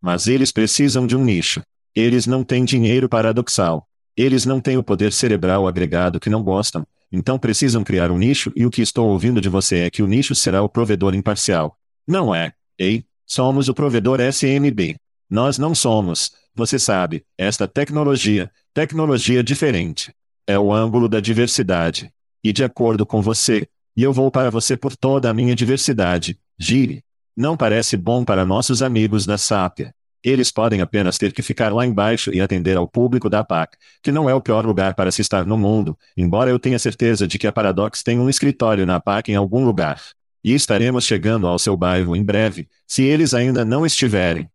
Mas 0.00 0.26
eles 0.26 0.50
precisam 0.50 1.06
de 1.06 1.16
um 1.16 1.24
nicho. 1.24 1.62
Eles 1.94 2.26
não 2.26 2.42
têm 2.42 2.64
dinheiro 2.64 3.08
paradoxal. 3.08 3.86
Eles 4.16 4.44
não 4.44 4.60
têm 4.60 4.76
o 4.76 4.82
poder 4.82 5.12
cerebral 5.12 5.66
agregado 5.66 6.20
que 6.20 6.30
não 6.30 6.42
gostam, 6.42 6.86
então 7.10 7.38
precisam 7.38 7.84
criar 7.84 8.10
um 8.10 8.18
nicho 8.18 8.52
e 8.54 8.66
o 8.66 8.70
que 8.70 8.82
estou 8.82 9.08
ouvindo 9.08 9.40
de 9.40 9.48
você 9.48 9.80
é 9.80 9.90
que 9.90 10.02
o 10.02 10.06
nicho 10.06 10.34
será 10.34 10.62
o 10.62 10.68
provedor 10.68 11.14
imparcial. 11.14 11.78
Não 12.06 12.34
é. 12.34 12.52
Ei, 12.78 13.04
somos 13.26 13.68
o 13.68 13.74
provedor 13.74 14.20
SMB. 14.20 14.96
Nós 15.30 15.56
não 15.56 15.74
somos, 15.74 16.32
você 16.54 16.78
sabe, 16.78 17.24
esta 17.38 17.66
tecnologia, 17.66 18.50
tecnologia 18.74 19.42
diferente. 19.42 20.12
É 20.46 20.58
o 20.58 20.72
ângulo 20.72 21.08
da 21.08 21.20
diversidade. 21.20 22.12
E 22.44 22.52
de 22.52 22.64
acordo 22.64 23.06
com 23.06 23.22
você, 23.22 23.66
e 23.96 24.02
eu 24.02 24.12
vou 24.12 24.30
para 24.30 24.50
você 24.50 24.76
por 24.76 24.96
toda 24.96 25.30
a 25.30 25.34
minha 25.34 25.54
diversidade, 25.54 26.38
gire. 26.58 27.02
Não 27.36 27.56
parece 27.56 27.96
bom 27.96 28.24
para 28.24 28.44
nossos 28.44 28.82
amigos 28.82 29.24
da 29.24 29.38
Sápia. 29.38 29.94
Eles 30.24 30.52
podem 30.52 30.80
apenas 30.80 31.18
ter 31.18 31.32
que 31.32 31.42
ficar 31.42 31.72
lá 31.72 31.84
embaixo 31.84 32.32
e 32.32 32.40
atender 32.40 32.76
ao 32.76 32.86
público 32.86 33.28
da 33.28 33.42
PAC, 33.42 33.76
que 34.02 34.12
não 34.12 34.30
é 34.30 34.34
o 34.34 34.40
pior 34.40 34.64
lugar 34.64 34.94
para 34.94 35.10
se 35.10 35.20
estar 35.20 35.44
no 35.44 35.58
mundo, 35.58 35.98
embora 36.16 36.50
eu 36.50 36.58
tenha 36.58 36.78
certeza 36.78 37.26
de 37.26 37.38
que 37.38 37.46
a 37.46 37.52
Paradox 37.52 38.02
tem 38.02 38.20
um 38.20 38.28
escritório 38.28 38.86
na 38.86 39.00
PAC 39.00 39.32
em 39.32 39.34
algum 39.34 39.64
lugar. 39.64 40.00
E 40.44 40.54
estaremos 40.54 41.04
chegando 41.04 41.46
ao 41.46 41.58
seu 41.58 41.76
bairro 41.76 42.16
em 42.16 42.24
breve, 42.24 42.68
se 42.86 43.02
eles 43.02 43.32
ainda 43.32 43.64
não 43.64 43.86
estiverem. 43.86 44.50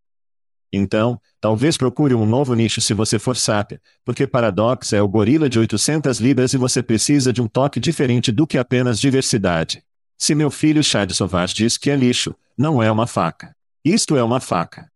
Então, 0.72 1.18
talvez 1.40 1.76
procure 1.78 2.14
um 2.14 2.26
novo 2.26 2.54
nicho 2.54 2.80
se 2.80 2.92
você 2.92 3.18
for 3.18 3.36
sápia, 3.36 3.80
porque 4.04 4.26
Paradox 4.26 4.92
é 4.92 5.00
o 5.00 5.08
gorila 5.08 5.48
de 5.48 5.58
800 5.58 6.20
libras 6.20 6.52
e 6.52 6.58
você 6.58 6.82
precisa 6.82 7.32
de 7.32 7.40
um 7.40 7.48
toque 7.48 7.80
diferente 7.80 8.30
do 8.30 8.46
que 8.46 8.58
apenas 8.58 9.00
diversidade. 9.00 9.82
Se 10.16 10.34
meu 10.34 10.50
filho 10.50 10.82
Chad 10.82 11.10
Sovash 11.12 11.54
diz 11.54 11.78
que 11.78 11.90
é 11.90 11.96
lixo, 11.96 12.34
não 12.56 12.82
é 12.82 12.90
uma 12.90 13.06
faca. 13.06 13.54
Isto 13.84 14.16
é 14.16 14.22
uma 14.22 14.40
faca. 14.40 14.90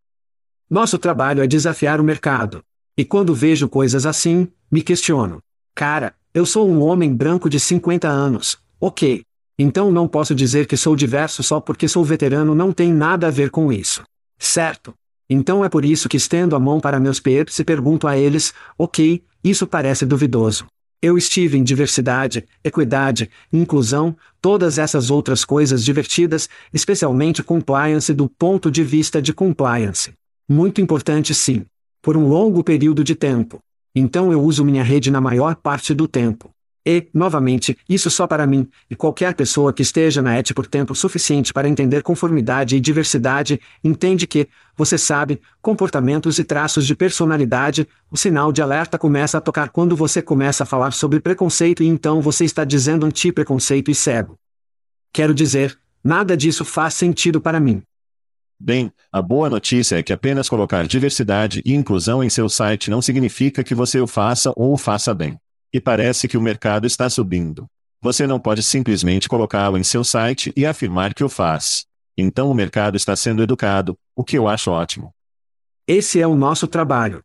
Nosso 0.69 0.99
trabalho 0.99 1.41
é 1.41 1.47
desafiar 1.47 1.99
o 1.99 2.03
mercado. 2.03 2.63
E 2.95 3.03
quando 3.03 3.33
vejo 3.33 3.67
coisas 3.67 4.05
assim, 4.05 4.47
me 4.71 4.81
questiono. 4.83 5.41
Cara, 5.73 6.13
eu 6.33 6.45
sou 6.45 6.69
um 6.69 6.81
homem 6.83 7.13
branco 7.15 7.49
de 7.49 7.59
50 7.59 8.07
anos, 8.07 8.59
ok. 8.79 9.23
Então 9.57 9.91
não 9.91 10.07
posso 10.07 10.33
dizer 10.33 10.65
que 10.65 10.75
sou 10.75 10.95
diverso 10.95 11.43
só 11.43 11.59
porque 11.59 11.87
sou 11.87 12.03
veterano 12.03 12.55
não 12.55 12.71
tem 12.71 12.91
nada 12.91 13.27
a 13.27 13.31
ver 13.31 13.49
com 13.49 13.71
isso. 13.71 14.03
Certo? 14.39 14.93
Então 15.29 15.63
é 15.63 15.69
por 15.69 15.85
isso 15.85 16.09
que 16.09 16.17
estendo 16.17 16.55
a 16.55 16.59
mão 16.59 16.79
para 16.79 16.99
meus 16.99 17.19
peers 17.19 17.57
e 17.59 17.63
pergunto 17.63 18.07
a 18.07 18.17
eles, 18.17 18.53
ok, 18.77 19.23
isso 19.43 19.67
parece 19.67 20.05
duvidoso. 20.05 20.65
Eu 21.01 21.17
estive 21.17 21.57
em 21.57 21.63
diversidade, 21.63 22.45
equidade, 22.63 23.29
inclusão, 23.51 24.15
todas 24.41 24.77
essas 24.77 25.11
outras 25.11 25.43
coisas 25.43 25.83
divertidas, 25.83 26.47
especialmente 26.73 27.43
compliance 27.43 28.13
do 28.13 28.29
ponto 28.29 28.71
de 28.71 28.83
vista 28.83 29.21
de 29.21 29.33
compliance. 29.33 30.13
Muito 30.47 30.79
importante 30.79 31.33
sim. 31.33 31.65
Por 32.01 32.15
um 32.15 32.27
longo 32.27 32.63
período 32.63 33.03
de 33.03 33.15
tempo. 33.15 33.59
Então 33.93 34.31
eu 34.31 34.41
uso 34.41 34.63
minha 34.63 34.83
rede 34.83 35.11
na 35.11 35.19
maior 35.19 35.55
parte 35.55 35.93
do 35.93 36.07
tempo. 36.07 36.52
E, 36.85 37.07
novamente, 37.13 37.77
isso 37.87 38.09
só 38.09 38.27
para 38.27 38.45
mim, 38.45 38.67
e 38.89 38.95
qualquer 38.95 39.33
pessoa 39.35 39.71
que 39.71 39.81
esteja 39.81 40.21
na 40.21 40.37
ET 40.37 40.53
por 40.53 40.67
tempo 40.67 40.93
suficiente 40.93 41.53
para 41.53 41.69
entender 41.69 42.03
conformidade 42.03 42.75
e 42.75 42.79
diversidade, 42.79 43.59
entende 43.81 44.27
que, 44.27 44.49
você 44.75 44.97
sabe, 44.97 45.39
comportamentos 45.61 46.39
e 46.39 46.43
traços 46.43 46.85
de 46.85 46.93
personalidade, 46.93 47.87
o 48.11 48.17
sinal 48.17 48.51
de 48.51 48.61
alerta 48.61 48.97
começa 48.97 49.37
a 49.37 49.41
tocar 49.41 49.69
quando 49.69 49.95
você 49.95 50.21
começa 50.21 50.63
a 50.63 50.65
falar 50.65 50.91
sobre 50.91 51.21
preconceito 51.21 51.81
e 51.81 51.87
então 51.87 52.21
você 52.21 52.43
está 52.43 52.65
dizendo 52.65 53.05
anti-preconceito 53.05 53.89
e 53.89 53.95
cego. 53.95 54.37
Quero 55.13 55.33
dizer, 55.33 55.77
nada 56.03 56.35
disso 56.35 56.65
faz 56.65 56.95
sentido 56.95 57.39
para 57.39 57.61
mim. 57.61 57.81
Bem, 58.59 58.91
a 59.11 59.21
boa 59.21 59.49
notícia 59.49 59.97
é 59.97 60.03
que 60.03 60.11
apenas 60.11 60.49
colocar 60.49 60.85
diversidade 60.85 61.61
e 61.65 61.73
inclusão 61.73 62.21
em 62.23 62.29
seu 62.29 62.49
site 62.49 62.89
não 62.89 63.01
significa 63.01 63.63
que 63.63 63.75
você 63.75 63.99
o 64.01 64.07
faça 64.07 64.51
ou 64.55 64.73
o 64.73 64.77
faça 64.77 65.13
bem. 65.13 65.37
E 65.73 65.81
parece 65.81 66.27
que 66.27 66.37
o 66.37 66.41
mercado 66.41 66.85
está 66.85 67.09
subindo. 67.09 67.67
Você 68.01 68.27
não 68.27 68.39
pode 68.39 68.61
simplesmente 68.61 69.27
colocá-lo 69.27 69.77
em 69.77 69.83
seu 69.83 70.03
site 70.03 70.53
e 70.55 70.65
afirmar 70.65 71.13
que 71.13 71.23
o 71.23 71.29
faz. 71.29 71.85
Então 72.17 72.51
o 72.51 72.53
mercado 72.53 72.95
está 72.95 73.15
sendo 73.15 73.41
educado, 73.41 73.97
o 74.15 74.23
que 74.23 74.37
eu 74.37 74.47
acho 74.47 74.69
ótimo. 74.71 75.13
Esse 75.87 76.21
é 76.21 76.27
o 76.27 76.35
nosso 76.35 76.67
trabalho. 76.67 77.23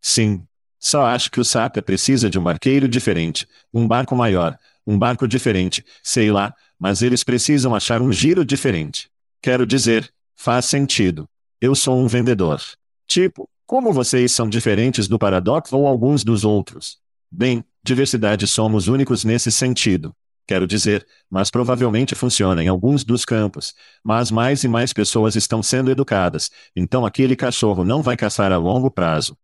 Sim. 0.00 0.44
Só 0.78 1.04
acho 1.04 1.30
que 1.30 1.40
o 1.40 1.44
SAP 1.44 1.78
precisa 1.82 2.30
de 2.30 2.38
um 2.38 2.42
barqueiro 2.42 2.88
diferente, 2.88 3.46
um 3.72 3.86
barco 3.86 4.14
maior, 4.16 4.58
um 4.86 4.98
barco 4.98 5.26
diferente, 5.26 5.84
sei 6.02 6.30
lá, 6.30 6.54
mas 6.78 7.02
eles 7.02 7.24
precisam 7.24 7.74
achar 7.74 8.00
um 8.00 8.12
giro 8.12 8.44
diferente. 8.44 9.10
Quero 9.42 9.66
dizer, 9.66 10.12
Faz 10.36 10.66
sentido. 10.66 11.26
Eu 11.60 11.74
sou 11.74 11.98
um 11.98 12.06
vendedor. 12.06 12.60
Tipo, 13.08 13.48
como 13.66 13.92
vocês 13.92 14.30
são 14.30 14.48
diferentes 14.48 15.08
do 15.08 15.18
Paradox 15.18 15.72
ou 15.72 15.86
alguns 15.86 16.22
dos 16.22 16.44
outros? 16.44 16.98
Bem, 17.38 17.62
diversidade 17.84 18.46
somos 18.46 18.88
únicos 18.88 19.22
nesse 19.22 19.52
sentido. 19.52 20.16
Quero 20.46 20.66
dizer, 20.66 21.06
mas 21.30 21.50
provavelmente 21.50 22.14
funciona 22.14 22.64
em 22.64 22.68
alguns 22.68 23.04
dos 23.04 23.26
campos. 23.26 23.74
Mas 24.02 24.30
mais 24.30 24.64
e 24.64 24.68
mais 24.68 24.90
pessoas 24.90 25.36
estão 25.36 25.62
sendo 25.62 25.90
educadas, 25.90 26.50
então 26.74 27.04
aquele 27.04 27.36
cachorro 27.36 27.84
não 27.84 28.00
vai 28.00 28.16
caçar 28.16 28.52
a 28.52 28.56
longo 28.56 28.90
prazo. 28.90 29.36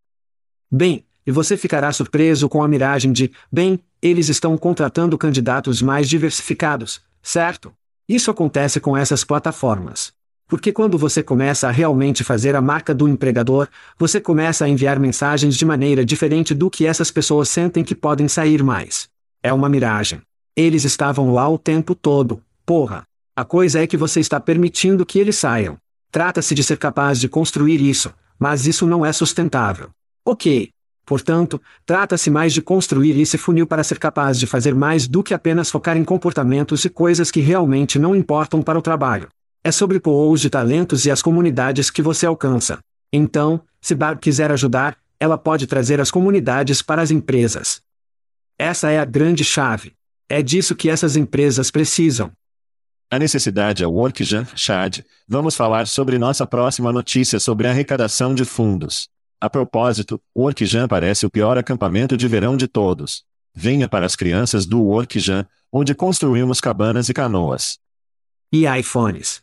Bem, 0.71 1.05
e 1.23 1.31
você 1.31 1.55
ficará 1.55 1.93
surpreso 1.93 2.49
com 2.49 2.63
a 2.63 2.67
miragem 2.67 3.11
de, 3.11 3.31
bem, 3.51 3.79
eles 4.01 4.27
estão 4.27 4.57
contratando 4.57 5.15
candidatos 5.15 5.79
mais 5.79 6.09
diversificados, 6.09 6.99
certo? 7.21 7.71
Isso 8.09 8.31
acontece 8.31 8.79
com 8.79 8.97
essas 8.97 9.23
plataformas. 9.23 10.11
Porque 10.47 10.71
quando 10.71 10.97
você 10.97 11.23
começa 11.23 11.67
a 11.67 11.71
realmente 11.71 12.23
fazer 12.23 12.55
a 12.55 12.61
marca 12.61 12.93
do 12.93 13.07
empregador, 13.07 13.67
você 13.97 14.19
começa 14.19 14.65
a 14.65 14.69
enviar 14.69 14.99
mensagens 14.99 15.55
de 15.55 15.65
maneira 15.65 16.05
diferente 16.05 16.53
do 16.53 16.69
que 16.69 16.85
essas 16.85 17.09
pessoas 17.09 17.49
sentem 17.49 17.83
que 17.83 17.95
podem 17.95 18.27
sair 18.27 18.61
mais. 18.61 19.07
É 19.41 19.51
uma 19.51 19.69
miragem. 19.69 20.21
Eles 20.55 20.83
estavam 20.83 21.33
lá 21.33 21.49
o 21.49 21.57
tempo 21.57 21.95
todo, 21.95 22.41
porra. 22.65 23.03
A 23.35 23.43
coisa 23.43 23.81
é 23.81 23.87
que 23.87 23.97
você 23.97 24.19
está 24.19 24.39
permitindo 24.39 25.05
que 25.05 25.17
eles 25.17 25.35
saiam. 25.35 25.77
Trata-se 26.11 26.53
de 26.53 26.63
ser 26.63 26.77
capaz 26.77 27.19
de 27.19 27.27
construir 27.27 27.81
isso, 27.81 28.13
mas 28.37 28.67
isso 28.67 28.85
não 28.85 29.03
é 29.03 29.11
sustentável. 29.11 29.89
Ok. 30.23 30.69
Portanto, 31.05 31.59
trata-se 31.85 32.29
mais 32.29 32.53
de 32.53 32.61
construir 32.61 33.19
esse 33.19 33.37
funil 33.37 33.65
para 33.65 33.83
ser 33.83 33.97
capaz 33.97 34.39
de 34.39 34.45
fazer 34.45 34.75
mais 34.75 35.07
do 35.07 35.23
que 35.23 35.33
apenas 35.33 35.71
focar 35.71 35.97
em 35.97 36.03
comportamentos 36.03 36.85
e 36.85 36.89
coisas 36.89 37.31
que 37.31 37.41
realmente 37.41 37.97
não 37.97 38.15
importam 38.15 38.61
para 38.61 38.77
o 38.77 38.81
trabalho. 38.81 39.27
É 39.63 39.71
sobre 39.71 39.99
pools 39.99 40.41
de 40.41 40.49
talentos 40.49 41.05
e 41.05 41.11
as 41.11 41.21
comunidades 41.21 41.89
que 41.89 42.01
você 42.01 42.25
alcança. 42.25 42.79
Então, 43.11 43.61
se 43.79 43.95
Barb 43.95 44.19
quiser 44.19 44.51
ajudar, 44.51 44.97
ela 45.19 45.37
pode 45.37 45.67
trazer 45.67 46.01
as 46.01 46.11
comunidades 46.11 46.81
para 46.81 47.01
as 47.01 47.11
empresas. 47.11 47.81
Essa 48.59 48.91
é 48.91 48.99
a 48.99 49.05
grande 49.05 49.43
chave. 49.43 49.93
É 50.27 50.41
disso 50.41 50.75
que 50.75 50.89
essas 50.89 51.15
empresas 51.15 51.71
precisam. 51.71 52.31
A 53.09 53.17
necessidade 53.17 53.83
é 53.83 53.87
o 53.87 53.91
WorkJan, 53.91 54.45
Chad. 54.55 54.99
Vamos 55.27 55.55
falar 55.55 55.87
sobre 55.87 56.17
nossa 56.17 56.45
próxima 56.45 56.91
notícia 56.91 57.39
sobre 57.39 57.67
arrecadação 57.67 58.33
de 58.33 58.43
fundos. 58.43 59.07
A 59.39 59.49
propósito, 59.49 60.19
o 60.33 60.41
WorkJan 60.41 60.87
parece 60.87 61.25
o 61.25 61.29
pior 61.29 61.57
acampamento 61.57 62.17
de 62.17 62.27
verão 62.27 62.57
de 62.57 62.67
todos. 62.67 63.23
Venha 63.53 63.87
para 63.87 64.05
as 64.05 64.15
crianças 64.15 64.65
do 64.65 64.81
WorkJan, 64.81 65.45
onde 65.71 65.93
construímos 65.93 66.59
cabanas 66.59 67.07
e 67.07 67.13
canoas. 67.13 67.77
E 68.51 68.65
iPhones. 68.65 69.41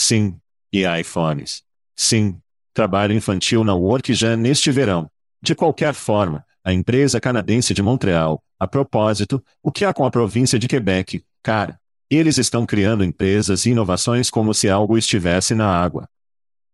Sim. 0.00 0.40
E 0.72 0.82
iPhones. 0.98 1.62
Sim. 1.94 2.40
Trabalho 2.72 3.12
infantil 3.12 3.62
na 3.62 3.74
WorkJan 3.74 4.34
neste 4.34 4.70
verão. 4.70 5.10
De 5.42 5.54
qualquer 5.54 5.92
forma, 5.92 6.42
a 6.64 6.72
empresa 6.72 7.20
canadense 7.20 7.74
de 7.74 7.82
Montreal, 7.82 8.42
a 8.58 8.66
propósito, 8.66 9.44
o 9.62 9.70
que 9.70 9.84
há 9.84 9.92
com 9.92 10.06
a 10.06 10.10
província 10.10 10.58
de 10.58 10.66
Quebec, 10.66 11.22
cara? 11.42 11.78
Eles 12.08 12.38
estão 12.38 12.64
criando 12.64 13.04
empresas 13.04 13.66
e 13.66 13.70
inovações 13.72 14.30
como 14.30 14.54
se 14.54 14.70
algo 14.70 14.96
estivesse 14.96 15.54
na 15.54 15.68
água. 15.68 16.08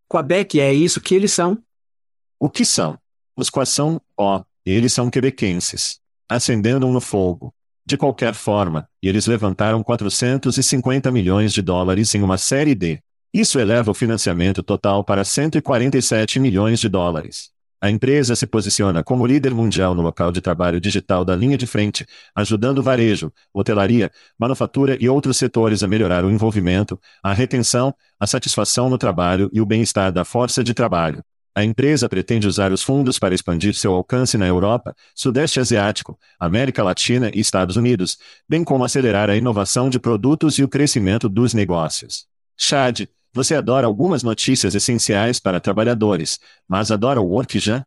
Quebec 0.09 0.61
é 0.61 0.73
isso 0.73 1.01
que 1.01 1.13
eles 1.13 1.33
são? 1.33 1.61
O 2.39 2.49
que 2.49 2.65
são? 2.65 2.97
Os 3.37 3.51
quais 3.51 3.71
são, 3.71 4.01
ó, 4.17 4.45
eles 4.65 4.93
são 4.93 5.11
quebequenses. 5.11 5.99
Acendendo 6.29 6.87
no 6.87 7.01
fogo. 7.01 7.53
De 7.85 7.97
qualquer 7.97 8.35
forma, 8.35 8.89
eles 9.03 9.27
levantaram 9.27 9.83
450 9.83 11.11
milhões 11.11 11.53
de 11.53 11.61
dólares 11.61 12.15
em 12.15 12.23
uma 12.23 12.39
série 12.39 12.75
D. 12.75 13.01
Isso 13.33 13.59
eleva 13.59 13.91
o 13.91 13.95
financiamento 13.95 14.63
total 14.63 15.05
para 15.05 15.25
147 15.25 16.41
milhões 16.41 16.81
de 16.81 16.89
dólares. 16.89 17.51
A 17.79 17.91
empresa 17.91 18.35
se 18.35 18.47
posiciona 18.47 19.05
como 19.05 19.27
líder 19.27 19.55
mundial 19.55 19.95
no 19.95 20.01
local 20.01 20.33
de 20.33 20.41
trabalho 20.41 20.81
digital 20.81 21.25
da 21.25 21.37
linha 21.37 21.59
de 21.59 21.67
frente, 21.67 22.07
ajudando 22.35 22.83
varejo, 22.83 23.31
hotelaria, 23.53 24.11
manufatura 24.39 24.97
e 24.99 25.09
outros 25.09 25.37
setores 25.37 25.83
a 25.83 25.89
melhorar 25.89 26.25
o 26.25 26.31
envolvimento, 26.31 26.99
a 27.23 27.35
retenção, 27.35 27.95
a 28.19 28.27
satisfação 28.27 28.89
no 28.89 28.97
trabalho 28.97 29.51
e 29.53 29.61
o 29.61 29.67
bem-estar 29.67 30.11
da 30.11 30.25
força 30.25 30.65
de 30.65 30.73
trabalho. 30.73 31.23
A 31.55 31.65
empresa 31.65 32.09
pretende 32.09 32.47
usar 32.47 32.73
os 32.73 32.83
fundos 32.83 33.19
para 33.19 33.35
expandir 33.35 33.75
seu 33.75 33.95
alcance 33.95 34.37
na 34.39 34.47
Europa, 34.47 34.95
Sudeste 35.15 35.61
Asiático, 35.61 36.19
América 36.41 36.83
Latina 36.83 37.31
e 37.33 37.41
Estados 37.41 37.77
Unidos, 37.77 38.19
bem 38.49 38.65
como 38.65 38.85
acelerar 38.85 39.29
a 39.29 39.37
inovação 39.37 39.89
de 39.89 39.99
produtos 39.99 40.59
e 40.59 40.63
o 40.63 40.69
crescimento 40.69 41.29
dos 41.29 41.55
negócios. 41.55 42.27
Chad, 42.57 43.07
você 43.33 43.55
adora 43.55 43.87
algumas 43.87 44.23
notícias 44.23 44.75
essenciais 44.75 45.39
para 45.39 45.61
trabalhadores, 45.61 46.41
mas 46.67 46.91
adora 46.91 47.21
o 47.21 47.27
WorkJam? 47.27 47.85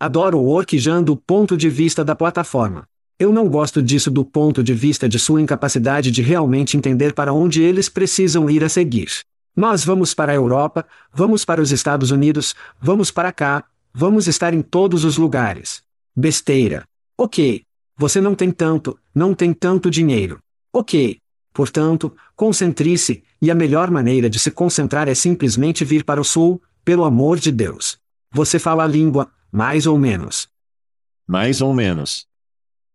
Adoro 0.00 0.38
o 0.38 0.44
WorkJam 0.44 1.02
do 1.02 1.16
ponto 1.16 1.56
de 1.56 1.70
vista 1.70 2.04
da 2.04 2.16
plataforma. 2.16 2.84
Eu 3.16 3.32
não 3.32 3.48
gosto 3.48 3.80
disso 3.80 4.10
do 4.10 4.24
ponto 4.24 4.64
de 4.64 4.74
vista 4.74 5.08
de 5.08 5.18
sua 5.18 5.40
incapacidade 5.40 6.10
de 6.10 6.20
realmente 6.20 6.76
entender 6.76 7.14
para 7.14 7.32
onde 7.32 7.62
eles 7.62 7.88
precisam 7.88 8.50
ir 8.50 8.64
a 8.64 8.68
seguir. 8.68 9.08
Nós 9.56 9.84
vamos 9.84 10.12
para 10.12 10.32
a 10.32 10.34
Europa, 10.34 10.84
vamos 11.12 11.44
para 11.44 11.62
os 11.62 11.70
Estados 11.70 12.10
Unidos, 12.10 12.56
vamos 12.80 13.12
para 13.12 13.30
cá, 13.30 13.64
vamos 13.92 14.26
estar 14.26 14.52
em 14.52 14.60
todos 14.60 15.04
os 15.04 15.16
lugares. 15.16 15.84
Besteira. 16.16 16.84
Ok. 17.16 17.62
Você 17.96 18.20
não 18.20 18.34
tem 18.34 18.50
tanto, 18.50 18.98
não 19.14 19.32
tem 19.32 19.54
tanto 19.54 19.88
dinheiro. 19.88 20.40
Ok. 20.72 21.18
Portanto, 21.54 22.14
concentre-se, 22.34 23.22
e 23.40 23.48
a 23.48 23.54
melhor 23.54 23.88
maneira 23.88 24.28
de 24.28 24.40
se 24.40 24.50
concentrar 24.50 25.08
é 25.08 25.14
simplesmente 25.14 25.84
vir 25.84 26.04
para 26.04 26.20
o 26.20 26.24
sul, 26.24 26.60
pelo 26.84 27.04
amor 27.04 27.38
de 27.38 27.52
Deus. 27.52 27.96
Você 28.32 28.58
fala 28.58 28.82
a 28.82 28.88
língua, 28.88 29.30
mais 29.52 29.86
ou 29.86 29.96
menos. 29.96 30.48
Mais 31.24 31.60
ou 31.60 31.72
menos. 31.72 32.26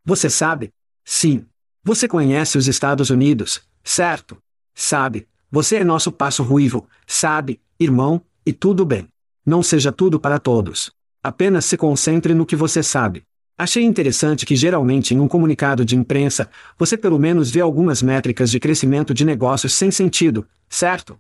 Você 0.04 0.30
sabe? 0.30 0.74
Sim. 1.06 1.46
Você 1.82 2.06
conhece 2.06 2.58
os 2.58 2.68
Estados 2.68 3.10
Unidos, 3.10 3.62
certo? 3.82 4.38
Sabe, 4.76 5.26
você 5.50 5.78
é 5.78 5.84
nosso 5.84 6.12
passo 6.12 6.44
ruivo, 6.44 6.86
sabe, 7.08 7.62
irmão, 7.80 8.22
e 8.46 8.52
tudo 8.52 8.86
bem. 8.86 9.08
Não 9.46 9.64
seja 9.64 9.90
tudo 9.90 10.20
para 10.20 10.38
todos. 10.38 10.92
Apenas 11.24 11.64
se 11.64 11.78
concentre 11.78 12.34
no 12.34 12.46
que 12.46 12.58
você 12.58 12.84
sabe. 12.84 13.24
Achei 13.60 13.84
interessante 13.84 14.46
que 14.46 14.56
geralmente 14.56 15.14
em 15.14 15.20
um 15.20 15.28
comunicado 15.28 15.84
de 15.84 15.94
imprensa, 15.94 16.50
você 16.78 16.96
pelo 16.96 17.20
menos 17.20 17.52
vê 17.52 17.60
algumas 17.60 18.02
métricas 18.02 18.50
de 18.50 18.58
crescimento 18.58 19.14
de 19.14 19.26
negócios 19.26 19.74
sem 19.74 19.92
sentido, 19.92 20.48
certo? 20.70 21.20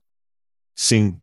Sim. 0.73 1.17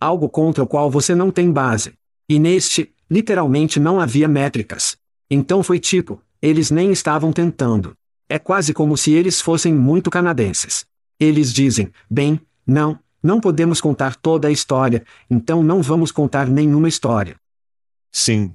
Algo 0.00 0.28
contra 0.28 0.64
o 0.64 0.66
qual 0.66 0.90
você 0.90 1.14
não 1.14 1.30
tem 1.30 1.48
base. 1.52 1.92
E 2.28 2.40
neste, 2.40 2.92
literalmente 3.08 3.78
não 3.78 4.00
havia 4.00 4.26
métricas. 4.26 4.96
Então 5.30 5.62
foi 5.62 5.78
tipo, 5.78 6.20
eles 6.42 6.72
nem 6.72 6.90
estavam 6.90 7.32
tentando. 7.32 7.96
É 8.28 8.36
quase 8.36 8.74
como 8.74 8.96
se 8.96 9.12
eles 9.12 9.40
fossem 9.40 9.72
muito 9.72 10.10
canadenses. 10.10 10.84
Eles 11.20 11.52
dizem, 11.52 11.92
bem, 12.10 12.40
não, 12.66 12.98
não 13.22 13.40
podemos 13.40 13.80
contar 13.80 14.16
toda 14.16 14.48
a 14.48 14.50
história, 14.50 15.04
então 15.30 15.62
não 15.62 15.80
vamos 15.80 16.10
contar 16.10 16.48
nenhuma 16.48 16.88
história. 16.88 17.36
Sim, 18.10 18.52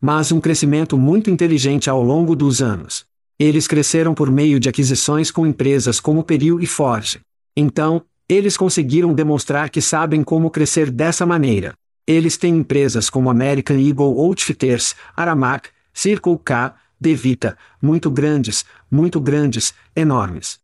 mas 0.00 0.32
um 0.32 0.40
crescimento 0.40 0.96
muito 0.96 1.30
inteligente 1.30 1.90
ao 1.90 2.02
longo 2.02 2.36
dos 2.36 2.62
anos. 2.62 3.06
Eles 3.38 3.66
cresceram 3.68 4.14
por 4.14 4.30
meio 4.30 4.58
de 4.58 4.68
aquisições 4.68 5.30
com 5.30 5.46
empresas 5.46 6.00
como 6.00 6.24
Peril 6.24 6.60
e 6.60 6.66
Forge. 6.66 7.20
Então, 7.56 8.02
eles 8.28 8.56
conseguiram 8.56 9.14
demonstrar 9.14 9.70
que 9.70 9.80
sabem 9.80 10.22
como 10.22 10.50
crescer 10.50 10.90
dessa 10.90 11.24
maneira. 11.24 11.74
Eles 12.06 12.36
têm 12.36 12.56
empresas 12.56 13.08
como 13.08 13.30
American 13.30 13.78
Eagle 13.78 14.18
Outfitters, 14.18 14.94
Aramark, 15.16 15.66
Circle 15.92 16.38
K, 16.44 16.74
Devita, 17.00 17.56
muito 17.80 18.10
grandes, 18.10 18.64
muito 18.90 19.20
grandes, 19.20 19.72
enormes. 19.94 20.58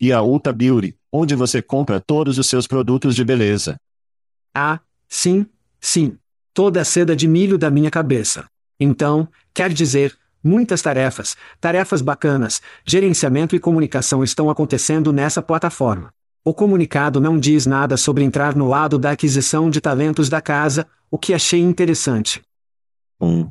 E 0.00 0.12
a 0.12 0.22
Ulta 0.22 0.52
Beauty, 0.52 0.96
onde 1.12 1.34
você 1.34 1.62
compra 1.62 2.00
todos 2.00 2.38
os 2.38 2.46
seus 2.48 2.66
produtos 2.66 3.14
de 3.14 3.24
beleza. 3.24 3.76
Ah, 4.54 4.80
sim, 5.08 5.46
sim. 5.80 6.18
Toda 6.52 6.80
a 6.80 6.84
seda 6.84 7.14
de 7.14 7.28
milho 7.28 7.56
da 7.56 7.70
minha 7.70 7.90
cabeça. 7.90 8.46
Então, 8.82 9.28
quer 9.54 9.72
dizer, 9.72 10.16
muitas 10.42 10.82
tarefas, 10.82 11.36
tarefas 11.60 12.02
bacanas, 12.02 12.60
gerenciamento 12.84 13.54
e 13.54 13.60
comunicação 13.60 14.24
estão 14.24 14.50
acontecendo 14.50 15.12
nessa 15.12 15.40
plataforma. 15.40 16.12
O 16.44 16.52
comunicado 16.52 17.20
não 17.20 17.38
diz 17.38 17.66
nada 17.66 17.96
sobre 17.96 18.24
entrar 18.24 18.56
no 18.56 18.68
lado 18.68 18.98
da 18.98 19.12
aquisição 19.12 19.70
de 19.70 19.80
talentos 19.80 20.28
da 20.28 20.40
casa, 20.40 20.86
o 21.10 21.16
que 21.16 21.32
achei 21.32 21.60
interessante. 21.60 22.42
Um. 23.20 23.48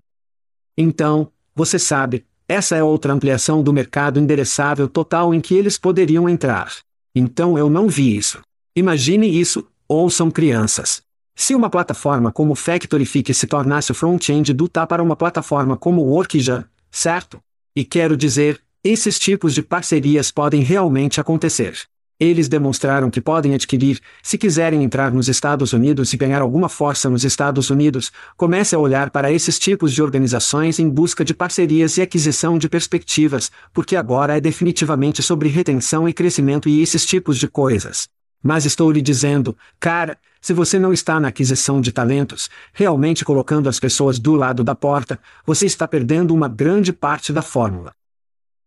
Então, 0.77 1.31
você 1.55 1.79
sabe, 1.79 2.25
essa 2.47 2.75
é 2.75 2.83
outra 2.83 3.13
ampliação 3.13 3.63
do 3.63 3.71
mercado 3.71 4.19
endereçável 4.19 4.89
total 4.89 5.33
em 5.33 5.39
que 5.39 5.55
eles 5.55 5.77
poderiam 5.77 6.27
entrar. 6.27 6.73
Então 7.15 7.57
eu 7.57 7.69
não 7.69 7.87
vi 7.87 8.17
isso. 8.17 8.41
Imagine 8.75 9.27
isso, 9.27 9.65
ouçam 9.87 10.29
crianças. 10.29 11.01
Se 11.35 11.55
uma 11.55 11.69
plataforma 11.69 12.31
como 12.31 12.55
Factorific 12.55 13.33
se 13.33 13.47
tornasse 13.47 13.91
o 13.91 13.95
front-end 13.95 14.53
do 14.53 14.67
TA 14.67 14.85
para 14.85 15.01
uma 15.01 15.15
plataforma 15.15 15.77
como 15.77 16.03
Workja, 16.03 16.65
certo? 16.91 17.39
E 17.75 17.83
quero 17.85 18.17
dizer, 18.17 18.61
esses 18.83 19.17
tipos 19.17 19.53
de 19.53 19.63
parcerias 19.63 20.31
podem 20.31 20.61
realmente 20.61 21.21
acontecer. 21.21 21.77
Eles 22.19 22.47
demonstraram 22.47 23.09
que 23.09 23.19
podem 23.19 23.55
adquirir, 23.55 23.99
se 24.21 24.37
quiserem 24.37 24.83
entrar 24.83 25.11
nos 25.11 25.27
Estados 25.27 25.73
Unidos 25.73 26.13
e 26.13 26.17
ganhar 26.17 26.39
alguma 26.39 26.69
força 26.69 27.09
nos 27.09 27.23
Estados 27.23 27.71
Unidos, 27.71 28.11
comece 28.37 28.75
a 28.75 28.79
olhar 28.79 29.09
para 29.09 29.31
esses 29.31 29.57
tipos 29.57 29.91
de 29.91 30.03
organizações 30.03 30.77
em 30.77 30.87
busca 30.87 31.25
de 31.25 31.33
parcerias 31.33 31.97
e 31.97 32.01
aquisição 32.03 32.59
de 32.59 32.69
perspectivas, 32.69 33.49
porque 33.73 33.95
agora 33.95 34.37
é 34.37 34.39
definitivamente 34.39 35.23
sobre 35.23 35.49
retenção 35.49 36.07
e 36.07 36.13
crescimento 36.13 36.69
e 36.69 36.83
esses 36.83 37.07
tipos 37.07 37.39
de 37.39 37.47
coisas. 37.47 38.07
Mas 38.43 38.65
estou 38.65 38.91
lhe 38.91 39.01
dizendo, 39.01 39.57
cara, 39.79 40.15
se 40.41 40.53
você 40.53 40.79
não 40.79 40.91
está 40.91 41.19
na 41.19 41.27
aquisição 41.27 41.79
de 41.79 41.91
talentos, 41.91 42.49
realmente 42.73 43.23
colocando 43.23 43.69
as 43.69 43.79
pessoas 43.79 44.17
do 44.17 44.33
lado 44.33 44.63
da 44.63 44.73
porta, 44.73 45.19
você 45.45 45.67
está 45.67 45.87
perdendo 45.87 46.33
uma 46.33 46.49
grande 46.49 46.91
parte 46.91 47.31
da 47.31 47.43
fórmula. 47.43 47.93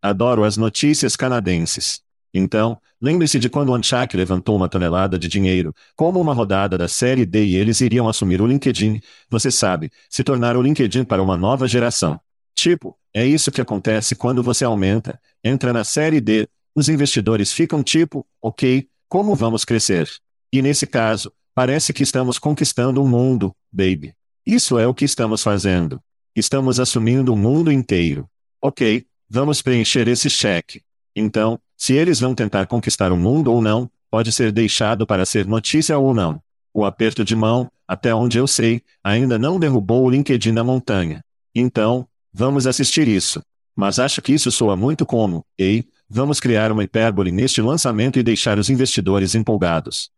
Adoro 0.00 0.44
as 0.44 0.56
notícias 0.56 1.16
canadenses. 1.16 2.00
Então, 2.32 2.78
lembre-se 3.00 3.38
de 3.38 3.48
quando 3.48 3.74
Anchak 3.74 4.16
levantou 4.16 4.56
uma 4.56 4.68
tonelada 4.68 5.18
de 5.18 5.28
dinheiro, 5.28 5.74
como 5.96 6.20
uma 6.20 6.34
rodada 6.34 6.76
da 6.76 6.88
série 6.88 7.24
D 7.24 7.44
e 7.44 7.56
eles 7.56 7.80
iriam 7.80 8.08
assumir 8.08 8.40
o 8.40 8.46
LinkedIn, 8.46 9.00
você 9.28 9.50
sabe, 9.50 9.90
se 10.08 10.22
tornar 10.24 10.56
o 10.56 10.62
LinkedIn 10.62 11.04
para 11.04 11.22
uma 11.22 11.36
nova 11.36 11.66
geração. 11.66 12.20
Tipo, 12.54 12.96
é 13.12 13.24
isso 13.24 13.52
que 13.52 13.60
acontece 13.60 14.14
quando 14.14 14.42
você 14.42 14.64
aumenta, 14.64 15.20
entra 15.42 15.72
na 15.72 15.84
série 15.84 16.20
D, 16.20 16.48
os 16.74 16.88
investidores 16.88 17.52
ficam 17.52 17.82
tipo, 17.82 18.26
ok, 18.42 18.88
como 19.08 19.34
vamos 19.34 19.64
crescer? 19.64 20.10
E 20.52 20.60
nesse 20.60 20.86
caso, 20.86 21.32
parece 21.54 21.92
que 21.92 22.02
estamos 22.02 22.38
conquistando 22.38 23.02
o 23.02 23.08
mundo, 23.08 23.54
baby. 23.72 24.14
Isso 24.44 24.78
é 24.78 24.86
o 24.86 24.94
que 24.94 25.04
estamos 25.04 25.42
fazendo. 25.42 26.00
Estamos 26.34 26.80
assumindo 26.80 27.32
o 27.32 27.36
mundo 27.36 27.70
inteiro. 27.70 28.28
Ok, 28.60 29.06
vamos 29.28 29.62
preencher 29.62 30.08
esse 30.08 30.28
cheque. 30.28 30.82
Então, 31.14 31.58
se 31.76 31.92
eles 31.94 32.18
vão 32.18 32.34
tentar 32.34 32.66
conquistar 32.66 33.12
o 33.12 33.16
mundo 33.16 33.52
ou 33.52 33.62
não, 33.62 33.90
pode 34.10 34.32
ser 34.32 34.50
deixado 34.52 35.06
para 35.06 35.24
ser 35.24 35.46
notícia 35.46 35.96
ou 35.98 36.12
não. 36.12 36.42
O 36.72 36.84
aperto 36.84 37.24
de 37.24 37.36
mão, 37.36 37.70
até 37.86 38.14
onde 38.14 38.36
eu 38.36 38.46
sei, 38.46 38.82
ainda 39.02 39.38
não 39.38 39.60
derrubou 39.60 40.04
o 40.04 40.10
LinkedIn 40.10 40.52
na 40.52 40.64
montanha. 40.64 41.24
Então, 41.54 42.08
vamos 42.32 42.66
assistir 42.66 43.06
isso. 43.06 43.40
Mas 43.76 43.98
acho 43.98 44.20
que 44.20 44.32
isso 44.32 44.50
soa 44.50 44.76
muito 44.76 45.04
como, 45.04 45.44
ei, 45.58 45.84
vamos 46.08 46.38
criar 46.40 46.70
uma 46.70 46.84
hipérbole 46.84 47.32
neste 47.32 47.60
lançamento 47.60 48.18
e 48.18 48.22
deixar 48.22 48.58
os 48.58 48.70
investidores 48.70 49.34
empolgados. 49.34 50.10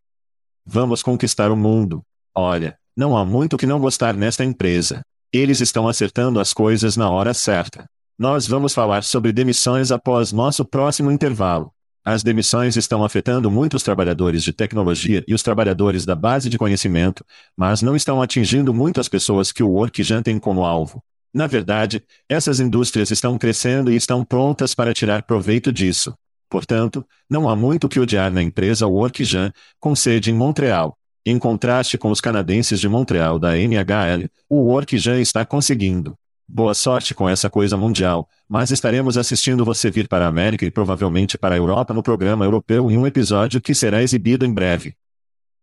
Vamos 0.68 1.00
conquistar 1.00 1.52
o 1.52 1.56
mundo. 1.56 2.02
Olha, 2.34 2.76
não 2.96 3.16
há 3.16 3.24
muito 3.24 3.56
que 3.56 3.66
não 3.66 3.78
gostar 3.78 4.14
nesta 4.14 4.44
empresa. 4.44 5.00
Eles 5.32 5.60
estão 5.60 5.86
acertando 5.86 6.40
as 6.40 6.52
coisas 6.52 6.96
na 6.96 7.08
hora 7.08 7.32
certa. 7.32 7.86
Nós 8.18 8.48
vamos 8.48 8.74
falar 8.74 9.04
sobre 9.04 9.32
demissões 9.32 9.92
após 9.92 10.32
nosso 10.32 10.64
próximo 10.64 11.12
intervalo. 11.12 11.70
As 12.04 12.24
demissões 12.24 12.76
estão 12.76 13.04
afetando 13.04 13.48
muitos 13.48 13.84
trabalhadores 13.84 14.42
de 14.42 14.52
tecnologia 14.52 15.22
e 15.28 15.34
os 15.34 15.42
trabalhadores 15.42 16.04
da 16.04 16.16
base 16.16 16.48
de 16.48 16.58
conhecimento, 16.58 17.24
mas 17.56 17.80
não 17.80 17.94
estão 17.94 18.20
atingindo 18.20 18.74
muitas 18.74 19.08
pessoas 19.08 19.52
que 19.52 19.62
o 19.62 19.70
WorkJam 19.70 20.20
tem 20.20 20.36
como 20.36 20.64
alvo. 20.64 21.00
Na 21.32 21.46
verdade, 21.46 22.02
essas 22.28 22.58
indústrias 22.58 23.12
estão 23.12 23.38
crescendo 23.38 23.92
e 23.92 23.94
estão 23.94 24.24
prontas 24.24 24.74
para 24.74 24.92
tirar 24.92 25.22
proveito 25.22 25.72
disso. 25.72 26.12
Portanto, 26.48 27.04
não 27.28 27.48
há 27.48 27.56
muito 27.56 27.88
que 27.88 28.00
odiar 28.00 28.30
na 28.30 28.42
empresa 28.42 28.86
WorkJam, 28.86 29.52
com 29.80 29.94
sede 29.94 30.30
em 30.30 30.34
Montreal. 30.34 30.96
Em 31.24 31.38
contraste 31.38 31.98
com 31.98 32.10
os 32.10 32.20
canadenses 32.20 32.78
de 32.78 32.88
Montreal 32.88 33.38
da 33.38 33.58
NHL, 33.58 34.30
o 34.48 34.66
WorkJam 34.66 35.20
está 35.20 35.44
conseguindo. 35.44 36.16
Boa 36.48 36.74
sorte 36.74 37.12
com 37.12 37.28
essa 37.28 37.50
coisa 37.50 37.76
mundial, 37.76 38.28
mas 38.48 38.70
estaremos 38.70 39.18
assistindo 39.18 39.64
você 39.64 39.90
vir 39.90 40.06
para 40.06 40.24
a 40.24 40.28
América 40.28 40.64
e 40.64 40.70
provavelmente 40.70 41.36
para 41.36 41.56
a 41.56 41.58
Europa 41.58 41.92
no 41.92 42.04
programa 42.04 42.44
europeu 42.44 42.88
em 42.88 42.96
um 42.96 43.04
episódio 43.04 43.60
que 43.60 43.74
será 43.74 44.00
exibido 44.00 44.46
em 44.46 44.54
breve. 44.54 44.94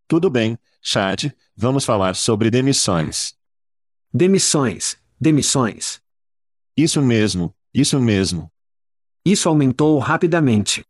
Tudo 0.06 0.30
bem, 0.30 0.58
Chad, 0.82 1.32
vamos 1.56 1.86
falar 1.86 2.16
sobre 2.16 2.52
demissões. 2.52 3.34
Demissões, 4.14 4.98
demissões. 5.20 6.02
Isso 6.76 7.02
mesmo, 7.02 7.56
isso 7.74 7.98
mesmo. 8.02 8.52
Isso 9.26 9.48
aumentou 9.48 10.00
rapidamente. 10.00 10.84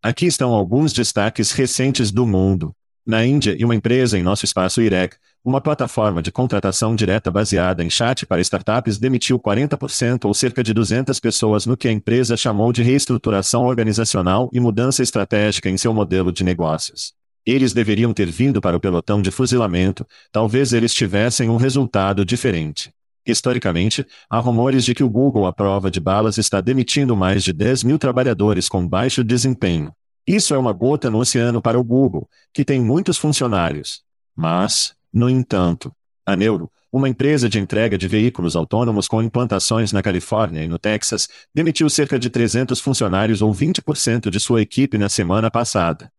Aqui 0.00 0.26
estão 0.26 0.52
alguns 0.52 0.92
destaques 0.92 1.50
recentes 1.50 2.12
do 2.12 2.24
mundo. 2.24 2.72
Na 3.04 3.26
Índia 3.26 3.56
e 3.58 3.64
uma 3.64 3.74
empresa 3.74 4.16
em 4.16 4.22
nosso 4.22 4.44
espaço 4.44 4.80
IREC, 4.80 5.16
uma 5.44 5.60
plataforma 5.60 6.22
de 6.22 6.30
contratação 6.30 6.94
direta 6.94 7.28
baseada 7.28 7.82
em 7.82 7.90
chat 7.90 8.24
para 8.24 8.40
startups 8.40 8.98
demitiu 8.98 9.36
40% 9.40 10.26
ou 10.26 10.34
cerca 10.34 10.62
de 10.62 10.72
200 10.72 11.18
pessoas 11.18 11.66
no 11.66 11.76
que 11.76 11.88
a 11.88 11.92
empresa 11.92 12.36
chamou 12.36 12.72
de 12.72 12.84
reestruturação 12.84 13.64
organizacional 13.64 14.48
e 14.52 14.60
mudança 14.60 15.02
estratégica 15.02 15.68
em 15.68 15.76
seu 15.76 15.92
modelo 15.92 16.30
de 16.30 16.44
negócios. 16.44 17.14
Eles 17.44 17.72
deveriam 17.72 18.12
ter 18.12 18.30
vindo 18.30 18.60
para 18.60 18.76
o 18.76 18.80
pelotão 18.80 19.20
de 19.20 19.32
fuzilamento, 19.32 20.06
talvez 20.30 20.72
eles 20.72 20.94
tivessem 20.94 21.48
um 21.48 21.56
resultado 21.56 22.24
diferente. 22.24 22.92
Historicamente, 23.26 24.06
há 24.30 24.38
rumores 24.38 24.84
de 24.84 24.94
que 24.94 25.02
o 25.02 25.10
Google 25.10 25.46
à 25.46 25.52
prova 25.52 25.90
de 25.90 25.98
balas 25.98 26.38
está 26.38 26.60
demitindo 26.60 27.16
mais 27.16 27.42
de 27.42 27.52
10 27.52 27.82
mil 27.82 27.98
trabalhadores 27.98 28.68
com 28.68 28.86
baixo 28.86 29.24
desempenho. 29.24 29.92
Isso 30.24 30.54
é 30.54 30.58
uma 30.58 30.72
gota 30.72 31.10
no 31.10 31.18
oceano 31.18 31.60
para 31.60 31.78
o 31.78 31.84
Google, 31.84 32.28
que 32.54 32.64
tem 32.64 32.80
muitos 32.80 33.18
funcionários. 33.18 34.02
Mas, 34.34 34.94
no 35.12 35.28
entanto, 35.28 35.92
a 36.24 36.36
Neuro, 36.36 36.70
uma 36.92 37.08
empresa 37.08 37.48
de 37.48 37.58
entrega 37.58 37.98
de 37.98 38.06
veículos 38.06 38.54
autônomos 38.54 39.08
com 39.08 39.22
implantações 39.22 39.92
na 39.92 40.02
Califórnia 40.02 40.62
e 40.62 40.68
no 40.68 40.78
Texas, 40.78 41.28
demitiu 41.54 41.90
cerca 41.90 42.18
de 42.18 42.30
300 42.30 42.80
funcionários 42.80 43.42
ou 43.42 43.52
20% 43.52 44.30
de 44.30 44.38
sua 44.38 44.62
equipe 44.62 44.96
na 44.96 45.08
semana 45.08 45.50
passada. 45.50 46.10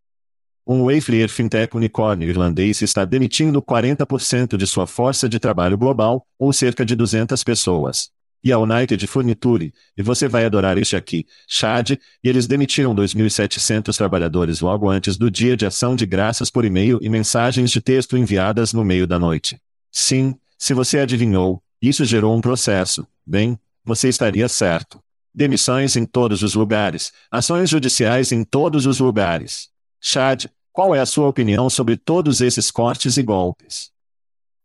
Um 0.70 0.84
Wayfair 0.84 1.30
fintech 1.30 1.78
unicórnio 1.78 2.28
irlandês 2.28 2.82
está 2.82 3.06
demitindo 3.06 3.62
40% 3.62 4.58
de 4.58 4.68
sua 4.68 4.86
força 4.86 5.30
de 5.30 5.40
trabalho 5.40 5.78
global, 5.78 6.28
ou 6.38 6.52
cerca 6.52 6.86
de 6.86 6.94
200 6.94 7.42
pessoas. 7.42 8.10
E 8.44 8.52
a 8.52 8.60
United 8.60 9.08
Furniture, 9.08 9.74
e 9.98 10.04
você 10.04 10.28
vai 10.28 10.44
adorar 10.44 10.78
este 10.78 10.98
aqui, 10.98 11.26
Chad, 11.48 11.92
e 11.92 12.00
eles 12.22 12.48
demitiram 12.48 12.94
2.700 12.94 13.96
trabalhadores 13.96 14.60
logo 14.60 14.90
antes 14.90 15.16
do 15.16 15.32
dia 15.32 15.56
de 15.56 15.66
ação 15.66 15.96
de 15.96 16.06
graças 16.06 16.50
por 16.52 16.66
e-mail 16.66 17.00
e 17.02 17.08
mensagens 17.08 17.72
de 17.72 17.80
texto 17.80 18.18
enviadas 18.18 18.74
no 18.74 18.84
meio 18.84 19.08
da 19.08 19.18
noite. 19.18 19.58
Sim, 19.90 20.36
se 20.58 20.74
você 20.74 21.00
adivinhou, 21.00 21.64
isso 21.82 22.04
gerou 22.04 22.36
um 22.36 22.42
processo. 22.42 23.08
Bem, 23.26 23.58
você 23.86 24.10
estaria 24.10 24.50
certo. 24.50 25.00
Demissões 25.34 25.96
em 25.96 26.06
todos 26.06 26.44
os 26.44 26.56
lugares, 26.56 27.14
ações 27.32 27.70
judiciais 27.70 28.34
em 28.34 28.44
todos 28.44 28.86
os 28.86 29.00
lugares. 29.00 29.70
Chad, 30.00 30.46
qual 30.78 30.94
é 30.94 31.00
a 31.00 31.08
sua 31.08 31.28
opinião 31.28 31.72
sobre 31.72 31.98
todos 31.98 32.40
esses 32.40 32.70
cortes 32.70 33.18
e 33.18 33.24
golpes? 33.24 33.90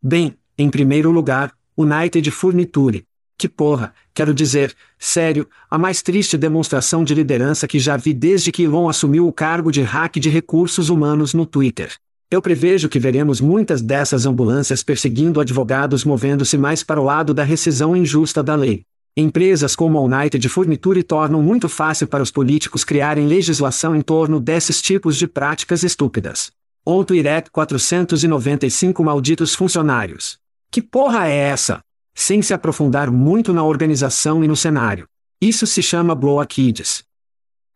Bem, 0.02 0.36
em 0.58 0.68
primeiro 0.68 1.10
lugar, 1.10 1.54
United 1.74 2.30
Furniture. 2.30 3.06
Que 3.38 3.48
porra, 3.48 3.94
quero 4.12 4.34
dizer, 4.34 4.76
sério, 4.98 5.48
a 5.70 5.78
mais 5.78 6.02
triste 6.02 6.36
demonstração 6.36 7.02
de 7.02 7.14
liderança 7.14 7.66
que 7.66 7.78
já 7.78 7.96
vi 7.96 8.12
desde 8.12 8.52
que 8.52 8.64
Elon 8.64 8.90
assumiu 8.90 9.26
o 9.26 9.32
cargo 9.32 9.72
de 9.72 9.80
hack 9.80 10.16
de 10.16 10.28
recursos 10.28 10.90
humanos 10.90 11.32
no 11.32 11.46
Twitter. 11.46 11.96
Eu 12.30 12.42
prevejo 12.42 12.90
que 12.90 12.98
veremos 12.98 13.40
muitas 13.40 13.80
dessas 13.80 14.26
ambulâncias 14.26 14.82
perseguindo 14.82 15.40
advogados 15.40 16.04
movendo-se 16.04 16.58
mais 16.58 16.82
para 16.82 17.00
o 17.00 17.04
lado 17.04 17.32
da 17.32 17.42
rescisão 17.42 17.96
injusta 17.96 18.42
da 18.42 18.54
lei. 18.54 18.84
Empresas 19.14 19.76
como 19.76 19.98
a 19.98 20.00
United 20.00 20.48
Furniture 20.48 21.02
tornam 21.02 21.42
muito 21.42 21.68
fácil 21.68 22.06
para 22.06 22.22
os 22.22 22.30
políticos 22.30 22.82
criarem 22.82 23.26
legislação 23.26 23.94
em 23.94 24.00
torno 24.00 24.40
desses 24.40 24.80
tipos 24.80 25.18
de 25.18 25.26
práticas 25.26 25.82
estúpidas. 25.82 26.50
Outro 26.82 27.14
IREC 27.14 27.50
495 27.50 29.04
malditos 29.04 29.54
funcionários. 29.54 30.38
Que 30.70 30.80
porra 30.80 31.28
é 31.28 31.36
essa? 31.36 31.82
Sem 32.14 32.40
se 32.40 32.54
aprofundar 32.54 33.10
muito 33.10 33.52
na 33.52 33.62
organização 33.62 34.42
e 34.42 34.48
no 34.48 34.56
cenário. 34.56 35.06
Isso 35.38 35.66
se 35.66 35.82
chama 35.82 36.14
blockades. 36.14 37.04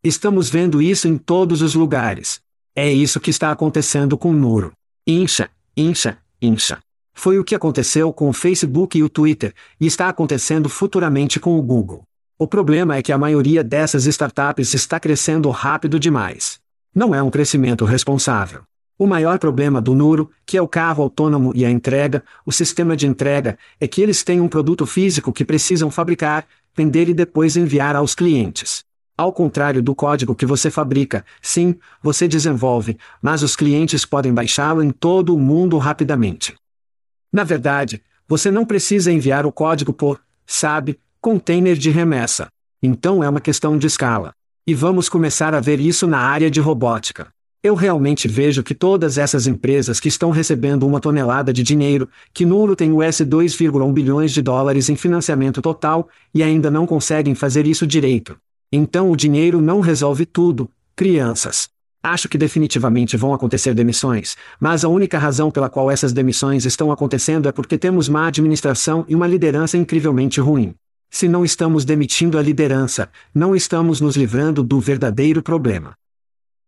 Estamos 0.02 0.48
vendo 0.48 0.80
isso 0.80 1.06
em 1.06 1.18
todos 1.18 1.60
os 1.60 1.74
lugares. 1.74 2.40
É 2.74 2.90
isso 2.90 3.20
que 3.20 3.28
está 3.28 3.50
acontecendo 3.50 4.16
com 4.16 4.30
o 4.30 4.34
Nuro. 4.34 4.72
Incha, 5.06 5.50
incha, 5.76 6.16
incha. 6.40 6.78
Foi 7.18 7.38
o 7.38 7.44
que 7.44 7.54
aconteceu 7.54 8.12
com 8.12 8.28
o 8.28 8.32
Facebook 8.32 8.98
e 8.98 9.02
o 9.02 9.08
Twitter, 9.08 9.54
e 9.80 9.86
está 9.86 10.06
acontecendo 10.06 10.68
futuramente 10.68 11.40
com 11.40 11.58
o 11.58 11.62
Google. 11.62 12.02
O 12.38 12.46
problema 12.46 12.94
é 12.94 13.02
que 13.02 13.10
a 13.10 13.16
maioria 13.16 13.64
dessas 13.64 14.04
startups 14.04 14.74
está 14.74 15.00
crescendo 15.00 15.48
rápido 15.48 15.98
demais. 15.98 16.60
Não 16.94 17.14
é 17.14 17.22
um 17.22 17.30
crescimento 17.30 17.86
responsável. 17.86 18.60
O 18.98 19.06
maior 19.06 19.38
problema 19.38 19.80
do 19.80 19.94
Nuro, 19.94 20.30
que 20.44 20.58
é 20.58 20.62
o 20.62 20.68
carro 20.68 21.02
autônomo 21.02 21.52
e 21.54 21.64
a 21.64 21.70
entrega, 21.70 22.22
o 22.44 22.52
sistema 22.52 22.94
de 22.94 23.06
entrega, 23.06 23.58
é 23.80 23.88
que 23.88 24.02
eles 24.02 24.22
têm 24.22 24.38
um 24.38 24.46
produto 24.46 24.84
físico 24.84 25.32
que 25.32 25.44
precisam 25.44 25.90
fabricar, 25.90 26.46
vender 26.76 27.08
e 27.08 27.14
depois 27.14 27.56
enviar 27.56 27.96
aos 27.96 28.14
clientes. 28.14 28.84
Ao 29.16 29.32
contrário 29.32 29.82
do 29.82 29.94
código 29.94 30.34
que 30.34 30.44
você 30.44 30.70
fabrica, 30.70 31.24
sim, 31.40 31.76
você 32.02 32.28
desenvolve, 32.28 32.98
mas 33.22 33.42
os 33.42 33.56
clientes 33.56 34.04
podem 34.04 34.34
baixá-lo 34.34 34.82
em 34.82 34.90
todo 34.90 35.34
o 35.34 35.38
mundo 35.38 35.78
rapidamente. 35.78 36.54
Na 37.36 37.44
verdade, 37.44 38.00
você 38.26 38.50
não 38.50 38.64
precisa 38.64 39.12
enviar 39.12 39.44
o 39.44 39.52
código 39.52 39.92
por, 39.92 40.18
sabe, 40.46 40.98
container 41.20 41.76
de 41.76 41.90
remessa. 41.90 42.48
Então 42.82 43.22
é 43.22 43.28
uma 43.28 43.42
questão 43.42 43.76
de 43.76 43.86
escala. 43.86 44.32
E 44.66 44.72
vamos 44.72 45.10
começar 45.10 45.54
a 45.54 45.60
ver 45.60 45.78
isso 45.78 46.06
na 46.06 46.16
área 46.16 46.50
de 46.50 46.60
robótica. 46.60 47.28
Eu 47.62 47.74
realmente 47.74 48.26
vejo 48.26 48.62
que 48.62 48.74
todas 48.74 49.18
essas 49.18 49.46
empresas 49.46 50.00
que 50.00 50.08
estão 50.08 50.30
recebendo 50.30 50.86
uma 50.86 50.98
tonelada 50.98 51.52
de 51.52 51.62
dinheiro, 51.62 52.08
que 52.32 52.46
Nulo 52.46 52.74
tem 52.74 52.90
US 52.90 53.20
2,1 53.20 53.92
bilhões 53.92 54.32
de 54.32 54.40
dólares 54.40 54.88
em 54.88 54.96
financiamento 54.96 55.60
total, 55.60 56.08
e 56.32 56.42
ainda 56.42 56.70
não 56.70 56.86
conseguem 56.86 57.34
fazer 57.34 57.66
isso 57.66 57.86
direito. 57.86 58.34
Então 58.72 59.10
o 59.10 59.16
dinheiro 59.16 59.60
não 59.60 59.80
resolve 59.80 60.24
tudo, 60.24 60.70
crianças. 60.96 61.68
Acho 62.06 62.28
que 62.28 62.38
definitivamente 62.38 63.16
vão 63.16 63.34
acontecer 63.34 63.74
demissões, 63.74 64.36
mas 64.60 64.84
a 64.84 64.88
única 64.88 65.18
razão 65.18 65.50
pela 65.50 65.68
qual 65.68 65.90
essas 65.90 66.12
demissões 66.12 66.64
estão 66.64 66.92
acontecendo 66.92 67.48
é 67.48 67.52
porque 67.52 67.76
temos 67.76 68.08
má 68.08 68.28
administração 68.28 69.04
e 69.08 69.14
uma 69.16 69.26
liderança 69.26 69.76
incrivelmente 69.76 70.40
ruim. 70.40 70.72
Se 71.10 71.26
não 71.26 71.44
estamos 71.44 71.84
demitindo 71.84 72.38
a 72.38 72.42
liderança, 72.42 73.08
não 73.34 73.56
estamos 73.56 74.00
nos 74.00 74.16
livrando 74.16 74.62
do 74.62 74.78
verdadeiro 74.78 75.42
problema. 75.42 75.94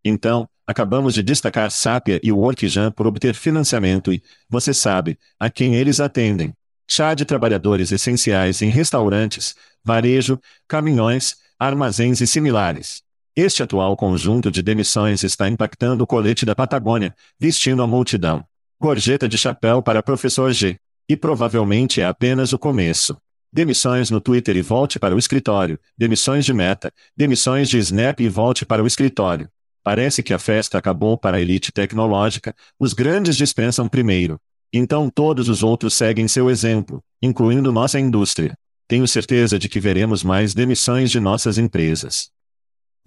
Então, 0.05 0.49
acabamos 0.67 1.15
de 1.15 1.23
destacar 1.23 1.71
Sapia 1.71 2.19
e 2.21 2.33
o 2.33 2.39
Workjam 2.39 2.91
por 2.91 3.07
obter 3.07 3.37
financiamento 3.37 4.13
e, 4.13 4.21
você 4.51 4.75
sabe, 4.75 5.17
a 5.39 5.49
quem 5.49 5.77
eles 5.77 6.01
atendem. 6.01 6.53
Chá 6.91 7.15
de 7.15 7.25
trabalhadores 7.25 7.93
essenciais 7.93 8.61
em 8.61 8.71
restaurantes, 8.71 9.55
varejo, 9.85 10.37
caminhões, 10.67 11.37
armazéns 11.61 12.21
e 12.21 12.27
similares. 12.27 13.07
Este 13.41 13.63
atual 13.63 13.97
conjunto 13.97 14.51
de 14.51 14.61
demissões 14.63 15.23
está 15.23 15.49
impactando 15.49 16.03
o 16.03 16.07
colete 16.09 16.45
da 16.45 16.57
Patagônia, 16.57 17.15
vestindo 17.39 17.81
a 17.85 17.87
multidão. 17.87 18.45
Gorjeta 18.81 19.29
de 19.29 19.39
chapéu 19.39 19.81
para 19.81 20.03
professor 20.03 20.53
G. 20.53 20.77
E 21.09 21.17
provavelmente 21.17 22.01
é 22.01 22.05
apenas 22.05 22.53
o 22.53 22.59
começo. 22.59 23.17
Demissões 23.53 24.11
no 24.11 24.21
Twitter 24.21 24.57
e 24.57 24.61
volte 24.61 24.99
para 24.99 25.15
o 25.15 25.19
escritório. 25.21 25.79
Demissões 25.97 26.45
de 26.45 26.53
Meta. 26.53 26.93
Demissões 27.17 27.69
de 27.69 27.79
Snap 27.79 28.19
e 28.19 28.29
volte 28.29 28.67
para 28.67 28.83
o 28.83 28.89
escritório. 28.89 29.49
Parece 29.85 30.21
que 30.21 30.35
a 30.35 30.39
festa 30.41 30.77
acabou 30.77 31.17
para 31.17 31.37
a 31.37 31.41
elite 31.41 31.71
tecnológica, 31.71 32.53
os 32.77 32.93
grandes 32.93 33.37
dispensam 33.37 33.89
primeiro. 33.89 34.41
Então 34.73 35.09
todos 35.09 35.49
os 35.49 35.63
outros 35.63 35.95
seguem 35.95 36.27
seu 36.27 36.51
exemplo, 36.51 37.01
incluindo 37.23 37.71
nossa 37.71 38.01
indústria. 38.01 38.59
Tenho 38.89 39.07
certeza 39.07 39.61
de 39.61 39.69
que 39.69 39.79
veremos 39.79 40.25
mais 40.25 40.55
demissões 40.55 41.09
de 41.09 41.21
nossas 41.21 41.57
empresas. 41.57 42.37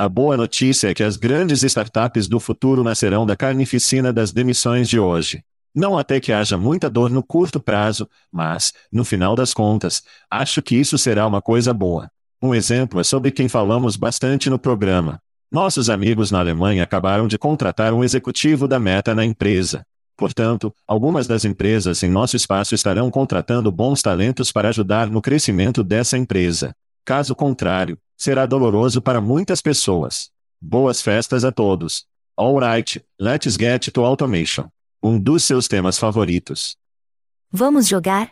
A 0.02 0.10
boa 0.10 0.36
notícia 0.36 0.90
é 0.90 0.96
que 0.96 1.04
as 1.04 1.16
grandes 1.16 1.62
startups 1.62 2.28
do 2.28 2.40
futuro 2.40 2.84
nascerão 2.84 3.24
da 3.24 3.36
carnificina 3.36 4.12
das 4.12 4.32
demissões 4.32 4.90
de 4.90 5.00
hoje. 5.00 5.44
Não 5.76 5.96
até 5.96 6.20
que 6.20 6.34
haja 6.34 6.58
muita 6.58 6.90
dor 6.90 7.12
no 7.12 7.22
curto 7.22 7.60
prazo, 7.60 8.10
mas, 8.32 8.74
no 8.92 9.06
final 9.06 9.36
das 9.36 9.54
contas, 9.54 10.02
acho 10.28 10.60
que 10.60 10.76
isso 10.76 10.98
será 10.98 11.28
uma 11.28 11.40
coisa 11.40 11.72
boa. 11.72 12.10
Um 12.42 12.56
exemplo 12.56 13.00
é 13.00 13.04
sobre 13.04 13.30
quem 13.30 13.48
falamos 13.48 13.96
bastante 13.96 14.50
no 14.50 14.58
programa. 14.58 15.22
Nossos 15.52 15.88
amigos 15.88 16.32
na 16.32 16.40
Alemanha 16.40 16.82
acabaram 16.82 17.28
de 17.28 17.38
contratar 17.38 17.94
um 17.94 18.04
executivo 18.04 18.68
da 18.68 18.80
Meta 18.80 19.14
na 19.14 19.24
empresa. 19.24 19.86
Portanto, 20.18 20.74
algumas 20.88 21.28
das 21.28 21.46
empresas 21.46 22.02
em 22.02 22.10
nosso 22.10 22.36
espaço 22.36 22.74
estarão 22.74 23.12
contratando 23.12 23.72
bons 23.72 24.02
talentos 24.02 24.52
para 24.52 24.70
ajudar 24.70 25.12
no 25.12 25.22
crescimento 25.22 25.84
dessa 25.84 26.18
empresa. 26.18 26.76
Caso 27.04 27.36
contrário, 27.36 27.98
será 28.16 28.46
doloroso 28.46 29.02
para 29.02 29.20
muitas 29.20 29.62
pessoas. 29.62 30.30
Boas 30.62 31.02
festas 31.02 31.44
a 31.44 31.52
todos. 31.52 32.06
Alright, 32.38 33.04
let's 33.20 33.58
get 33.58 33.92
to 33.92 34.06
automation. 34.06 34.68
Um 35.02 35.20
dos 35.20 35.44
seus 35.44 35.68
temas 35.68 35.98
favoritos. 35.98 36.78
Vamos 37.52 37.88
jogar? 37.88 38.32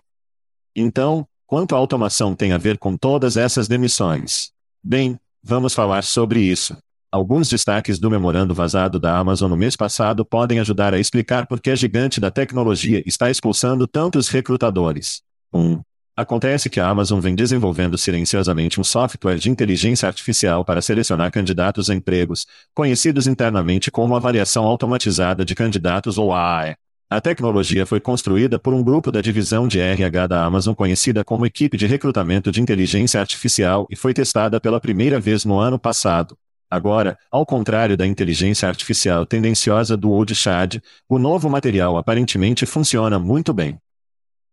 Então, 0.75 1.27
quanto 1.47 1.75
a 1.75 1.77
automação 1.79 2.35
tem 2.35 2.51
a 2.51 2.57
ver 2.57 2.77
com 2.77 2.95
todas 2.95 3.35
essas 3.35 3.67
demissões? 3.67 4.51
Bem, 4.83 5.19
vamos 5.43 5.73
falar 5.73 6.03
sobre 6.03 6.39
isso. 6.39 6.77
Alguns 7.11 7.49
destaques 7.49 7.97
do 7.97 8.11
memorando 8.11 8.53
vazado 8.53 8.99
da 8.99 9.17
Amazon 9.17 9.49
no 9.49 9.57
mês 9.57 9.75
passado 9.75 10.23
podem 10.23 10.59
ajudar 10.59 10.93
a 10.93 10.99
explicar 10.99 11.47
por 11.47 11.59
que 11.59 11.71
a 11.71 11.75
gigante 11.75 12.19
da 12.21 12.29
tecnologia 12.29 13.01
está 13.03 13.31
expulsando 13.31 13.87
tantos 13.87 14.29
recrutadores. 14.29 15.23
1. 15.51 15.59
Um, 15.59 15.81
acontece 16.19 16.69
que 16.69 16.79
a 16.81 16.87
Amazon 16.87 17.19
vem 17.19 17.33
desenvolvendo 17.33 17.97
silenciosamente 17.97 18.79
um 18.79 18.83
software 18.83 19.37
de 19.37 19.49
inteligência 19.49 20.05
artificial 20.05 20.65
para 20.65 20.81
selecionar 20.81 21.31
candidatos 21.31 21.89
a 21.89 21.95
empregos, 21.95 22.45
conhecidos 22.73 23.25
internamente 23.25 23.89
como 23.89 24.15
avaliação 24.15 24.65
automatizada 24.65 25.45
de 25.45 25.55
candidatos 25.55 26.17
ou 26.17 26.33
AAE. 26.33 26.75
A 27.09 27.21
tecnologia 27.21 27.85
foi 27.85 28.01
construída 28.01 28.59
por 28.59 28.73
um 28.73 28.83
grupo 28.83 29.11
da 29.11 29.21
divisão 29.21 29.67
de 29.67 29.79
RH 29.79 30.27
da 30.27 30.43
Amazon 30.43 30.75
conhecida 30.75 31.23
como 31.23 31.45
Equipe 31.45 31.77
de 31.77 31.87
Recrutamento 31.87 32.51
de 32.51 32.61
Inteligência 32.61 33.19
Artificial 33.19 33.87
e 33.89 33.95
foi 33.95 34.13
testada 34.13 34.59
pela 34.59 34.79
primeira 34.79 35.19
vez 35.19 35.45
no 35.45 35.57
ano 35.57 35.79
passado. 35.79 36.37
Agora, 36.69 37.17
ao 37.31 37.45
contrário 37.45 37.95
da 37.95 38.05
inteligência 38.05 38.67
artificial 38.67 39.25
tendenciosa 39.25 39.95
do 39.95 40.11
Old 40.11 40.35
Chad, 40.35 40.79
o 41.07 41.17
novo 41.17 41.49
material 41.49 41.97
aparentemente 41.97 42.65
funciona 42.65 43.17
muito 43.17 43.53
bem. 43.53 43.79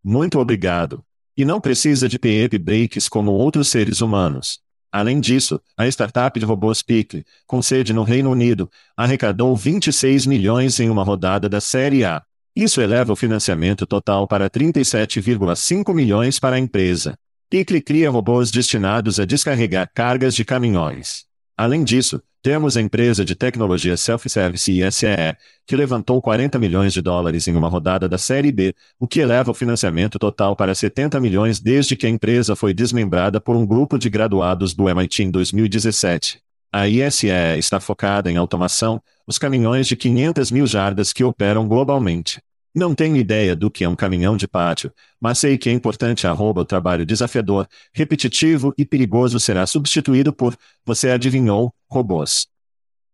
Muito 0.03 0.39
obrigado. 0.39 1.05
E 1.37 1.45
não 1.45 1.61
precisa 1.61 2.09
de 2.09 2.19
PEP 2.19 2.59
breaks 2.59 3.09
como 3.09 3.33
outros 3.33 3.69
seres 3.69 4.01
humanos. 4.01 4.61
Além 4.91 5.21
disso, 5.21 5.61
a 5.77 5.87
startup 5.87 6.41
de 6.41 6.47
robôs 6.47 6.81
Pickle, 6.81 7.25
com 7.47 7.61
sede 7.61 7.93
no 7.93 8.03
Reino 8.03 8.31
Unido, 8.31 8.71
arrecadou 8.97 9.55
26 9.55 10.25
milhões 10.25 10.81
em 10.81 10.89
uma 10.89 11.05
rodada 11.05 11.49
da 11.49 11.61
Série 11.61 12.05
A. 12.05 12.23
Isso 12.55 12.81
eleva 12.81 13.13
o 13.13 13.17
financiamento 13.17 13.87
total 13.87 14.27
para 14.27 14.49
37,5 14.49 15.93
milhões 15.93 16.39
para 16.39 16.57
a 16.57 16.59
empresa. 16.59 17.19
Pickle 17.51 17.83
cria 17.83 18.11
robôs 18.11 18.51
destinados 18.51 19.21
a 19.21 19.27
descarregar 19.27 19.91
cargas 19.95 20.35
de 20.35 20.45
caminhões. 20.45 21.27
Além 21.55 21.85
disso, 21.85 22.23
temos 22.47 22.77
a 22.77 22.81
empresa 22.81 23.25
de 23.25 23.35
tecnologia 23.35 23.97
Self-Service 23.97 24.71
ISEE, 24.71 25.37
que 25.67 25.75
levantou 25.75 26.23
40 26.23 26.61
milhões 26.61 26.93
de 26.93 27.03
dólares 27.03 27.49
em 27.49 27.57
uma 27.57 27.69
rodada 27.69 28.09
da 28.09 28.19
Série 28.19 28.53
B, 28.53 28.73
o 29.01 29.09
que 29.09 29.19
eleva 29.19 29.51
o 29.51 29.55
financiamento 29.55 30.17
total 30.17 30.55
para 30.55 30.73
70 30.73 31.19
milhões 31.19 31.59
desde 31.59 31.97
que 31.97 32.07
a 32.07 32.09
empresa 32.09 32.55
foi 32.55 32.73
desmembrada 32.73 33.41
por 33.41 33.57
um 33.57 33.67
grupo 33.67 33.99
de 33.99 34.09
graduados 34.09 34.75
do 34.75 34.89
MIT 34.89 35.25
em 35.25 35.31
2017. 35.33 36.41
A 36.73 36.87
ISEE 36.87 37.59
está 37.59 37.81
focada 37.81 38.31
em 38.31 38.37
automação, 38.37 39.03
os 39.27 39.39
caminhões 39.39 39.89
de 39.89 39.97
500 39.97 40.53
mil 40.53 40.69
jardas 40.69 41.13
que 41.13 41.25
operam 41.25 41.67
globalmente. 41.67 42.41
Não 42.77 42.95
tenho 42.95 43.17
ideia 43.17 43.57
do 43.57 43.71
que 43.71 43.85
é 43.85 43.89
um 43.89 43.97
caminhão 43.97 44.37
de 44.37 44.47
pátio, 44.47 44.93
mas 45.19 45.39
sei 45.39 45.57
que 45.57 45.71
é 45.71 45.73
importante 45.73 46.27
arroba 46.27 46.61
o 46.61 46.65
trabalho 46.65 47.07
desafiador, 47.07 47.67
repetitivo 47.91 48.75
e 48.77 48.85
perigoso 48.85 49.41
será 49.41 49.67
substituído 49.67 50.31
por, 50.31 50.55
você 50.85 51.09
adivinhou, 51.09 51.75
robôs. 51.91 52.47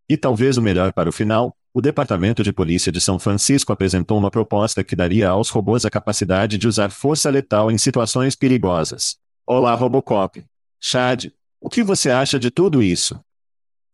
E 0.08 0.16
talvez 0.16 0.56
o 0.56 0.62
melhor 0.62 0.92
para 0.92 1.08
o 1.08 1.12
final, 1.12 1.56
o 1.72 1.80
Departamento 1.80 2.42
de 2.42 2.52
Polícia 2.52 2.90
de 2.90 3.00
São 3.00 3.20
Francisco 3.20 3.72
apresentou 3.72 4.18
uma 4.18 4.32
proposta 4.32 4.82
que 4.82 4.96
daria 4.96 5.28
aos 5.28 5.48
robôs 5.48 5.84
a 5.84 5.90
capacidade 5.90 6.58
de 6.58 6.66
usar 6.66 6.90
força 6.90 7.30
letal 7.30 7.70
em 7.70 7.78
situações 7.78 8.34
perigosas. 8.34 9.16
Olá, 9.46 9.76
Robocop. 9.76 10.44
Chad, 10.80 11.26
o 11.60 11.70
que 11.70 11.84
você 11.84 12.10
acha 12.10 12.36
de 12.36 12.50
tudo 12.50 12.82
isso? 12.82 13.24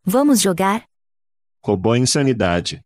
Vamos 0.03 0.41
jogar? 0.41 0.85
Robô 1.63 1.95
Insanidade. 1.95 2.81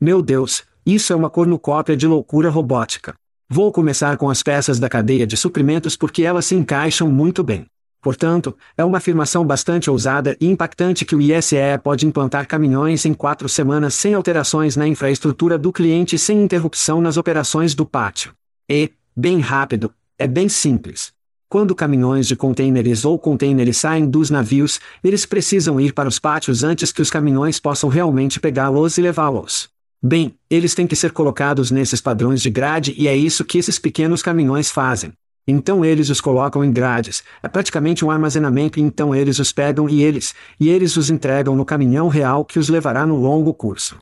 Meu 0.00 0.20
Deus, 0.20 0.64
isso 0.94 1.12
é 1.12 1.16
uma 1.16 1.30
cornucópia 1.30 1.96
de 1.96 2.06
loucura 2.06 2.50
robótica. 2.50 3.14
Vou 3.48 3.72
começar 3.72 4.16
com 4.16 4.30
as 4.30 4.42
peças 4.42 4.78
da 4.78 4.88
cadeia 4.88 5.26
de 5.26 5.36
suprimentos 5.36 5.96
porque 5.96 6.22
elas 6.22 6.46
se 6.46 6.54
encaixam 6.54 7.10
muito 7.10 7.42
bem. 7.42 7.66
Portanto, 8.00 8.56
é 8.78 8.84
uma 8.84 8.98
afirmação 8.98 9.44
bastante 9.44 9.90
ousada 9.90 10.36
e 10.40 10.46
impactante 10.46 11.04
que 11.04 11.14
o 11.14 11.20
ISE 11.20 11.56
pode 11.82 12.06
implantar 12.06 12.46
caminhões 12.46 13.04
em 13.04 13.12
quatro 13.12 13.48
semanas 13.48 13.94
sem 13.94 14.14
alterações 14.14 14.74
na 14.74 14.86
infraestrutura 14.86 15.58
do 15.58 15.72
cliente 15.72 16.16
e 16.16 16.18
sem 16.18 16.42
interrupção 16.42 17.00
nas 17.00 17.16
operações 17.16 17.74
do 17.74 17.84
pátio. 17.84 18.32
E, 18.68 18.90
bem 19.14 19.40
rápido, 19.40 19.92
é 20.18 20.26
bem 20.26 20.48
simples. 20.48 21.12
Quando 21.48 21.74
caminhões 21.74 22.28
de 22.28 22.36
contêineres 22.36 23.04
ou 23.04 23.18
contêineres 23.18 23.76
saem 23.76 24.08
dos 24.08 24.30
navios, 24.30 24.78
eles 25.02 25.26
precisam 25.26 25.80
ir 25.80 25.92
para 25.92 26.08
os 26.08 26.18
pátios 26.18 26.62
antes 26.62 26.92
que 26.92 27.02
os 27.02 27.10
caminhões 27.10 27.58
possam 27.58 27.90
realmente 27.90 28.38
pegá-los 28.38 28.96
e 28.96 29.02
levá-los. 29.02 29.68
Bem, 30.02 30.34
eles 30.48 30.74
têm 30.74 30.86
que 30.86 30.96
ser 30.96 31.12
colocados 31.12 31.70
nesses 31.70 32.00
padrões 32.00 32.40
de 32.40 32.48
grade 32.48 32.94
e 32.96 33.06
é 33.06 33.14
isso 33.14 33.44
que 33.44 33.58
esses 33.58 33.78
pequenos 33.78 34.22
caminhões 34.22 34.70
fazem. 34.70 35.12
Então 35.46 35.84
eles 35.84 36.08
os 36.08 36.22
colocam 36.22 36.64
em 36.64 36.72
grades, 36.72 37.22
é 37.42 37.48
praticamente 37.48 38.02
um 38.02 38.10
armazenamento 38.10 38.78
e 38.78 38.82
então 38.82 39.14
eles 39.14 39.38
os 39.38 39.52
pegam 39.52 39.88
e 39.90 40.02
eles, 40.02 40.34
e 40.58 40.70
eles 40.70 40.96
os 40.96 41.10
entregam 41.10 41.54
no 41.54 41.66
caminhão 41.66 42.08
real 42.08 42.46
que 42.46 42.58
os 42.58 42.70
levará 42.70 43.04
no 43.04 43.16
longo 43.16 43.52
curso. 43.52 43.98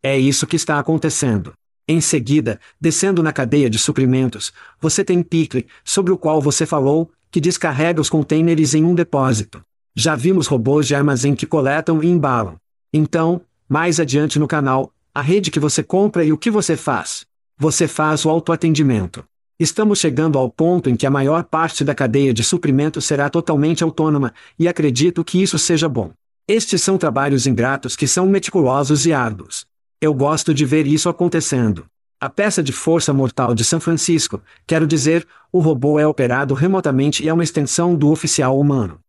É 0.00 0.16
isso 0.16 0.46
que 0.46 0.54
está 0.54 0.78
acontecendo. 0.78 1.52
Em 1.88 2.00
seguida, 2.00 2.60
descendo 2.80 3.22
na 3.22 3.32
cadeia 3.32 3.68
de 3.68 3.78
suprimentos, 3.78 4.52
você 4.80 5.04
tem 5.04 5.22
Pickle, 5.22 5.66
sobre 5.84 6.12
o 6.12 6.18
qual 6.18 6.40
você 6.40 6.66
falou, 6.66 7.10
que 7.32 7.40
descarrega 7.40 8.00
os 8.00 8.10
contêineres 8.10 8.74
em 8.74 8.84
um 8.84 8.94
depósito. 8.94 9.60
Já 9.94 10.14
vimos 10.14 10.46
robôs 10.46 10.86
de 10.86 10.94
armazém 10.94 11.34
que 11.34 11.46
coletam 11.46 12.02
e 12.02 12.06
embalam. 12.06 12.56
Então, 12.92 13.40
mais 13.68 13.98
adiante 13.98 14.38
no 14.38 14.46
canal, 14.46 14.92
a 15.16 15.22
rede 15.22 15.50
que 15.50 15.58
você 15.58 15.82
compra 15.82 16.22
e 16.22 16.30
o 16.30 16.36
que 16.36 16.50
você 16.50 16.76
faz. 16.76 17.24
Você 17.56 17.88
faz 17.88 18.26
o 18.26 18.28
autoatendimento. 18.28 19.24
Estamos 19.58 19.98
chegando 19.98 20.38
ao 20.38 20.50
ponto 20.50 20.90
em 20.90 20.94
que 20.94 21.06
a 21.06 21.10
maior 21.10 21.42
parte 21.44 21.82
da 21.82 21.94
cadeia 21.94 22.34
de 22.34 22.44
suprimento 22.44 23.00
será 23.00 23.30
totalmente 23.30 23.82
autônoma, 23.82 24.34
e 24.58 24.68
acredito 24.68 25.24
que 25.24 25.42
isso 25.42 25.58
seja 25.58 25.88
bom. 25.88 26.10
Estes 26.46 26.82
são 26.82 26.98
trabalhos 26.98 27.46
ingratos 27.46 27.96
que 27.96 28.06
são 28.06 28.26
meticulosos 28.26 29.06
e 29.06 29.12
árduos. 29.14 29.64
Eu 30.02 30.12
gosto 30.12 30.52
de 30.52 30.66
ver 30.66 30.86
isso 30.86 31.08
acontecendo. 31.08 31.86
A 32.20 32.28
peça 32.28 32.62
de 32.62 32.72
força 32.72 33.10
mortal 33.10 33.54
de 33.54 33.64
São 33.64 33.80
Francisco, 33.80 34.42
quero 34.66 34.86
dizer, 34.86 35.26
o 35.50 35.60
robô 35.60 35.98
é 35.98 36.06
operado 36.06 36.52
remotamente 36.52 37.24
e 37.24 37.28
é 37.30 37.32
uma 37.32 37.42
extensão 37.42 37.94
do 37.94 38.10
oficial 38.10 38.60
humano. 38.60 39.00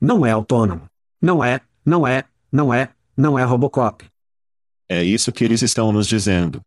Não 0.00 0.26
é 0.26 0.32
autônomo. 0.32 0.86
Não 1.22 1.44
é, 1.44 1.60
não 1.86 2.04
é, 2.04 2.24
não 2.50 2.74
é, 2.74 2.88
não 3.16 3.38
é 3.38 3.44
Robocop. 3.44 4.04
É 4.88 5.02
isso 5.04 5.30
que 5.30 5.44
eles 5.44 5.60
estão 5.62 5.92
nos 5.92 6.06
dizendo. 6.06 6.60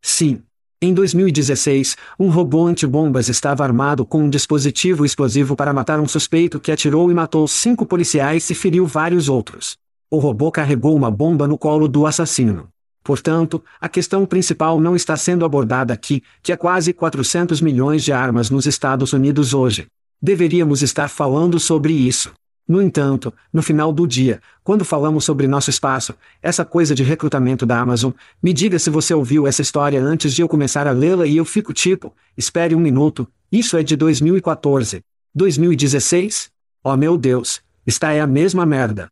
Sim. 0.00 0.42
Em 0.82 0.94
2016, 0.94 1.96
um 2.18 2.30
robô 2.30 2.66
antibombas 2.66 3.28
estava 3.28 3.64
armado 3.64 4.06
com 4.06 4.22
um 4.22 4.30
dispositivo 4.30 5.04
explosivo 5.04 5.54
para 5.54 5.74
matar 5.74 6.00
um 6.00 6.08
suspeito 6.08 6.58
que 6.58 6.72
atirou 6.72 7.10
e 7.10 7.14
matou 7.14 7.46
cinco 7.46 7.84
policiais 7.84 8.48
e 8.48 8.54
feriu 8.54 8.86
vários 8.86 9.28
outros. 9.28 9.76
O 10.10 10.18
robô 10.18 10.50
carregou 10.50 10.96
uma 10.96 11.10
bomba 11.10 11.46
no 11.46 11.58
colo 11.58 11.86
do 11.86 12.06
assassino. 12.06 12.68
Portanto, 13.04 13.62
a 13.80 13.88
questão 13.88 14.24
principal 14.24 14.80
não 14.80 14.96
está 14.96 15.16
sendo 15.16 15.44
abordada 15.44 15.92
aqui, 15.92 16.22
que 16.42 16.52
há 16.52 16.56
quase 16.56 16.92
400 16.92 17.60
milhões 17.60 18.02
de 18.02 18.12
armas 18.12 18.48
nos 18.48 18.66
Estados 18.66 19.12
Unidos 19.12 19.52
hoje. 19.52 19.86
Deveríamos 20.22 20.82
estar 20.82 21.08
falando 21.08 21.58
sobre 21.58 21.92
isso. 21.92 22.32
No 22.70 22.80
entanto, 22.80 23.34
no 23.52 23.64
final 23.64 23.92
do 23.92 24.06
dia, 24.06 24.40
quando 24.62 24.84
falamos 24.84 25.24
sobre 25.24 25.48
nosso 25.48 25.68
espaço, 25.70 26.14
essa 26.40 26.64
coisa 26.64 26.94
de 26.94 27.02
recrutamento 27.02 27.66
da 27.66 27.80
Amazon, 27.80 28.12
me 28.40 28.52
diga 28.52 28.78
se 28.78 28.88
você 28.88 29.12
ouviu 29.12 29.44
essa 29.44 29.60
história 29.60 30.00
antes 30.00 30.32
de 30.32 30.40
eu 30.40 30.48
começar 30.48 30.86
a 30.86 30.92
lê-la 30.92 31.26
e 31.26 31.36
eu 31.36 31.44
fico 31.44 31.72
tipo, 31.72 32.14
espere 32.38 32.76
um 32.76 32.78
minuto, 32.78 33.26
isso 33.50 33.76
é 33.76 33.82
de 33.82 33.96
2014. 33.96 35.02
2016? 35.34 36.48
Oh 36.84 36.96
meu 36.96 37.18
Deus, 37.18 37.60
está 37.84 38.12
é 38.12 38.20
a 38.20 38.26
mesma 38.28 38.64
merda. 38.64 39.10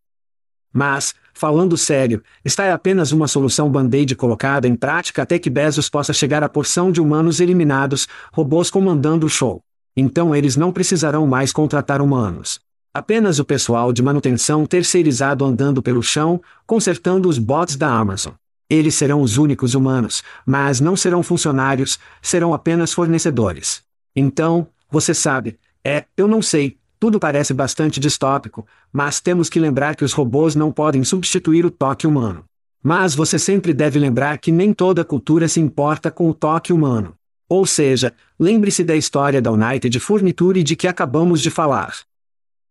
Mas, 0.73 1.13
Falando 1.35 1.77
sério, 1.77 2.23
esta 2.45 2.63
é 2.63 2.71
apenas 2.71 3.11
uma 3.11 3.27
solução 3.27 3.69
band-aid 3.71 4.15
colocada 4.15 4.69
em 4.69 4.77
prática 4.77 5.23
até 5.23 5.37
que 5.37 5.51
Bezos 5.51 5.89
possa 5.89 6.13
chegar 6.13 6.45
à 6.45 6.49
porção 6.49 6.93
de 6.93 7.01
humanos 7.01 7.41
eliminados, 7.41 8.07
robôs 8.33 8.71
comandando 8.71 9.27
o 9.27 9.29
show. 9.29 9.61
Então 9.97 10.33
eles 10.35 10.57
não 10.57 10.73
precisarão 10.73 11.27
mais 11.27 11.53
contratar 11.53 12.01
humanos. 12.01 12.61
Apenas 12.99 13.39
o 13.39 13.45
pessoal 13.45 13.93
de 13.93 14.03
manutenção 14.03 14.67
terceirizado 14.67 15.45
andando 15.45 15.81
pelo 15.81 16.03
chão, 16.03 16.43
consertando 16.67 17.29
os 17.29 17.39
bots 17.39 17.77
da 17.77 17.89
Amazon. 17.89 18.33
Eles 18.69 18.97
serão 18.97 19.23
os 19.23 19.39
únicos 19.39 19.77
humanos, 19.77 20.21
mas 20.45 20.81
não 20.81 20.97
serão 20.97 21.23
funcionários, 21.23 21.97
serão 22.21 22.53
apenas 22.53 22.93
fornecedores. 22.93 23.83
Então, 24.17 24.67
você 24.91 25.15
sabe, 25.15 25.61
é, 25.85 26.07
eu 26.17 26.27
não 26.27 26.43
sei, 26.43 26.77
tudo 26.99 27.21
parece 27.21 27.55
bastante 27.55 28.01
distópico, 28.01 28.67
mas 28.93 29.21
temos 29.21 29.49
que 29.49 29.61
lembrar 29.61 29.95
que 29.95 30.05
os 30.05 30.13
robôs 30.13 30.57
não 30.57 30.73
podem 30.73 31.05
substituir 31.05 31.65
o 31.65 31.71
toque 31.71 32.05
humano. 32.05 32.45
Mas 32.83 33.15
você 33.15 33.39
sempre 33.39 33.73
deve 33.73 34.01
lembrar 34.01 34.39
que 34.39 34.51
nem 34.51 34.73
toda 34.73 35.05
cultura 35.05 35.47
se 35.47 35.61
importa 35.61 36.11
com 36.11 36.29
o 36.29 36.35
toque 36.35 36.73
humano. 36.73 37.15
Ou 37.49 37.65
seja, 37.65 38.13
lembre-se 38.37 38.83
da 38.83 38.97
história 38.97 39.41
da 39.41 39.53
United 39.53 40.01
Furniture 40.01 40.65
de 40.65 40.75
que 40.75 40.89
acabamos 40.89 41.41
de 41.41 41.49
falar. 41.49 42.08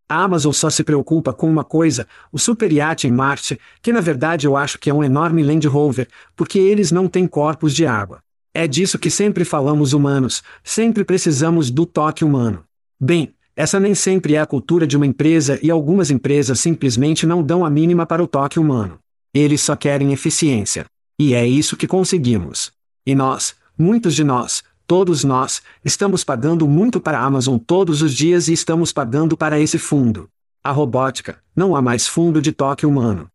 A 0.09 0.23
Amazon 0.23 0.53
só 0.53 0.69
se 0.69 0.83
preocupa 0.83 1.33
com 1.33 1.49
uma 1.49 1.65
coisa, 1.65 2.07
o 2.31 2.39
super 2.39 2.71
iate 2.71 3.07
em 3.07 3.11
Marte, 3.11 3.59
que 3.81 3.91
na 3.91 3.99
verdade 3.99 4.47
eu 4.47 4.55
acho 4.55 4.79
que 4.79 4.89
é 4.89 4.93
um 4.93 5.03
enorme 5.03 5.43
Land 5.43 5.67
Rover, 5.67 6.07
porque 6.35 6.57
eles 6.57 6.91
não 6.91 7.09
têm 7.09 7.27
corpos 7.27 7.75
de 7.75 7.85
água. 7.85 8.19
É 8.53 8.67
disso 8.67 8.97
que 8.97 9.09
sempre 9.09 9.43
falamos 9.43 9.91
humanos, 9.91 10.41
sempre 10.63 11.03
precisamos 11.03 11.69
do 11.69 11.85
toque 11.85 12.23
humano. 12.23 12.63
Bem, 12.99 13.33
essa 13.53 13.79
nem 13.79 13.93
sempre 13.93 14.35
é 14.35 14.39
a 14.39 14.45
cultura 14.45 14.87
de 14.87 14.95
uma 14.95 15.05
empresa 15.05 15.59
e 15.61 15.69
algumas 15.69 16.09
empresas 16.09 16.59
simplesmente 16.59 17.25
não 17.25 17.43
dão 17.43 17.65
a 17.65 17.69
mínima 17.69 18.05
para 18.05 18.23
o 18.23 18.27
toque 18.27 18.59
humano. 18.59 18.99
Eles 19.33 19.61
só 19.61 19.75
querem 19.75 20.13
eficiência. 20.13 20.85
E 21.19 21.33
é 21.33 21.45
isso 21.45 21.75
que 21.75 21.87
conseguimos. 21.87 22.71
E 23.05 23.13
nós, 23.13 23.55
muitos 23.77 24.15
de 24.15 24.23
nós, 24.23 24.63
Todos 24.87 25.25
nós, 25.25 25.61
estamos 25.83 26.23
pagando 26.23 26.65
muito 26.65 27.01
para 27.01 27.19
a 27.19 27.21
Amazon 27.25 27.57
todos 27.57 28.01
os 28.01 28.13
dias 28.13 28.47
e 28.47 28.53
estamos 28.53 28.93
pagando 28.93 29.35
para 29.35 29.59
esse 29.59 29.77
fundo. 29.77 30.29
A 30.63 30.71
robótica, 30.71 31.39
não 31.53 31.75
há 31.75 31.81
mais 31.81 32.07
fundo 32.07 32.41
de 32.41 32.53
toque 32.53 32.85
humano. 32.85 33.29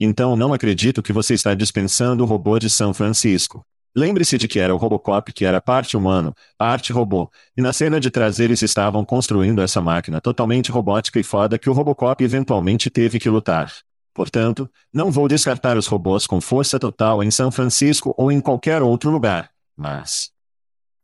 Então 0.00 0.34
não 0.34 0.52
acredito 0.52 1.00
que 1.00 1.12
você 1.12 1.34
está 1.34 1.54
dispensando 1.54 2.24
o 2.24 2.26
robô 2.26 2.58
de 2.58 2.68
São 2.68 2.92
Francisco. 2.92 3.64
Lembre-se 3.94 4.36
de 4.36 4.48
que 4.48 4.58
era 4.58 4.74
o 4.74 4.76
Robocop 4.76 5.32
que 5.32 5.44
era 5.44 5.60
parte 5.60 5.96
humano, 5.96 6.34
parte 6.58 6.92
robô, 6.92 7.30
e 7.56 7.62
na 7.62 7.72
cena 7.72 8.00
de 8.00 8.10
trás 8.10 8.40
eles 8.40 8.60
estavam 8.60 9.04
construindo 9.04 9.62
essa 9.62 9.80
máquina 9.80 10.20
totalmente 10.20 10.72
robótica 10.72 11.20
e 11.20 11.22
foda 11.22 11.60
que 11.60 11.70
o 11.70 11.72
Robocop 11.72 12.24
eventualmente 12.24 12.90
teve 12.90 13.20
que 13.20 13.30
lutar. 13.30 13.72
Portanto, 14.12 14.68
não 14.92 15.12
vou 15.12 15.28
descartar 15.28 15.76
os 15.76 15.86
robôs 15.86 16.26
com 16.26 16.40
força 16.40 16.76
total 16.76 17.22
em 17.22 17.30
São 17.30 17.52
Francisco 17.52 18.12
ou 18.18 18.32
em 18.32 18.40
qualquer 18.40 18.82
outro 18.82 19.10
lugar, 19.10 19.48
mas 19.76 20.32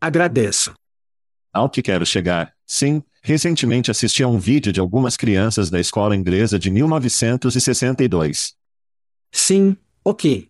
Agradeço. 0.01 0.75
Ao 1.53 1.69
que 1.69 1.83
quero 1.83 2.07
chegar, 2.07 2.53
sim, 2.65 3.03
recentemente 3.21 3.91
assisti 3.91 4.23
a 4.23 4.29
um 4.29 4.39
vídeo 4.39 4.73
de 4.73 4.79
algumas 4.79 5.17
crianças 5.17 5.71
da 5.71 5.81
escola 5.81 6.15
inglesa 6.15 6.57
de 6.57 6.71
1962. 6.71 8.55
Sim, 9.33 9.77
ok. 10.05 10.49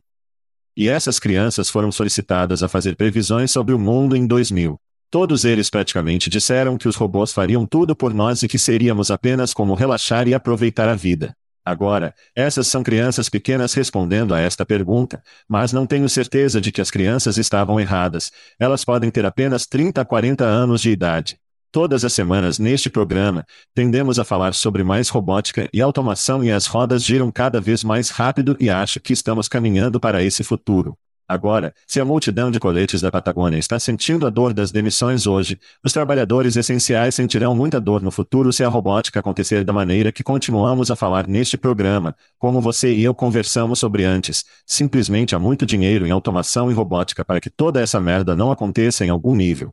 E 0.77 0.89
essas 0.89 1.19
crianças 1.19 1.71
foram 1.71 1.91
solicitadas 1.91 2.63
a 2.63 2.69
fazer 2.69 2.95
previsões 2.95 3.51
sobre 3.51 3.75
o 3.75 3.79
mundo 3.79 4.15
em 4.15 4.27
2000. 4.27 4.79
Todos 5.11 5.47
eles 5.47 5.71
praticamente 5.71 6.29
disseram 6.29 6.77
que 6.77 6.87
os 6.87 6.95
robôs 6.95 7.33
fariam 7.33 7.65
tudo 7.65 7.97
por 7.97 8.13
nós 8.13 8.43
e 8.43 8.49
que 8.49 8.59
seríamos 8.59 9.11
apenas 9.11 9.55
como 9.55 9.75
relaxar 9.75 10.29
e 10.29 10.35
aproveitar 10.35 10.91
a 10.91 10.95
vida. 10.95 11.35
Agora, 11.69 12.15
essas 12.35 12.67
são 12.67 12.83
crianças 12.83 13.29
pequenas 13.29 13.75
respondendo 13.75 14.33
a 14.33 14.41
esta 14.41 14.65
pergunta, 14.65 15.23
mas 15.47 15.71
não 15.71 15.85
tenho 15.85 16.09
certeza 16.09 16.63
de 16.63 16.73
que 16.73 16.81
as 16.81 16.91
crianças 16.91 17.37
estavam 17.37 17.79
erradas. 17.79 18.33
Elas 18.59 18.87
podem 18.87 19.11
ter 19.11 19.27
apenas 19.27 19.67
30 19.67 20.01
a 20.01 20.05
40 20.07 20.47
anos 20.47 20.81
de 20.81 20.91
idade. 20.91 21.39
Todas 21.71 22.07
as 22.07 22.15
semanas 22.15 22.59
neste 22.59 22.89
programa, 22.89 23.45
tendemos 23.75 24.19
a 24.19 24.25
falar 24.25 24.55
sobre 24.55 24.83
mais 24.83 25.11
robótica 25.11 25.69
e 25.71 25.83
automação 25.83 26.43
e 26.43 26.51
as 26.51 26.65
rodas 26.65 27.05
giram 27.05 27.31
cada 27.31 27.61
vez 27.61 27.85
mais 27.85 28.09
rápido 28.09 28.57
e 28.59 28.71
acho 28.71 28.99
que 28.99 29.13
estamos 29.13 29.47
caminhando 29.47 30.01
para 30.01 30.23
esse 30.23 30.43
futuro. 30.43 30.97
Agora, 31.29 31.75
se 31.87 32.01
a 32.01 32.07
multidão 32.07 32.51
de 32.51 32.59
coletes 32.59 33.03
da 33.03 33.11
Patagônia 33.11 33.59
está 33.59 33.79
sentindo 33.79 34.27
a 34.27 34.31
dor 34.31 34.55
das 34.55 34.73
demissões 34.73 35.27
hoje, 35.27 35.61
os 35.85 35.93
trabalhadores 35.93 36.57
essenciais 36.57 37.15
sentirão 37.15 37.55
muita 37.55 37.79
dor 37.79 38.01
no 38.01 38.11
futuro 38.11 38.51
se 38.51 38.65
a 38.65 38.69
robótica 38.69 39.21
acontecer 39.21 39.63
da 39.63 39.71
maneira 39.71 40.11
que 40.11 40.23
continuamos 40.23 40.91
a 40.91 40.97
falar 40.97 41.27
neste 41.27 41.59
programa, 41.59 42.17
como 42.39 42.63
você 42.63 42.95
e 42.95 43.05
eu 43.05 43.15
conversamos 43.15 43.79
sobre 43.79 44.05
antes. 44.05 44.43
Simplesmente 44.65 45.35
há 45.35 45.39
muito 45.39 45.67
dinheiro 45.67 46.07
em 46.07 46.11
automação 46.11 46.71
e 46.71 46.75
robótica 46.75 47.23
para 47.23 47.43
que 47.43 47.51
toda 47.51 47.79
essa 47.79 48.01
merda 48.01 48.35
não 48.35 48.51
aconteça 48.51 49.05
em 49.05 49.11
algum 49.11 49.37
nível. 49.37 49.71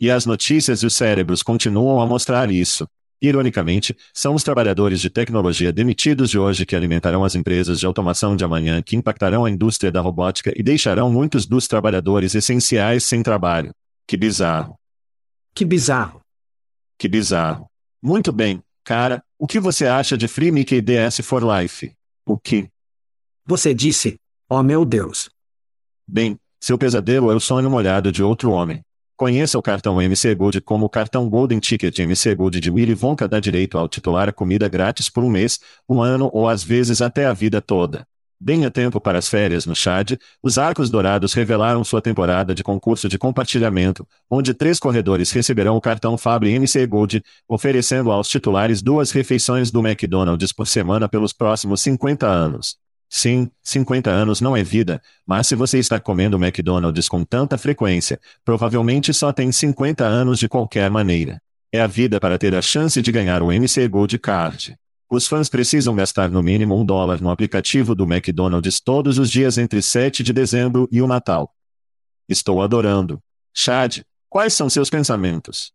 E 0.00 0.10
as 0.10 0.24
notícias 0.24 0.82
e 0.82 0.86
os 0.86 0.94
cérebros 0.94 1.42
continuam 1.42 2.00
a 2.00 2.06
mostrar 2.06 2.50
isso. 2.50 2.88
Ironicamente, 3.22 3.94
são 4.14 4.34
os 4.34 4.42
trabalhadores 4.42 5.00
de 5.00 5.10
tecnologia 5.10 5.72
demitidos 5.72 6.30
de 6.30 6.38
hoje 6.38 6.64
que 6.64 6.74
alimentarão 6.74 7.22
as 7.22 7.34
empresas 7.34 7.78
de 7.78 7.84
automação 7.84 8.34
de 8.34 8.44
amanhã 8.44 8.80
que 8.80 8.96
impactarão 8.96 9.44
a 9.44 9.50
indústria 9.50 9.92
da 9.92 10.00
robótica 10.00 10.52
e 10.56 10.62
deixarão 10.62 11.12
muitos 11.12 11.46
dos 11.46 11.68
trabalhadores 11.68 12.34
essenciais 12.34 13.04
sem 13.04 13.22
trabalho. 13.22 13.74
Que 14.06 14.16
bizarro. 14.16 14.74
Que 15.54 15.64
bizarro. 15.64 16.20
Que 16.98 17.08
bizarro. 17.08 17.66
Muito 18.02 18.32
bem, 18.32 18.62
cara, 18.82 19.22
o 19.38 19.46
que 19.46 19.60
você 19.60 19.86
acha 19.86 20.16
de 20.16 20.26
Free 20.26 20.50
Mickey 20.50 20.80
DS 20.80 21.20
for 21.22 21.42
Life? 21.42 21.92
O 22.24 22.38
que? 22.38 22.68
Você 23.44 23.74
disse, 23.74 24.16
oh 24.48 24.62
meu 24.62 24.84
Deus. 24.84 25.28
Bem, 26.06 26.38
seu 26.58 26.78
pesadelo 26.78 27.30
é 27.30 27.34
o 27.34 27.40
sonho 27.40 27.70
molhado 27.70 28.10
de 28.10 28.22
outro 28.22 28.50
homem. 28.50 28.82
Conheça 29.20 29.58
o 29.58 29.62
cartão 29.62 30.00
MC 30.00 30.34
Gold 30.34 30.62
como 30.62 30.86
o 30.86 30.88
cartão 30.88 31.28
Golden 31.28 31.58
Ticket 31.58 31.98
MC 31.98 32.34
Gold 32.34 32.58
de 32.58 32.70
Willy 32.70 32.96
Wonka 32.98 33.28
dá 33.28 33.38
direito 33.38 33.76
ao 33.76 33.86
titular 33.86 34.30
a 34.30 34.32
comida 34.32 34.66
grátis 34.66 35.10
por 35.10 35.22
um 35.22 35.28
mês, 35.28 35.60
um 35.86 36.00
ano 36.00 36.30
ou 36.32 36.48
às 36.48 36.64
vezes 36.64 37.02
até 37.02 37.26
a 37.26 37.34
vida 37.34 37.60
toda. 37.60 38.06
Bem 38.40 38.64
a 38.64 38.70
tempo 38.70 38.98
para 38.98 39.18
as 39.18 39.28
férias 39.28 39.66
no 39.66 39.76
Chad, 39.76 40.12
os 40.42 40.56
Arcos 40.56 40.88
Dourados 40.88 41.34
revelaram 41.34 41.84
sua 41.84 42.00
temporada 42.00 42.54
de 42.54 42.64
concurso 42.64 43.10
de 43.10 43.18
compartilhamento, 43.18 44.08
onde 44.30 44.54
três 44.54 44.78
corredores 44.78 45.30
receberão 45.32 45.76
o 45.76 45.82
cartão 45.82 46.16
Fabre 46.16 46.52
MC 46.52 46.86
Gold, 46.86 47.22
oferecendo 47.46 48.10
aos 48.10 48.26
titulares 48.26 48.80
duas 48.80 49.10
refeições 49.10 49.70
do 49.70 49.86
McDonald's 49.86 50.50
por 50.50 50.66
semana 50.66 51.10
pelos 51.10 51.34
próximos 51.34 51.82
50 51.82 52.26
anos. 52.26 52.78
Sim, 53.12 53.50
50 53.60 54.08
anos 54.08 54.40
não 54.40 54.56
é 54.56 54.62
vida, 54.62 55.02
mas 55.26 55.48
se 55.48 55.56
você 55.56 55.80
está 55.80 55.98
comendo 55.98 56.36
McDonald's 56.36 57.08
com 57.08 57.24
tanta 57.24 57.58
frequência, 57.58 58.20
provavelmente 58.44 59.12
só 59.12 59.32
tem 59.32 59.50
50 59.50 60.06
anos 60.06 60.38
de 60.38 60.48
qualquer 60.48 60.88
maneira. 60.88 61.42
É 61.72 61.80
a 61.80 61.88
vida 61.88 62.20
para 62.20 62.38
ter 62.38 62.54
a 62.54 62.62
chance 62.62 63.02
de 63.02 63.10
ganhar 63.10 63.42
o 63.42 63.50
MC 63.50 63.88
Gold 63.88 64.16
Card. 64.20 64.76
Os 65.10 65.26
fãs 65.26 65.48
precisam 65.48 65.96
gastar 65.96 66.30
no 66.30 66.40
mínimo 66.40 66.80
um 66.80 66.84
dólar 66.84 67.20
no 67.20 67.30
aplicativo 67.30 67.96
do 67.96 68.04
McDonald's 68.04 68.80
todos 68.80 69.18
os 69.18 69.28
dias 69.28 69.58
entre 69.58 69.82
7 69.82 70.22
de 70.22 70.32
dezembro 70.32 70.88
e 70.92 71.02
o 71.02 71.08
Natal. 71.08 71.52
Estou 72.28 72.62
adorando. 72.62 73.20
Chad, 73.52 74.02
quais 74.28 74.54
são 74.54 74.70
seus 74.70 74.88
pensamentos? 74.88 75.72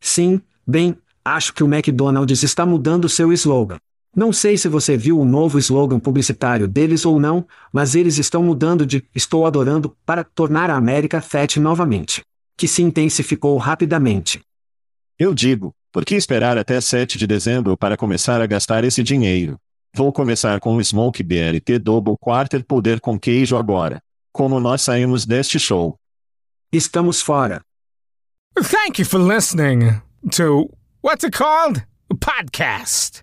Sim, 0.00 0.40
bem, 0.64 0.96
acho 1.24 1.52
que 1.52 1.64
o 1.64 1.66
McDonald's 1.66 2.44
está 2.44 2.64
mudando 2.64 3.08
seu 3.08 3.32
slogan. 3.32 3.80
Não 4.14 4.30
sei 4.30 4.58
se 4.58 4.68
você 4.68 4.94
viu 4.94 5.18
o 5.18 5.24
novo 5.24 5.58
slogan 5.58 5.98
publicitário 5.98 6.68
deles 6.68 7.06
ou 7.06 7.18
não, 7.18 7.46
mas 7.72 7.94
eles 7.94 8.18
estão 8.18 8.42
mudando 8.42 8.84
de 8.84 9.02
Estou 9.14 9.46
adorando 9.46 9.96
para 10.04 10.22
tornar 10.22 10.68
a 10.68 10.76
América 10.76 11.22
Fat 11.22 11.56
novamente. 11.56 12.22
Que 12.56 12.68
se 12.68 12.82
intensificou 12.82 13.56
rapidamente. 13.56 14.40
Eu 15.18 15.32
digo, 15.34 15.74
por 15.90 16.04
que 16.04 16.14
esperar 16.14 16.58
até 16.58 16.78
7 16.80 17.16
de 17.16 17.26
dezembro 17.26 17.76
para 17.76 17.96
começar 17.96 18.40
a 18.42 18.46
gastar 18.46 18.84
esse 18.84 19.02
dinheiro? 19.02 19.58
Vou 19.94 20.12
começar 20.12 20.60
com 20.60 20.76
o 20.76 20.84
Smoke 20.84 21.22
BLT 21.22 21.78
Double 21.78 22.16
Quarter 22.20 22.64
Poder 22.64 23.00
com 23.00 23.18
queijo 23.18 23.56
agora. 23.56 24.02
Como 24.30 24.60
nós 24.60 24.82
saímos 24.82 25.24
deste 25.24 25.58
show? 25.58 25.96
Estamos 26.70 27.22
fora. 27.22 27.62
Thank 28.56 29.00
you 29.00 29.06
for 29.06 29.20
listening 29.20 30.00
to 30.32 30.70
what's 31.02 31.24
it 31.24 31.36
called? 31.36 31.86
Podcast. 32.20 33.22